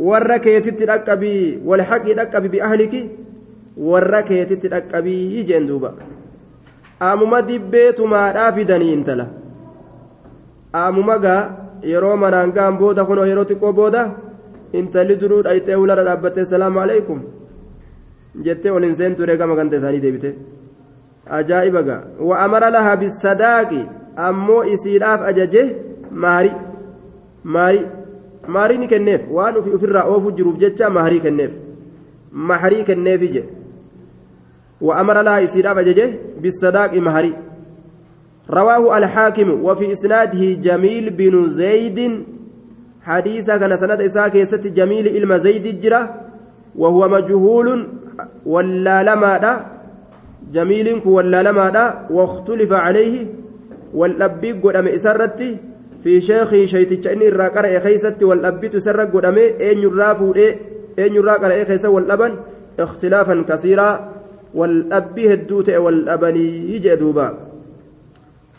warra 0.09 0.37
keetitti 0.45 0.85
dhaqqabii 0.91 1.61
walhaqii 1.69 2.15
dhaqqabi 2.19 2.49
bi'ahliki 2.55 3.01
warra 3.89 4.21
keetitti 4.29 4.71
dhaqqabii 4.73 5.43
jeen 5.49 5.67
duuba 5.69 5.93
aamuma 7.07 7.41
dibbeetumaadhaa 7.49 8.51
fidanii 8.57 8.93
intala 8.97 9.25
aamuma 10.83 11.17
gaa 11.25 11.41
yeroo 11.93 12.15
manaan 12.23 12.51
gaan 12.57 12.77
booda 12.81 13.05
kunoo 13.09 13.27
yeroo 13.31 13.47
xiqqoo 13.51 13.73
booda 13.81 14.01
intalli 14.79 15.19
duruu 15.21 15.41
dhayxee 15.47 15.77
hulara 15.81 16.03
dhaabbattee 16.09 16.45
salaamu 16.53 16.79
alaikum 16.85 17.19
jettee 18.45 18.71
ol 18.77 18.83
hin 18.87 18.95
seentu 19.01 19.25
gama 19.41 19.55
ganta 19.59 19.77
isaanii 19.81 20.03
deebite 20.05 20.31
ajaa'iba 21.39 21.81
gaa 21.89 22.01
wa'amara 22.29 22.69
lahaa 22.75 22.97
bisadaaqi 23.03 23.81
ammoo 24.27 24.63
isiidhaaf 24.73 25.21
ajaje 25.31 25.63
maari 26.11 26.51
maari 27.43 27.81
maarii 28.47 28.77
ni 28.77 28.87
kenneef 28.87 29.21
waan 29.31 29.57
ufi 29.57 29.69
ofirraa 29.69 30.07
oofu 30.13 30.31
jiruuf 30.31 30.57
jecha 30.57 30.89
maharii 30.89 31.19
kenneef 31.19 31.51
maharii 32.31 32.83
kenneefi 32.83 33.27
je 33.35 33.43
wa'amara 34.81 35.23
lahaa 35.23 35.45
isiidhaaf 35.47 35.77
ajaje 35.77 36.07
bisadaaqi 36.41 37.01
maharii 37.01 37.35
رواه 38.49 38.97
الحاكم 38.97 39.63
وفي 39.63 39.91
إسناده 39.91 40.53
جميل 40.53 41.09
بن 41.09 41.49
زيد 41.49 42.25
حديثا 43.01 43.57
كان 43.57 43.77
سند 43.77 44.01
إساك 44.01 44.35
يست 44.35 44.67
جميل 44.67 45.07
إلما 45.07 45.37
زيد 45.37 45.65
الجرة 45.65 46.15
وهو 46.75 47.09
مجهول 47.09 47.87
ولا 48.45 49.03
لما 49.03 49.65
جميل 50.51 51.01
ولا 51.05 51.43
لما 51.43 52.07
واختلف 52.09 52.71
عليه 52.73 53.27
والأبي 53.93 54.51
قدام 54.51 54.87
في 56.03 56.21
شيخي 56.21 56.67
شيتش 56.67 57.07
إني 57.07 57.27
الراقر 57.27 57.79
خيستي 57.79 58.25
والأبي 58.25 58.67
تسرق 58.69 59.11
قدام 59.13 59.37
أين 59.37 59.79
يرافو 59.79 60.33
أين 60.99 61.13
يراقر 61.15 61.65
خيسة 61.65 61.89
والأبن 61.89 62.35
اختلافا 62.79 63.35
كثيرا 63.49 63.89
والأبي 64.53 65.33
هدوت 65.33 65.69
والأبني 65.69 66.45
يجي 66.75 66.95
دوبا 66.95 67.27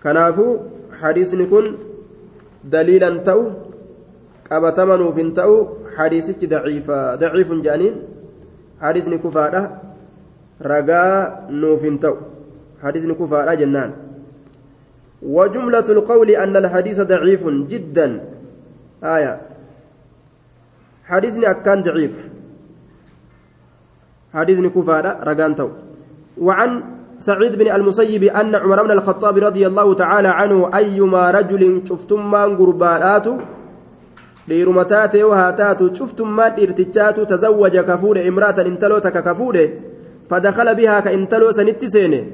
كنافو 0.02 0.56
حديثني 1.00 1.44
كن 1.46 1.66
دليلا 2.64 3.10
تو 3.26 3.40
قبتمنوا 4.50 5.12
في 5.12 5.22
تو 5.30 5.52
حديثك 5.96 6.44
ضعيفا 6.44 7.14
ضعيف 7.14 7.52
جانين 7.52 7.94
ragaa 10.60 11.48
nuuf 11.48 11.80
hin 11.82 11.98
ta'u. 11.98 12.16
حديث 12.80 13.04
كفار 13.12 13.44
جنان 13.60 13.90
وجملة 15.22 15.86
القول 15.88 16.30
أن 16.30 16.56
الحديث 16.56 17.00
ضعيف 17.00 17.46
جدا. 17.46 18.20
آية. 19.04 19.40
حديث 21.04 21.44
أكان 21.44 21.82
ضعيف. 21.82 22.14
حديث 24.34 24.58
كفار 24.60 25.04
رقان 25.28 25.54
تو. 25.54 25.68
وعن 26.38 26.70
سعيد 27.18 27.56
بن 27.56 27.68
المسيب 27.70 28.22
أن 28.24 28.54
عمر 28.54 28.82
بن 28.82 28.90
الخطاب 28.90 29.38
رضي 29.38 29.66
الله 29.66 29.94
تعالى 29.94 30.28
عنه 30.28 30.70
أيما 30.74 31.30
رجل 31.30 31.82
شفتم 31.88 32.30
من 32.30 32.56
قربانات 32.56 33.26
ليرمتات 34.48 35.16
وهاتات 35.16 35.96
شفتم 35.96 36.28
من 36.36 36.40
ارتجات 36.40 37.20
تزوج 37.20 37.78
كفور 37.78 38.28
امرأة 38.28 38.58
انتلوتك 38.70 39.24
كفور 39.24 39.68
فدخل 40.30 40.74
بها 40.74 41.00
كإنتلو 41.00 41.52
سنت 41.52 41.84
سينة 41.84 42.26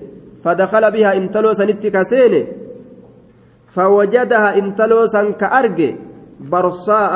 فدخل 0.45 0.91
بها 0.91 1.17
إنتلو 1.17 1.53
سنت 1.53 1.87
كسين 1.87 2.47
فوجدها 3.77 4.49
إنتلو 4.59 5.07
سن 5.07 5.27
كأرج 5.41 5.81
برصاء 6.41 7.15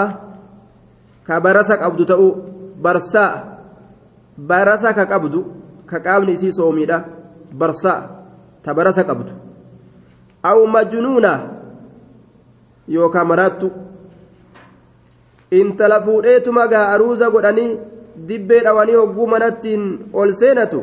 كبرسك 1.28 1.80
أبدو 1.88 2.04
تأو 2.04 2.26
برصاء 2.84 3.32
برسك 4.38 4.98
أبدو 4.98 5.40
كقابن 5.90 6.28
إسي 6.36 6.50
صوميدا 6.52 6.98
برصاء 7.61 8.00
تبرسك 8.64 9.08
أبدو 9.11 9.34
أو 10.44 10.58
مجنونة 10.66 11.34
يوكا 12.88 13.22
مراتو 13.22 13.68
intala 15.50 16.00
fuudheetuma 16.02 16.66
gaa 16.70 16.88
aruuza 16.94 17.30
godhanii 17.30 17.78
dibbee 18.26 18.61
dhawanii 18.61 18.94
hogguu 18.94 19.26
manattiin 19.26 19.82
ol 20.12 20.32
seenatu 20.40 20.82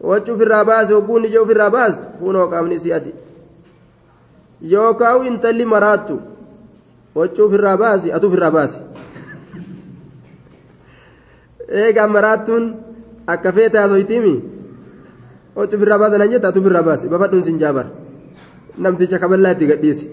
wacci 0.00 0.30
ofirraa 0.32 0.64
baase 0.64 0.94
hogguun 0.94 1.24
ija 1.24 1.42
ofirraa 1.42 1.70
baastu 1.70 2.06
kunoo 2.18 2.46
qaamni 2.52 2.78
si'ati 2.84 3.14
yookaan 4.72 5.26
intalli 5.26 5.64
maraattu 5.64 6.20
wacci 7.14 7.42
ofirraa 7.42 7.76
baasi 7.76 8.12
atu 8.12 8.26
ofirraa 8.28 8.50
baasi. 8.50 8.78
Eegaa 11.68 12.08
maraattuun 12.08 12.64
akka 13.26 13.52
feete 13.52 13.78
haasoytiimi 13.78 14.34
wacci 15.56 15.76
ofirraa 15.76 15.98
baasan 15.98 16.30
jetta 16.30 16.48
atu 16.48 16.60
ofirraa 16.60 16.82
baasi. 16.82 17.08
Babadhuun 17.08 17.42
sin 17.44 17.58
jaabar 17.58 17.86
namticha 18.78 19.18
kaballaa 19.18 19.52
itti 19.52 19.66
gadhiisi. 19.66 20.06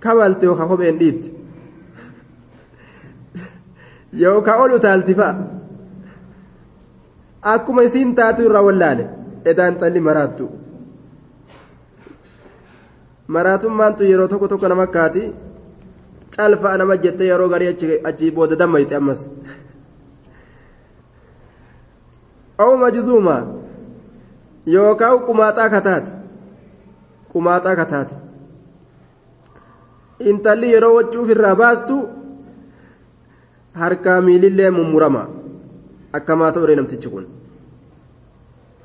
Kabalte 0.00 0.46
yookaan 0.46 0.68
kopheen 0.68 0.98
dhiitti. 0.98 1.28
yookaan 4.22 4.60
ol 4.60 4.72
utaalti 4.78 5.14
fa'a. 5.14 5.34
Akkuma 7.42 7.82
isiin 7.82 8.14
taatu 8.14 8.42
irraa 8.42 8.62
wallaale. 8.62 9.04
Edaan 9.44 9.76
xalli 9.80 10.00
maraattu 10.00 10.48
maraatummaantu 13.34 14.04
yeroo 14.04 14.28
tokko 14.28 14.48
tokko 14.48 14.68
nama 14.68 14.86
kaati 14.86 15.22
calfa'a 16.36 16.78
nama 16.78 16.96
jettee 17.04 17.28
yeroo 17.30 17.48
garii 17.48 17.68
achii 18.10 18.30
booda 18.30 18.56
dammayte 18.58 18.96
ammas. 18.96 19.20
Aw 22.58 22.76
majzuuma 22.82 23.36
yookaan 24.74 25.24
qumaaxaa 25.26 25.70
kataate 25.70 26.10
qumaaxaa 27.32 27.76
kataate 27.82 28.14
intalli 30.30 30.72
yeroo 30.72 30.94
wachuuf 30.98 31.28
irraa 31.36 31.56
baastu 31.62 31.96
harkaa 33.72 34.20
miilillee 34.20 34.70
mummurama. 34.70 35.28
Akkamaa 36.12 36.52
ta'u 36.52 36.76
namtichi 36.76 37.08
kun. 37.08 37.26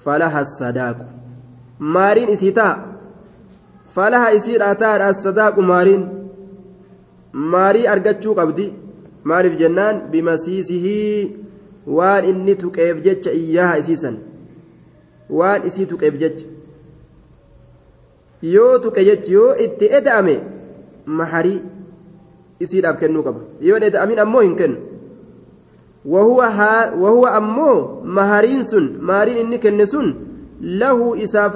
Falaha 0.03 0.45
sadaaqu 0.45 1.05
maariin 1.79 2.29
isii 2.29 2.51
ta'a 2.51 2.91
falaha 3.95 4.33
isiidhaa 4.37 4.75
ta'adha 4.83 5.13
sadaaqu 5.25 5.61
maariin 5.71 6.03
maarii 7.53 7.87
argachuu 7.93 8.35
qabdi 8.39 8.67
maaliif 9.31 9.57
jennaan 9.61 10.01
bimasiisihii 10.11 11.37
waan 11.97 12.25
inni 12.31 12.55
tuqeef 12.63 13.01
jecha 13.07 13.31
iyyaha 13.41 13.79
isiisan 13.83 14.17
waan 15.39 15.67
isii 15.71 15.85
tuqeef 15.91 16.15
jecha 16.23 16.47
yoo 18.53 18.79
tuqe 18.85 19.05
jechi 19.09 19.33
yoo 19.33 19.51
itti 19.65 19.91
eda'ame 19.99 20.35
maharii 21.19 21.59
isiidhaaf 22.59 22.97
kennuu 23.03 23.23
qaba 23.27 23.41
yoo 23.67 23.75
hin 23.79 23.89
eda'amin 23.91 24.23
ammoo 24.27 24.47
hin 24.47 24.55
kennu 24.63 24.79
وهو 26.05 27.25
أمو 27.37 28.01
مهارين 28.03 28.63
سن 28.63 28.97
مارين 29.01 29.37
إني 29.37 29.57
كنسون 29.57 30.15
له 30.61 31.23
إساف 31.23 31.55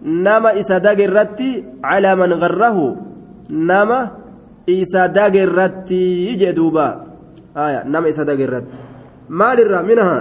نما 0.01 0.51
إسا 0.59 0.79
دقرت 0.79 1.41
على 1.85 2.11
من 2.15 2.33
غره 2.43 2.79
نما 3.51 4.01
إسا 4.69 5.07
دقرت 5.07 5.91
يجدوبا 6.29 6.89
آية 7.57 7.81
نما 7.93 8.09
إسا 8.09 8.23
دقرت 8.31 8.69
مال 9.29 9.59
الرا 9.61 9.81
منها 9.91 10.19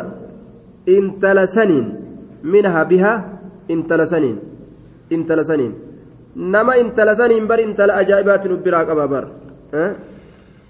انتلسنين. 0.97 1.85
منها 2.53 2.83
بها 2.83 3.13
انتلسنين. 3.73 4.37
انتلسنين. 5.15 5.73
nama 6.35 6.75
intala 6.75 7.15
saniin 7.15 7.47
bar 7.47 7.59
intala 7.63 7.95
ajaa'ibaatiin 8.03 8.53
ubbiraa 8.57 8.85
qaba 8.85 9.07
bar 9.07 9.25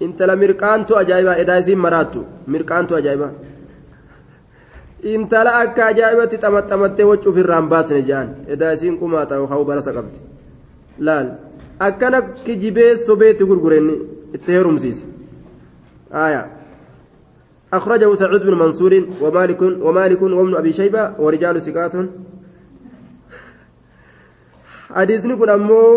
intala 0.00 0.36
mirqaantu 0.42 0.94
ajaa'ibaa 1.02 1.36
edaa 1.42 1.58
isiin 1.62 1.80
maraattu 1.86 2.20
mirqaantu 2.54 2.94
ajaa'ibaa 2.94 3.32
intala 5.13 5.51
akka 5.63 5.85
ajaa'ibatti 5.91 6.37
xamaxamattee 6.43 7.05
wacuuf 7.11 7.37
irraan 7.37 7.69
baasne 7.69 8.01
jedhan 8.01 8.29
edaa 8.53 8.71
isiin 8.77 8.97
kumaa 9.01 9.25
ta'u 9.25 9.47
haa 9.51 9.63
barasa 9.69 9.91
qabdi 9.97 10.19
laal 11.07 11.27
akkana 11.87 12.21
kijibee 12.45 12.91
sobeetti 13.07 13.43
gurgurenni 13.49 13.95
itti 14.35 14.51
heerumsiise 14.57 15.11
آية 16.13 16.47
أخرجه 17.73 18.15
سعيد 18.15 18.41
بن 18.41 18.53
منصور 18.53 19.03
ومالك 19.21 19.61
ومالك 19.61 20.21
وابن 20.21 20.55
أبي 20.55 20.73
شيبة 20.73 21.13
ورجال 21.19 21.61
ثقات 21.61 21.95
hadiisni 24.91 25.37
kun 25.39 25.49
ammoo 25.49 25.91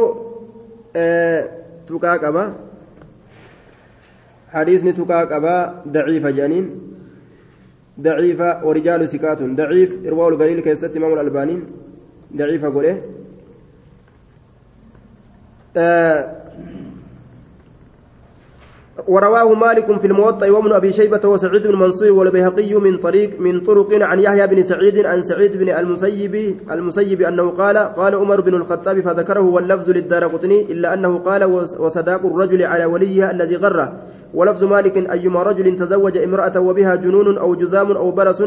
tuqaa 1.87 2.19
qaba 2.23 2.45
hadiisni 4.55 4.93
tuqaa 4.95 5.27
qaba 5.27 5.83
jedhaniin 8.04 8.38
daciifa 8.38 8.62
warijaalu 8.64 9.08
sikaatun 9.08 9.56
daciif 9.56 10.06
irwaa'ul 10.06 10.38
galiil 10.38 10.62
keessatti 10.64 10.98
imaamul 10.98 11.20
albaaniin 11.20 11.62
daciifa 12.32 12.70
godhe. 12.70 12.94
ورواه 19.08 19.54
مالك 19.54 20.00
في 20.00 20.08
الموطأ 20.08 20.50
وابن 20.50 20.72
أبي 20.74 20.92
شيبة 20.92 21.30
وسعيد 21.30 21.68
بن 21.68 21.76
منصور 21.76 22.12
والبيهقي 22.12 22.74
من 22.74 22.98
طريق 22.98 23.40
من 23.40 23.62
طرق 23.62 24.04
عن 24.04 24.20
يحيى 24.20 24.48
بن 24.48 24.64
سعيد 24.64 25.06
عن 25.06 25.22
سعيد 25.22 25.58
بن 25.58 25.70
المسيب 25.70 26.36
المسيب 26.72 27.22
أنه 27.22 27.50
قال 27.50 27.78
قال 27.78 28.16
عمر 28.16 28.42
بن 28.42 28.54
الخطاب 28.56 29.00
فذكره 29.00 29.40
واللفظ 29.40 29.90
للدار 29.90 30.28
قطني 30.28 30.62
إلا 30.62 30.94
أنه 30.94 31.18
قال 31.18 31.44
وصداق 31.80 32.26
الرجل 32.26 32.64
على 32.64 32.86
وليه 32.86 33.32
الذي 33.32 33.56
غره 33.56 33.94
ولفظ 34.34 34.64
مالك 34.64 35.12
أيما 35.12 35.44
رجل 35.44 35.76
تزوج 35.76 36.18
امرأة 36.18 36.60
وبها 36.60 36.96
جنون 36.96 37.38
أو 37.38 37.56
جزام 37.56 37.92
أو 37.92 38.12
برس 38.12 38.44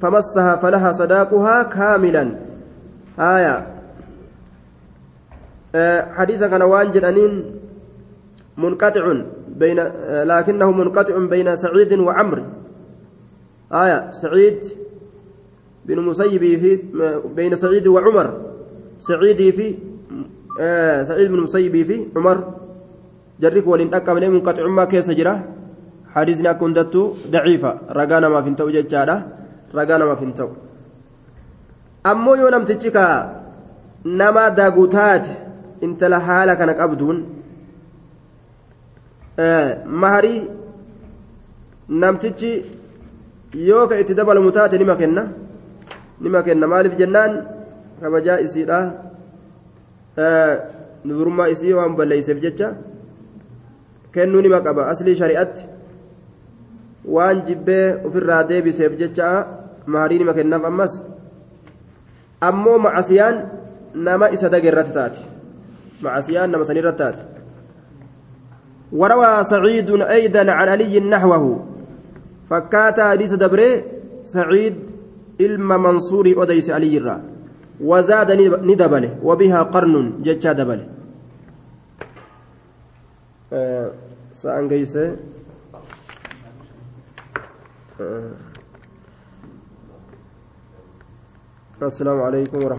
فمسها 0.00 0.56
فلها 0.56 0.92
صداقها 0.92 1.62
كاملا. 1.62 2.38
آية. 3.18 3.66
أه 5.74 6.12
حديث 6.12 6.44
كان 6.44 6.62
وانجل 6.62 7.04
أنين 7.04 7.44
منقطع 8.56 9.14
بين 9.48 9.80
لكنه 10.08 10.70
منقطع 10.70 11.18
بين 11.18 11.56
سعيد 11.56 11.92
وعمر 11.92 12.44
آية. 13.72 14.10
سعيد 14.10 14.58
بن 15.86 15.98
مسيب 16.00 16.40
في 16.40 16.82
بين 17.36 17.56
سعيد 17.56 17.86
وعمر. 17.86 18.40
سعيد 18.98 19.54
في 19.54 19.74
آه 20.60 21.02
سعيد 21.02 21.30
بن 21.30 21.40
مسيب 21.40 21.82
في 21.82 22.06
عمر. 22.16 22.57
جرك 23.42 23.66
ولين 23.66 23.94
أكمل 23.94 24.24
منقطع 24.30 24.66
ما 24.66 24.84
كيس 24.90 25.10
جرا 25.18 25.34
حديثنا 26.14 26.52
كنت 26.60 26.78
ضعيفة 27.34 27.70
رجانا 27.98 28.28
ما 28.28 28.40
فنتو 28.46 28.68
ججارة 28.76 29.16
رجانا 29.78 30.04
ما 30.10 30.14
فنتو 30.20 30.48
أمو 32.10 32.32
يونم 32.40 32.64
تجيكا 32.68 33.06
نما 34.18 34.44
داغوتات 34.58 35.26
انت 35.86 36.00
لحالك 36.12 36.60
أنك 36.60 36.80
أبدون 36.86 37.18
maharii 39.86 40.42
namtichi 41.88 42.50
yoo 43.54 43.86
ka 43.88 43.98
itti 44.00 44.14
dabalamu 44.14 44.50
taate 44.50 44.78
nima 44.78 44.96
kenna 44.96 45.22
nima 46.20 46.42
kenna 46.42 46.66
maaliif 46.66 46.96
jennaan 46.98 47.32
kabajaa 48.00 48.40
isiidha 48.46 48.78
nurummaa 51.04 51.48
isii 51.54 51.72
waan 51.78 51.94
balleeyseef 51.96 52.40
jecha 52.42 52.74
kennuu 54.12 54.42
nima 54.42 54.60
qaba 54.60 54.88
aslii 54.92 55.14
shari'atti 55.20 55.62
waan 57.04 57.44
jibbee 57.46 57.86
ofirraa 58.06 58.42
deebiseef 58.50 58.98
jecha 59.00 59.30
maharii 59.86 60.18
nima 60.18 60.34
kennaaf 60.38 60.64
ammas 60.70 61.00
ammoo 62.40 62.78
macasiyaan 62.78 63.36
nama 63.94 64.30
isa 64.30 64.48
dage 64.52 64.68
irratti 64.68 64.92
taate 64.98 65.20
macasiyaan 66.02 66.50
nama 66.50 66.64
sanirratti 66.64 67.02
taate 67.02 67.22
وروى 68.92 69.44
سعيد 69.44 69.90
أيضا 69.90 70.50
عن 70.50 70.68
علي 70.68 71.00
نحوه 71.00 71.44
فكات 72.50 73.00
حديث 73.00 73.32
دبري 73.34 73.84
سعيد 74.24 74.76
إلما 75.40 75.76
منصور 75.76 76.42
أديس 76.42 76.70
علي 76.70 76.96
الرا 76.98 77.16
وزاد 77.80 78.32
ندبله 78.64 79.10
وبها 79.22 79.62
قرن 79.62 80.12
جتشا 80.24 80.52
دبله 80.52 80.86
أه 83.52 83.92
سأنجيس 84.32 84.96
أه. 84.96 85.16
السلام 91.82 92.22
عليكم 92.22 92.56
ورحمة 92.56 92.72